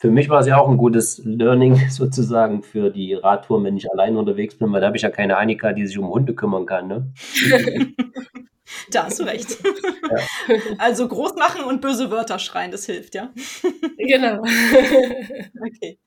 Für 0.00 0.10
mich 0.10 0.28
war 0.28 0.40
es 0.40 0.46
ja 0.46 0.58
auch 0.58 0.68
ein 0.68 0.76
gutes 0.76 1.18
Learning 1.24 1.76
sozusagen 1.90 2.62
für 2.62 2.90
die 2.90 3.14
Radtour, 3.14 3.62
wenn 3.64 3.76
ich 3.76 3.90
allein 3.90 4.16
unterwegs 4.16 4.58
bin, 4.58 4.72
weil 4.72 4.80
da 4.80 4.88
habe 4.88 4.96
ich 4.96 5.04
ja 5.04 5.10
keine 5.10 5.36
Annika, 5.38 5.72
die 5.72 5.86
sich 5.86 5.98
um 5.98 6.08
Hunde 6.08 6.34
kümmern 6.34 6.66
kann. 6.66 6.88
Ne? 6.88 7.12
da 8.90 9.04
hast 9.04 9.18
du 9.18 9.24
recht. 9.24 9.58
Ja. 9.62 10.56
Also 10.78 11.06
groß 11.08 11.34
machen 11.34 11.64
und 11.64 11.80
böse 11.80 12.10
Wörter 12.10 12.38
schreien, 12.38 12.70
das 12.70 12.86
hilft, 12.86 13.14
ja? 13.14 13.32
Genau. 13.98 14.42
okay. 15.60 15.98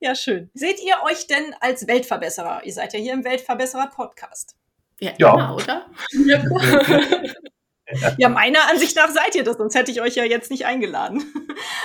Ja, 0.00 0.14
schön. 0.14 0.50
Seht 0.54 0.82
ihr 0.82 0.94
euch 1.04 1.26
denn 1.26 1.54
als 1.60 1.86
Weltverbesserer? 1.86 2.62
Ihr 2.64 2.72
seid 2.72 2.92
ja 2.94 2.98
hier 2.98 3.12
im 3.12 3.24
Weltverbesserer-Podcast. 3.24 4.56
Ja, 5.00 5.12
ja. 5.18 5.34
Immer, 5.34 5.56
oder? 5.56 5.90
Ja, 8.16 8.28
meiner 8.30 8.68
Ansicht 8.70 8.96
nach 8.96 9.10
seid 9.10 9.34
ihr 9.34 9.44
das, 9.44 9.58
sonst 9.58 9.74
hätte 9.74 9.90
ich 9.90 10.00
euch 10.00 10.14
ja 10.14 10.24
jetzt 10.24 10.50
nicht 10.50 10.64
eingeladen. 10.64 11.22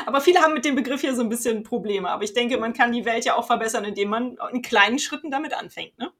Aber 0.06 0.22
viele 0.22 0.40
haben 0.40 0.54
mit 0.54 0.64
dem 0.64 0.76
Begriff 0.76 1.02
hier 1.02 1.14
so 1.14 1.22
ein 1.22 1.30
bisschen 1.30 1.64
Probleme. 1.64 2.10
Aber 2.10 2.24
ich 2.24 2.34
denke, 2.34 2.58
man 2.58 2.74
kann 2.74 2.94
die 2.94 3.06
Welt 3.06 3.26
ja 3.26 3.36
auch 3.36 3.46
verbessern, 3.46 3.84
indem 3.84 4.10
man 4.10 4.38
in 4.54 4.62
kleinen 4.62 5.00
Schritten 5.00 5.30
damit 5.30 5.54
anfängt, 5.54 5.98
ne? 5.98 6.12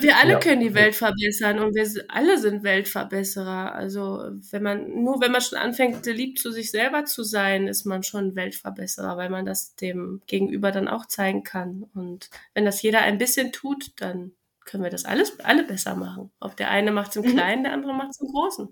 Wir 0.00 0.16
alle 0.16 0.32
ja. 0.32 0.38
können 0.40 0.60
die 0.60 0.74
Welt 0.74 0.96
verbessern 0.96 1.60
und 1.60 1.74
wir 1.74 1.88
alle 2.08 2.38
sind 2.38 2.64
Weltverbesserer. 2.64 3.74
Also 3.74 4.24
wenn 4.50 4.62
man, 4.62 5.04
nur 5.04 5.20
wenn 5.20 5.30
man 5.30 5.40
schon 5.40 5.58
anfängt, 5.58 6.04
lieb 6.06 6.38
zu 6.38 6.50
sich 6.50 6.72
selber 6.72 7.04
zu 7.04 7.22
sein, 7.22 7.68
ist 7.68 7.84
man 7.84 8.02
schon 8.02 8.34
Weltverbesserer, 8.34 9.16
weil 9.16 9.30
man 9.30 9.46
das 9.46 9.76
dem 9.76 10.20
Gegenüber 10.26 10.72
dann 10.72 10.88
auch 10.88 11.06
zeigen 11.06 11.44
kann. 11.44 11.84
Und 11.94 12.28
wenn 12.54 12.64
das 12.64 12.82
jeder 12.82 13.02
ein 13.02 13.18
bisschen 13.18 13.52
tut, 13.52 13.92
dann 14.00 14.32
können 14.64 14.82
wir 14.82 14.90
das 14.90 15.04
alles 15.04 15.38
alle 15.40 15.62
besser 15.62 15.94
machen. 15.94 16.32
Ob 16.40 16.56
der 16.56 16.70
eine 16.70 16.90
macht 16.90 17.10
es 17.10 17.16
im 17.16 17.22
mhm. 17.22 17.36
Kleinen, 17.36 17.62
der 17.64 17.72
andere 17.72 17.94
macht 17.94 18.10
es 18.10 18.20
im 18.20 18.28
Großen. 18.28 18.68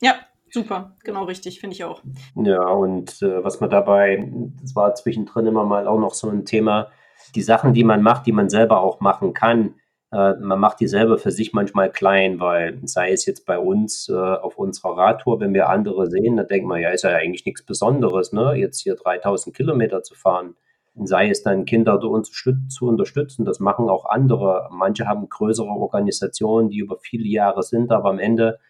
Ja, 0.00 0.14
super, 0.50 0.96
genau 1.04 1.24
richtig, 1.24 1.60
finde 1.60 1.74
ich 1.74 1.84
auch. 1.84 2.02
Ja, 2.36 2.66
und 2.66 3.20
äh, 3.22 3.44
was 3.44 3.60
man 3.60 3.68
dabei, 3.68 4.26
das 4.62 4.74
war 4.74 4.94
zwischendrin 4.94 5.46
immer 5.46 5.64
mal 5.64 5.86
auch 5.86 5.98
noch 5.98 6.14
so 6.14 6.30
ein 6.30 6.46
Thema, 6.46 6.90
die 7.34 7.42
Sachen, 7.42 7.74
die 7.74 7.84
man 7.84 8.02
macht, 8.02 8.26
die 8.26 8.32
man 8.32 8.48
selber 8.48 8.80
auch 8.80 9.00
machen 9.00 9.34
kann, 9.34 9.68
äh, 9.68 9.83
man 10.14 10.60
macht 10.60 10.78
die 10.78 10.86
selber 10.86 11.18
für 11.18 11.32
sich 11.32 11.52
manchmal 11.52 11.90
klein, 11.90 12.38
weil 12.38 12.78
sei 12.84 13.10
es 13.10 13.26
jetzt 13.26 13.46
bei 13.46 13.58
uns 13.58 14.08
äh, 14.08 14.14
auf 14.14 14.56
unserer 14.58 14.96
Radtour, 14.96 15.40
wenn 15.40 15.54
wir 15.54 15.68
andere 15.68 16.08
sehen, 16.08 16.36
dann 16.36 16.46
denkt 16.46 16.68
man, 16.68 16.80
ja, 16.80 16.90
ist 16.90 17.02
ja 17.02 17.10
eigentlich 17.10 17.44
nichts 17.44 17.62
Besonderes, 17.62 18.32
ne? 18.32 18.54
jetzt 18.54 18.80
hier 18.80 18.94
3000 18.94 19.56
Kilometer 19.56 20.02
zu 20.04 20.14
fahren. 20.14 20.54
Sei 20.94 21.28
es 21.28 21.42
dann 21.42 21.64
Kinder 21.64 21.98
zu 22.00 22.86
unterstützen, 22.86 23.44
das 23.44 23.58
machen 23.58 23.88
auch 23.88 24.04
andere. 24.04 24.68
Manche 24.70 25.08
haben 25.08 25.28
größere 25.28 25.66
Organisationen, 25.66 26.70
die 26.70 26.78
über 26.78 26.98
viele 26.98 27.26
Jahre 27.26 27.64
sind, 27.64 27.90
aber 27.90 28.10
am 28.10 28.20
Ende, 28.20 28.60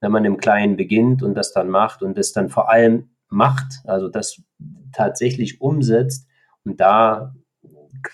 wenn 0.00 0.12
man 0.12 0.24
im 0.24 0.38
Kleinen 0.38 0.76
beginnt 0.78 1.22
und 1.22 1.34
das 1.34 1.52
dann 1.52 1.68
macht 1.68 2.02
und 2.02 2.16
das 2.16 2.32
dann 2.32 2.48
vor 2.48 2.70
allem 2.70 3.10
macht, 3.28 3.82
also 3.84 4.08
das 4.08 4.40
tatsächlich 4.94 5.60
umsetzt 5.60 6.26
und 6.64 6.80
da 6.80 7.34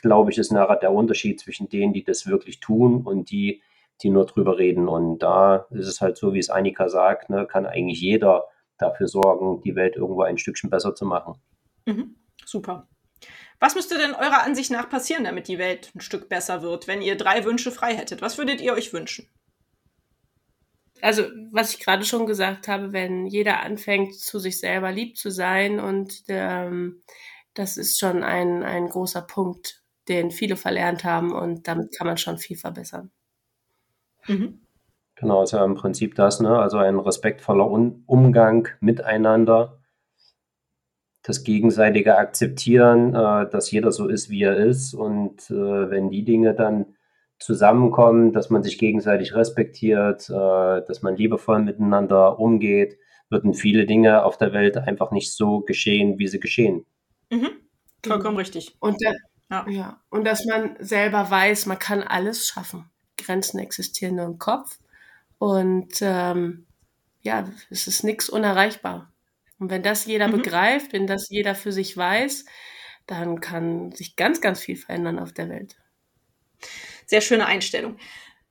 glaube 0.00 0.30
ich, 0.30 0.38
ist 0.38 0.52
nachher 0.52 0.76
der 0.76 0.92
Unterschied 0.92 1.40
zwischen 1.40 1.68
denen, 1.68 1.92
die 1.92 2.04
das 2.04 2.26
wirklich 2.26 2.60
tun 2.60 3.02
und 3.02 3.30
die, 3.30 3.62
die 4.02 4.10
nur 4.10 4.26
drüber 4.26 4.58
reden. 4.58 4.88
Und 4.88 5.18
da 5.18 5.66
ist 5.70 5.88
es 5.88 6.00
halt 6.00 6.16
so, 6.16 6.32
wie 6.34 6.38
es 6.38 6.50
Annika 6.50 6.88
sagt, 6.88 7.30
ne, 7.30 7.46
kann 7.46 7.66
eigentlich 7.66 8.00
jeder 8.00 8.44
dafür 8.78 9.08
sorgen, 9.08 9.60
die 9.62 9.76
Welt 9.76 9.96
irgendwo 9.96 10.22
ein 10.22 10.38
Stückchen 10.38 10.70
besser 10.70 10.94
zu 10.94 11.04
machen. 11.04 11.34
Mhm. 11.86 12.16
Super. 12.44 12.88
Was 13.60 13.76
müsste 13.76 13.96
denn 13.96 14.14
eurer 14.14 14.42
Ansicht 14.42 14.72
nach 14.72 14.88
passieren, 14.88 15.24
damit 15.24 15.46
die 15.46 15.58
Welt 15.58 15.92
ein 15.94 16.00
Stück 16.00 16.28
besser 16.28 16.62
wird, 16.62 16.88
wenn 16.88 17.00
ihr 17.02 17.16
drei 17.16 17.44
Wünsche 17.44 17.70
frei 17.70 17.94
hättet? 17.94 18.20
Was 18.20 18.38
würdet 18.38 18.60
ihr 18.60 18.72
euch 18.72 18.92
wünschen? 18.92 19.28
Also, 21.00 21.24
was 21.50 21.74
ich 21.74 21.80
gerade 21.80 22.04
schon 22.04 22.26
gesagt 22.26 22.68
habe, 22.68 22.92
wenn 22.92 23.26
jeder 23.26 23.60
anfängt, 23.60 24.14
zu 24.14 24.38
sich 24.38 24.58
selber 24.60 24.92
lieb 24.92 25.16
zu 25.16 25.30
sein 25.30 25.80
und 25.80 26.22
ähm, 26.28 27.02
das 27.54 27.76
ist 27.76 27.98
schon 27.98 28.22
ein, 28.22 28.62
ein 28.62 28.88
großer 28.88 29.22
Punkt, 29.22 29.81
den 30.08 30.30
viele 30.30 30.56
verlernt 30.56 31.04
haben 31.04 31.32
und 31.32 31.68
damit 31.68 31.96
kann 31.96 32.06
man 32.06 32.16
schon 32.16 32.38
viel 32.38 32.56
verbessern. 32.56 33.10
Mhm. 34.26 34.60
Genau, 35.16 35.42
ist 35.42 35.52
ja 35.52 35.64
im 35.64 35.74
Prinzip 35.74 36.14
das, 36.14 36.40
ne? 36.40 36.58
Also 36.58 36.78
ein 36.78 36.98
respektvoller 36.98 37.70
Un 37.70 38.02
Umgang 38.06 38.68
miteinander, 38.80 39.78
das 41.22 41.44
gegenseitige 41.44 42.16
Akzeptieren, 42.18 43.14
äh, 43.14 43.48
dass 43.48 43.70
jeder 43.70 43.92
so 43.92 44.08
ist, 44.08 44.30
wie 44.30 44.42
er 44.42 44.56
ist. 44.56 44.94
Und 44.94 45.50
äh, 45.50 45.90
wenn 45.90 46.10
die 46.10 46.24
Dinge 46.24 46.54
dann 46.54 46.96
zusammenkommen, 47.38 48.32
dass 48.32 48.50
man 48.50 48.62
sich 48.62 48.78
gegenseitig 48.78 49.34
respektiert, 49.34 50.28
äh, 50.28 50.32
dass 50.32 51.02
man 51.02 51.16
liebevoll 51.16 51.60
miteinander 51.60 52.38
umgeht, 52.38 52.98
würden 53.30 53.54
viele 53.54 53.86
Dinge 53.86 54.24
auf 54.24 54.36
der 54.36 54.52
Welt 54.52 54.76
einfach 54.76 55.10
nicht 55.10 55.32
so 55.32 55.60
geschehen, 55.60 56.18
wie 56.18 56.28
sie 56.28 56.40
geschehen. 56.40 56.84
Mhm. 57.30 57.50
Vollkommen 58.04 58.36
richtig. 58.36 58.76
Und 58.80 59.00
der, 59.00 59.14
ja. 59.52 59.68
ja. 59.68 60.00
Und 60.10 60.24
dass 60.24 60.44
man 60.44 60.76
selber 60.80 61.30
weiß, 61.30 61.66
man 61.66 61.78
kann 61.78 62.02
alles 62.02 62.46
schaffen. 62.46 62.90
Grenzen 63.18 63.58
existieren 63.58 64.16
nur 64.16 64.24
im 64.24 64.38
Kopf. 64.38 64.78
Und 65.38 65.94
ähm, 66.00 66.66
ja, 67.20 67.48
es 67.70 67.86
ist 67.86 68.02
nichts 68.02 68.28
unerreichbar. 68.28 69.12
Und 69.58 69.70
wenn 69.70 69.82
das 69.82 70.06
jeder 70.06 70.28
mhm. 70.28 70.32
begreift, 70.32 70.92
wenn 70.92 71.06
das 71.06 71.28
jeder 71.28 71.54
für 71.54 71.72
sich 71.72 71.96
weiß, 71.96 72.44
dann 73.06 73.40
kann 73.40 73.92
sich 73.92 74.16
ganz, 74.16 74.40
ganz 74.40 74.60
viel 74.60 74.76
verändern 74.76 75.18
auf 75.18 75.32
der 75.32 75.48
Welt. 75.48 75.76
Sehr 77.06 77.20
schöne 77.20 77.46
Einstellung. 77.46 77.96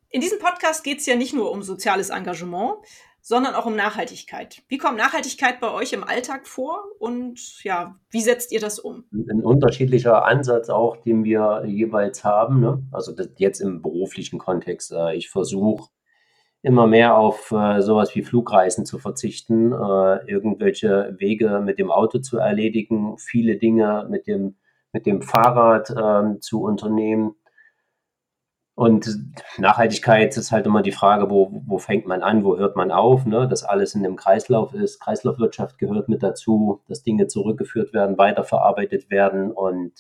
In 0.09 0.21
diesem 0.21 0.39
Podcast 0.39 0.83
geht 0.83 0.99
es 0.99 1.05
ja 1.05 1.15
nicht 1.15 1.33
nur 1.33 1.51
um 1.51 1.63
soziales 1.63 2.09
Engagement, 2.09 2.75
sondern 3.22 3.53
auch 3.53 3.65
um 3.65 3.76
Nachhaltigkeit. 3.76 4.63
Wie 4.67 4.78
kommt 4.78 4.97
Nachhaltigkeit 4.97 5.59
bei 5.59 5.72
euch 5.72 5.93
im 5.93 6.03
Alltag 6.03 6.47
vor 6.47 6.84
und 6.99 7.63
ja, 7.63 7.95
wie 8.09 8.22
setzt 8.22 8.51
ihr 8.51 8.59
das 8.59 8.80
um? 8.80 9.05
Ein 9.11 9.43
unterschiedlicher 9.43 10.26
Ansatz 10.26 10.69
auch, 10.69 10.97
den 10.97 11.24
wir 11.24 11.63
jeweils 11.65 12.24
haben. 12.24 12.59
Ne? 12.59 12.84
Also 12.91 13.13
jetzt 13.38 13.59
im 13.61 13.82
beruflichen 13.82 14.39
Kontext. 14.39 14.91
Äh, 14.91 15.15
ich 15.15 15.30
versuche 15.30 15.89
immer 16.63 16.88
mehr 16.88 17.17
auf 17.17 17.51
äh, 17.51 17.82
sowas 17.82 18.15
wie 18.15 18.24
Flugreisen 18.24 18.86
zu 18.86 18.99
verzichten, 18.99 19.72
äh, 19.72 20.30
irgendwelche 20.30 21.15
Wege 21.17 21.61
mit 21.63 21.80
dem 21.80 21.91
Auto 21.91 22.19
zu 22.19 22.38
erledigen, 22.38 23.17
viele 23.17 23.57
Dinge 23.57 24.07
mit 24.09 24.28
dem, 24.28 24.55
mit 24.93 25.05
dem 25.05 25.22
Fahrrad 25.22 25.89
äh, 25.89 26.39
zu 26.39 26.61
unternehmen 26.61 27.36
und 28.82 29.15
Nachhaltigkeit 29.59 30.36
ist 30.36 30.51
halt 30.51 30.65
immer 30.65 30.82
die 30.82 30.91
Frage, 30.91 31.29
wo, 31.29 31.61
wo 31.67 31.77
fängt 31.77 32.07
man 32.07 32.23
an, 32.23 32.43
wo 32.43 32.57
hört 32.57 32.75
man 32.75 32.89
auf, 32.89 33.27
ne? 33.27 33.47
dass 33.47 33.63
alles 33.63 33.93
in 33.93 34.03
einem 34.03 34.15
Kreislauf 34.15 34.73
ist. 34.73 34.99
Kreislaufwirtschaft 34.99 35.77
gehört 35.77 36.09
mit 36.09 36.23
dazu, 36.23 36.82
dass 36.88 37.03
Dinge 37.03 37.27
zurückgeführt 37.27 37.93
werden, 37.93 38.17
weiterverarbeitet 38.17 39.11
werden 39.11 39.51
und 39.51 39.91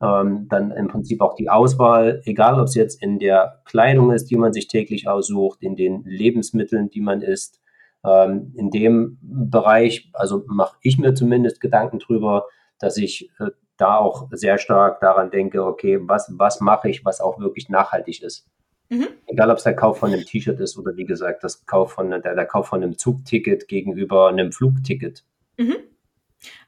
ähm, 0.00 0.46
dann 0.48 0.70
im 0.70 0.88
Prinzip 0.88 1.20
auch 1.20 1.34
die 1.34 1.50
Auswahl, 1.50 2.22
egal 2.24 2.58
ob 2.58 2.68
es 2.68 2.74
jetzt 2.74 3.02
in 3.02 3.18
der 3.18 3.60
Kleidung 3.66 4.10
ist, 4.10 4.30
die 4.30 4.36
man 4.36 4.54
sich 4.54 4.68
täglich 4.68 5.06
aussucht, 5.06 5.62
in 5.62 5.76
den 5.76 6.02
Lebensmitteln, 6.04 6.88
die 6.88 7.02
man 7.02 7.20
isst. 7.20 7.60
Ähm, 8.06 8.54
in 8.56 8.70
dem 8.70 9.18
Bereich, 9.20 10.08
also 10.14 10.44
mache 10.46 10.78
ich 10.80 10.96
mir 10.96 11.12
zumindest 11.12 11.60
Gedanken 11.60 11.98
drüber, 11.98 12.46
dass 12.78 12.96
ich 12.96 13.28
äh, 13.38 13.50
da 13.76 13.96
auch 13.96 14.28
sehr 14.30 14.58
stark 14.58 15.00
daran 15.00 15.30
denke, 15.30 15.64
okay, 15.64 15.98
was, 16.00 16.32
was 16.36 16.60
mache 16.60 16.88
ich, 16.88 17.04
was 17.04 17.20
auch 17.20 17.38
wirklich 17.38 17.68
nachhaltig 17.68 18.22
ist. 18.22 18.46
Mhm. 18.88 19.08
Egal, 19.26 19.50
ob 19.50 19.58
es 19.58 19.64
der 19.64 19.74
Kauf 19.74 19.98
von 19.98 20.12
einem 20.12 20.24
T-Shirt 20.24 20.60
ist 20.60 20.78
oder 20.78 20.96
wie 20.96 21.04
gesagt, 21.04 21.42
das 21.42 21.66
Kauf 21.66 21.92
von, 21.92 22.10
der, 22.10 22.20
der 22.20 22.46
Kauf 22.46 22.68
von 22.68 22.82
einem 22.82 22.98
Zugticket 22.98 23.66
gegenüber 23.66 24.28
einem 24.28 24.52
Flugticket. 24.52 25.24
Mhm. 25.56 25.76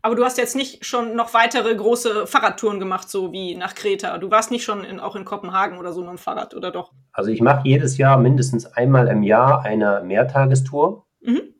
Aber 0.00 0.14
du 0.14 0.24
hast 0.24 0.38
jetzt 0.38 0.56
nicht 0.56 0.86
schon 0.86 1.14
noch 1.14 1.34
weitere 1.34 1.74
große 1.74 2.26
Fahrradtouren 2.26 2.80
gemacht, 2.80 3.10
so 3.10 3.32
wie 3.32 3.54
nach 3.54 3.74
Kreta. 3.74 4.16
Du 4.16 4.30
warst 4.30 4.50
nicht 4.50 4.64
schon 4.64 4.84
in, 4.84 5.00
auch 5.00 5.16
in 5.16 5.26
Kopenhagen 5.26 5.78
oder 5.78 5.92
so 5.92 6.00
mit 6.00 6.10
dem 6.10 6.18
Fahrrad, 6.18 6.54
oder 6.54 6.70
doch? 6.70 6.92
Also 7.12 7.30
ich 7.30 7.42
mache 7.42 7.68
jedes 7.68 7.98
Jahr 7.98 8.16
mindestens 8.16 8.64
einmal 8.64 9.08
im 9.08 9.22
Jahr 9.22 9.62
eine 9.64 10.02
Mehrtagestour. 10.02 11.06
Mhm 11.20 11.55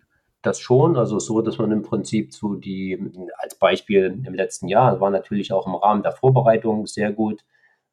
das 0.46 0.60
schon. 0.60 0.96
Also 0.96 1.18
so, 1.18 1.40
dass 1.40 1.58
man 1.58 1.72
im 1.72 1.82
Prinzip 1.82 2.32
zu 2.32 2.56
die, 2.56 2.98
als 3.38 3.58
Beispiel 3.58 4.22
im 4.24 4.34
letzten 4.34 4.68
Jahr, 4.68 5.00
war 5.00 5.10
natürlich 5.10 5.52
auch 5.52 5.66
im 5.66 5.74
Rahmen 5.74 6.02
der 6.02 6.12
Vorbereitung 6.12 6.86
sehr 6.86 7.12
gut. 7.12 7.44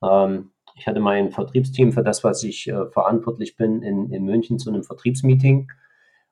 Ähm, 0.03 0.51
ich 0.75 0.87
hatte 0.87 0.99
mein 0.99 1.31
Vertriebsteam 1.31 1.91
für 1.91 2.03
das, 2.03 2.23
was 2.23 2.43
ich 2.43 2.67
äh, 2.67 2.85
verantwortlich 2.87 3.55
bin, 3.55 3.81
in, 3.81 4.11
in 4.11 4.23
München 4.23 4.59
zu 4.59 4.69
einem 4.69 4.83
Vertriebsmeeting. 4.83 5.71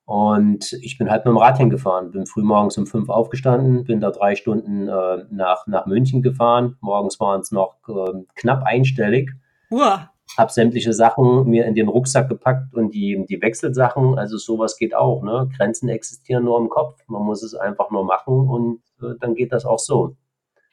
Und 0.06 0.74
ich 0.82 0.98
bin 0.98 1.10
halt 1.10 1.26
mit 1.26 1.34
dem 1.34 1.38
Rad 1.38 1.58
hingefahren, 1.58 2.12
bin 2.12 2.26
früh 2.26 2.42
morgens 2.42 2.78
um 2.78 2.88
fünf 2.88 3.10
aufgestanden, 3.10 3.84
bin 3.86 4.02
da 4.02 4.12
drei 4.12 4.36
Stunden 4.36 4.88
äh, 4.88 5.26
nach, 5.30 5.68
nach 5.68 5.86
München 5.86 6.22
gefahren. 6.22 6.78
Morgens 6.82 7.20
waren 7.20 7.42
es 7.42 7.52
noch 7.52 7.78
äh, 7.88 8.24
knapp 8.36 8.64
einstellig. 8.64 9.32
Uah 9.70 10.12
habe 10.38 10.52
sämtliche 10.52 10.94
Sachen 10.94 11.46
mir 11.50 11.66
in 11.66 11.76
den 11.76 11.88
Rucksack 11.88 12.30
gepackt 12.30 12.74
und 12.74 12.94
die, 12.94 13.26
die 13.28 13.42
Wechselsachen, 13.42 14.18
also 14.18 14.38
sowas 14.38 14.78
geht 14.78 14.96
auch. 14.96 15.24
Ne? 15.24 15.50
Grenzen 15.56 15.90
existieren 15.90 16.46
nur 16.46 16.60
im 16.60 16.70
Kopf. 16.70 17.00
Man 17.08 17.24
muss 17.24 17.44
es 17.44 17.56
einfach 17.56 17.92
nur 17.92 18.06
machen 18.06 18.48
und 18.50 18.82
äh, 19.02 19.16
dann 19.20 19.36
geht 19.36 19.52
das 19.52 19.66
auch 19.66 19.80
so. 19.80 20.16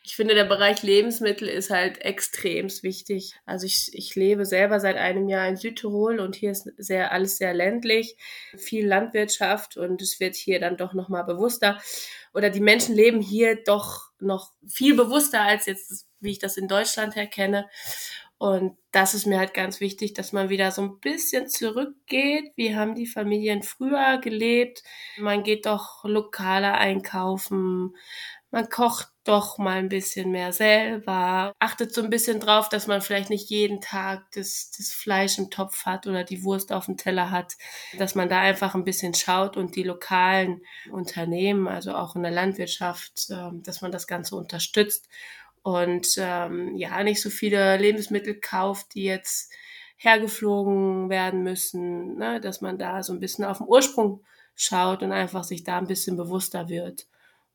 Ich 0.04 0.16
finde, 0.16 0.34
der 0.34 0.44
Bereich 0.44 0.82
Lebensmittel 0.82 1.48
ist 1.48 1.68
halt 1.68 2.00
extrem 2.00 2.68
wichtig. 2.82 3.34
Also 3.44 3.66
ich, 3.66 3.90
ich 3.92 4.14
lebe 4.14 4.46
selber 4.46 4.80
seit 4.80 4.96
einem 4.96 5.28
Jahr 5.28 5.46
in 5.46 5.56
Südtirol 5.56 6.18
und 6.20 6.34
hier 6.34 6.52
ist 6.52 6.70
sehr, 6.78 7.12
alles 7.12 7.36
sehr 7.36 7.52
ländlich, 7.52 8.16
viel 8.56 8.86
Landwirtschaft 8.86 9.76
und 9.76 10.00
es 10.00 10.18
wird 10.18 10.34
hier 10.34 10.61
dann 10.61 10.78
doch 10.78 10.94
nochmal 10.94 11.24
bewusster. 11.24 11.78
Oder 12.32 12.48
die 12.48 12.61
Menschen 12.61 12.94
leben 12.94 13.20
hier 13.20 13.62
doch 13.62 14.09
noch 14.18 14.52
viel 14.66 14.96
bewusster 14.96 15.42
als 15.42 15.66
jetzt, 15.66 16.06
wie 16.20 16.30
ich 16.30 16.38
das 16.38 16.56
in 16.56 16.68
Deutschland 16.68 17.14
erkenne. 17.14 17.68
Und 18.39 18.76
das 18.93 19.14
ist 19.14 19.26
mir 19.26 19.39
halt 19.39 19.53
ganz 19.53 19.80
wichtig, 19.80 20.14
dass 20.14 20.32
man 20.32 20.49
wieder 20.49 20.70
so 20.70 20.82
ein 20.82 21.01
bisschen 21.01 21.49
zurückgeht. 21.49 22.53
Wie 22.55 22.76
haben 22.76 22.95
die 22.95 23.07
Familien 23.07 23.64
früher 23.64 24.18
gelebt? 24.18 24.84
Man 25.18 25.43
geht 25.43 25.66
doch 25.66 26.05
lokaler 26.05 26.74
einkaufen. 26.74 27.97
Man 28.51 28.68
kocht 28.70 29.09
doch 29.24 29.59
mal 29.59 29.76
ein 29.76 29.89
bisschen 29.91 30.30
mehr 30.30 30.53
selber. 30.53 31.53
Achtet 31.59 31.93
so 31.93 32.03
ein 32.03 32.11
bisschen 32.11 32.41
drauf, 32.41 32.68
dass 32.68 32.86
man 32.86 33.03
vielleicht 33.03 33.28
nicht 33.28 33.51
jeden 33.51 33.80
Tag 33.80 34.24
das, 34.32 34.70
das 34.70 34.93
Fleisch 34.93 35.36
im 35.36 35.51
Topf 35.51 35.84
hat 35.84 36.07
oder 36.07 36.24
die 36.24 36.45
Wurst 36.45 36.72
auf 36.72 36.86
dem 36.86 36.97
Teller 36.97 37.30
hat. 37.30 37.55
Dass 37.99 38.14
man 38.14 38.28
da 38.28 38.41
einfach 38.41 38.74
ein 38.74 38.84
bisschen 38.84 39.14
schaut 39.14 39.57
und 39.57 39.74
die 39.74 39.82
lokalen 39.82 40.62
Unternehmen, 40.91 41.68
also 41.68 41.95
auch 41.95 42.16
in 42.16 42.22
der 42.22 42.32
Landwirtschaft, 42.32 43.26
ähm, 43.30 43.62
dass 43.64 43.82
man 43.82 43.93
das 43.93 44.07
Ganze 44.07 44.36
unterstützt 44.36 45.09
und 45.68 46.14
ähm, 46.16 46.76
ja, 46.76 47.04
nicht 47.04 47.20
so 47.20 47.28
viele 47.28 47.76
Lebensmittel 47.76 48.40
kauft, 48.40 48.94
die 48.94 49.04
jetzt 49.04 49.52
hergeflogen 49.98 51.10
werden 51.10 51.42
müssen, 51.42 52.16
ne? 52.16 52.40
dass 52.40 52.62
man 52.62 52.78
da 52.78 53.02
so 53.02 53.12
ein 53.12 53.20
bisschen 53.20 53.44
auf 53.44 53.58
den 53.58 53.66
Ursprung 53.66 54.24
schaut 54.54 55.02
und 55.02 55.12
einfach 55.12 55.44
sich 55.44 55.64
da 55.64 55.76
ein 55.76 55.86
bisschen 55.86 56.16
bewusster 56.16 56.70
wird. 56.70 57.06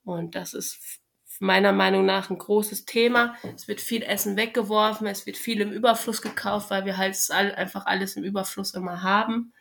Und 0.04 0.36
das 0.36 0.54
ist 0.54 1.00
meiner 1.40 1.72
Meinung 1.72 2.06
nach 2.06 2.30
ein 2.30 2.38
großes 2.38 2.86
Thema. 2.86 3.36
Es 3.56 3.68
wird 3.68 3.82
viel 3.82 4.04
Essen 4.04 4.38
weggeworfen, 4.38 5.08
es 5.08 5.26
wird 5.26 5.38
viel 5.38 5.62
im 5.62 5.72
Überfluss 5.72 6.22
gekauft, 6.22 6.70
weil 6.70 6.86
wir 6.86 6.98
halt 6.98 7.18
einfach 7.32 7.88
alles 7.88 8.16
im 8.16 8.24
Überfluss 8.24 8.76
immer 8.76 9.02
haben. 9.02 9.54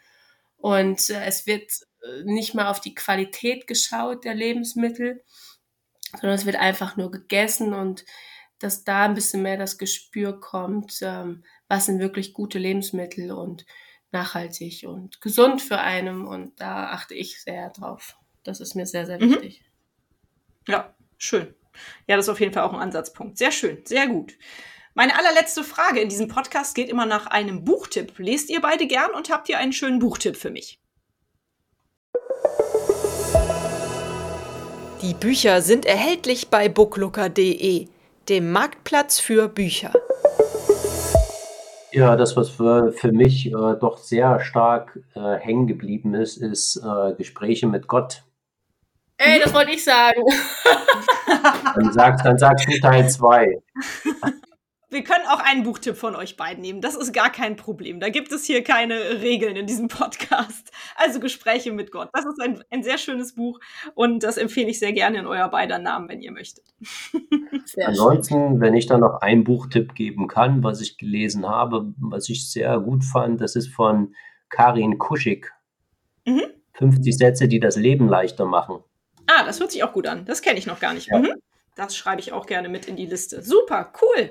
Und 0.58 1.08
äh, 1.08 1.24
es 1.24 1.46
wird 1.46 1.72
äh, 2.02 2.22
nicht 2.24 2.52
mal 2.52 2.66
auf 2.66 2.80
die 2.80 2.94
Qualität 2.94 3.66
geschaut 3.66 4.26
der 4.26 4.34
Lebensmittel, 4.34 5.24
sondern 6.20 6.38
es 6.38 6.44
wird 6.44 6.56
einfach 6.56 6.96
nur 6.96 7.10
gegessen 7.10 7.72
und 7.72 8.04
dass 8.62 8.84
da 8.84 9.04
ein 9.04 9.14
bisschen 9.14 9.42
mehr 9.42 9.56
das 9.56 9.78
Gespür 9.78 10.38
kommt, 10.38 11.00
ähm, 11.02 11.44
was 11.68 11.86
sind 11.86 11.98
wirklich 11.98 12.32
gute 12.32 12.58
Lebensmittel 12.58 13.32
und 13.32 13.66
nachhaltig 14.12 14.84
und 14.86 15.20
gesund 15.20 15.62
für 15.62 15.78
einen. 15.78 16.26
Und 16.26 16.60
da 16.60 16.90
achte 16.90 17.14
ich 17.14 17.42
sehr 17.42 17.70
drauf. 17.70 18.16
Das 18.44 18.60
ist 18.60 18.74
mir 18.74 18.86
sehr, 18.86 19.06
sehr 19.06 19.20
mhm. 19.20 19.32
wichtig. 19.32 19.64
Ja, 20.68 20.94
schön. 21.18 21.54
Ja, 22.06 22.16
das 22.16 22.26
ist 22.26 22.30
auf 22.30 22.40
jeden 22.40 22.52
Fall 22.52 22.64
auch 22.64 22.72
ein 22.72 22.80
Ansatzpunkt. 22.80 23.38
Sehr 23.38 23.50
schön, 23.50 23.82
sehr 23.84 24.06
gut. 24.06 24.34
Meine 24.94 25.18
allerletzte 25.18 25.64
Frage 25.64 26.00
in 26.00 26.10
diesem 26.10 26.28
Podcast 26.28 26.74
geht 26.74 26.90
immer 26.90 27.06
nach 27.06 27.26
einem 27.26 27.64
Buchtipp. 27.64 28.18
Lest 28.18 28.50
ihr 28.50 28.60
beide 28.60 28.86
gern 28.86 29.12
und 29.12 29.30
habt 29.30 29.48
ihr 29.48 29.58
einen 29.58 29.72
schönen 29.72 29.98
Buchtipp 29.98 30.36
für 30.36 30.50
mich? 30.50 30.78
Die 35.00 35.14
Bücher 35.14 35.62
sind 35.62 35.86
erhältlich 35.86 36.48
bei 36.48 36.68
booklooker.de, 36.68 37.88
dem 38.28 38.52
Marktplatz 38.52 39.18
für 39.18 39.48
Bücher. 39.48 39.92
Ja, 41.92 42.16
das, 42.16 42.36
was 42.36 42.48
für, 42.48 42.92
für 42.92 43.12
mich 43.12 43.46
äh, 43.46 43.50
doch 43.50 43.98
sehr 43.98 44.40
stark 44.40 44.98
äh, 45.14 45.34
hängen 45.36 45.66
geblieben 45.66 46.14
ist, 46.14 46.38
ist 46.38 46.76
äh, 46.76 47.14
Gespräche 47.14 47.66
mit 47.66 47.86
Gott. 47.86 48.22
Ey, 49.18 49.38
das 49.40 49.52
wollte 49.52 49.72
ich 49.72 49.84
sagen. 49.84 50.22
dann, 51.76 51.92
sagst, 51.92 52.24
dann 52.24 52.38
sagst 52.38 52.66
du 52.66 52.80
Teil 52.80 53.08
2. 53.08 53.62
Wir 54.92 55.02
können 55.04 55.24
auch 55.26 55.40
einen 55.40 55.62
Buchtipp 55.62 55.96
von 55.96 56.14
euch 56.14 56.36
beiden 56.36 56.60
nehmen. 56.60 56.82
Das 56.82 56.96
ist 56.96 57.14
gar 57.14 57.32
kein 57.32 57.56
Problem. 57.56 57.98
Da 57.98 58.10
gibt 58.10 58.30
es 58.30 58.44
hier 58.44 58.62
keine 58.62 59.22
Regeln 59.22 59.56
in 59.56 59.66
diesem 59.66 59.88
Podcast. 59.88 60.70
Also 60.96 61.18
Gespräche 61.18 61.72
mit 61.72 61.90
Gott. 61.90 62.10
Das 62.12 62.26
ist 62.26 62.38
ein, 62.42 62.62
ein 62.70 62.82
sehr 62.82 62.98
schönes 62.98 63.34
Buch 63.34 63.58
und 63.94 64.22
das 64.22 64.36
empfehle 64.36 64.68
ich 64.68 64.78
sehr 64.78 64.92
gerne 64.92 65.20
in 65.20 65.26
euer 65.26 65.48
beider 65.48 65.78
Namen, 65.78 66.10
wenn 66.10 66.20
ihr 66.20 66.30
möchtet. 66.30 66.64
Sehr 67.64 67.88
Ansonsten, 67.88 68.34
schön. 68.34 68.60
wenn 68.60 68.74
ich 68.74 68.86
da 68.86 68.98
noch 68.98 69.20
einen 69.22 69.44
Buchtipp 69.44 69.94
geben 69.94 70.28
kann, 70.28 70.62
was 70.62 70.80
ich 70.80 70.98
gelesen 70.98 71.48
habe, 71.48 71.94
was 71.98 72.28
ich 72.28 72.50
sehr 72.50 72.78
gut 72.80 73.04
fand, 73.04 73.40
das 73.40 73.56
ist 73.56 73.68
von 73.68 74.14
Karin 74.50 74.98
Kuschig. 74.98 75.52
Mhm. 76.26 76.42
50 76.74 77.16
Sätze, 77.16 77.48
die 77.48 77.60
das 77.60 77.76
Leben 77.76 78.08
leichter 78.08 78.44
machen. 78.44 78.80
Ah, 79.26 79.44
das 79.44 79.60
hört 79.60 79.72
sich 79.72 79.84
auch 79.84 79.92
gut 79.92 80.06
an. 80.06 80.24
Das 80.24 80.42
kenne 80.42 80.58
ich 80.58 80.66
noch 80.66 80.80
gar 80.80 80.92
nicht. 80.92 81.08
Ja. 81.08 81.18
Mhm. 81.18 81.34
Das 81.76 81.96
schreibe 81.96 82.20
ich 82.20 82.32
auch 82.32 82.46
gerne 82.46 82.68
mit 82.68 82.86
in 82.86 82.96
die 82.96 83.06
Liste. 83.06 83.42
Super, 83.42 83.92
cool. 84.02 84.30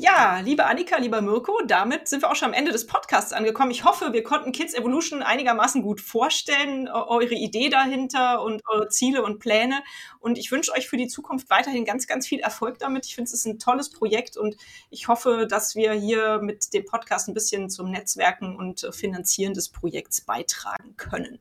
Ja, 0.00 0.38
liebe 0.44 0.64
Annika, 0.64 0.96
lieber 0.98 1.20
Mirko, 1.20 1.60
damit 1.66 2.06
sind 2.06 2.22
wir 2.22 2.30
auch 2.30 2.36
schon 2.36 2.46
am 2.46 2.54
Ende 2.54 2.70
des 2.70 2.86
Podcasts 2.86 3.32
angekommen. 3.32 3.72
Ich 3.72 3.82
hoffe, 3.82 4.12
wir 4.12 4.22
konnten 4.22 4.52
Kids 4.52 4.72
Evolution 4.72 5.24
einigermaßen 5.24 5.82
gut 5.82 6.00
vorstellen, 6.00 6.86
eure 6.86 7.34
Idee 7.34 7.68
dahinter 7.68 8.44
und 8.44 8.62
eure 8.68 8.88
Ziele 8.90 9.24
und 9.24 9.40
Pläne. 9.40 9.82
Und 10.20 10.38
ich 10.38 10.52
wünsche 10.52 10.70
euch 10.70 10.88
für 10.88 10.96
die 10.96 11.08
Zukunft 11.08 11.50
weiterhin 11.50 11.84
ganz, 11.84 12.06
ganz 12.06 12.28
viel 12.28 12.38
Erfolg 12.38 12.78
damit. 12.78 13.06
Ich 13.06 13.16
finde, 13.16 13.26
es 13.26 13.34
ist 13.34 13.46
ein 13.46 13.58
tolles 13.58 13.90
Projekt 13.90 14.36
und 14.36 14.56
ich 14.90 15.08
hoffe, 15.08 15.48
dass 15.50 15.74
wir 15.74 15.90
hier 15.94 16.38
mit 16.42 16.72
dem 16.74 16.84
Podcast 16.84 17.26
ein 17.26 17.34
bisschen 17.34 17.68
zum 17.68 17.90
Netzwerken 17.90 18.54
und 18.54 18.88
Finanzieren 18.92 19.52
des 19.52 19.68
Projekts 19.68 20.20
beitragen 20.20 20.94
können. 20.96 21.40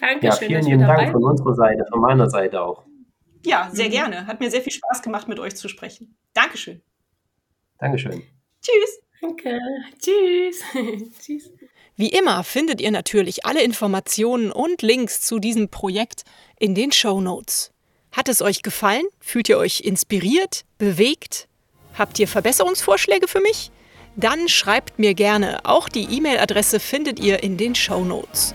Dankeschön. 0.00 0.50
Ja, 0.50 0.60
vielen 0.60 0.64
lieben 0.64 0.80
Dank 0.80 1.12
von 1.12 1.22
unserer 1.22 1.54
Seite, 1.54 1.86
von 1.88 2.00
meiner 2.00 2.28
Seite 2.28 2.60
auch. 2.60 2.85
Ja, 3.46 3.70
sehr 3.72 3.86
mhm. 3.86 3.92
gerne. 3.92 4.26
Hat 4.26 4.40
mir 4.40 4.50
sehr 4.50 4.60
viel 4.60 4.72
Spaß 4.72 5.02
gemacht, 5.02 5.28
mit 5.28 5.38
euch 5.38 5.54
zu 5.54 5.68
sprechen. 5.68 6.16
Dankeschön. 6.34 6.82
Dankeschön. 7.78 8.22
Tschüss. 8.60 9.00
Danke. 9.20 9.58
Tschüss. 10.00 10.62
Tschüss. 11.20 11.50
Wie 11.94 12.08
immer 12.08 12.42
findet 12.44 12.80
ihr 12.80 12.90
natürlich 12.90 13.46
alle 13.46 13.62
Informationen 13.62 14.50
und 14.50 14.82
Links 14.82 15.20
zu 15.20 15.38
diesem 15.38 15.68
Projekt 15.68 16.24
in 16.58 16.74
den 16.74 16.90
Show 16.92 17.20
Notes. 17.20 17.72
Hat 18.12 18.28
es 18.28 18.42
euch 18.42 18.62
gefallen? 18.62 19.06
Fühlt 19.20 19.48
ihr 19.48 19.58
euch 19.58 19.80
inspiriert, 19.80 20.64
bewegt? 20.78 21.48
Habt 21.96 22.18
ihr 22.18 22.26
Verbesserungsvorschläge 22.28 23.28
für 23.28 23.40
mich? 23.40 23.70
Dann 24.16 24.48
schreibt 24.48 24.98
mir 24.98 25.14
gerne. 25.14 25.64
Auch 25.64 25.88
die 25.88 26.04
E-Mail-Adresse 26.04 26.80
findet 26.80 27.20
ihr 27.20 27.42
in 27.42 27.56
den 27.56 27.74
Show 27.74 28.04
Notes. 28.04 28.54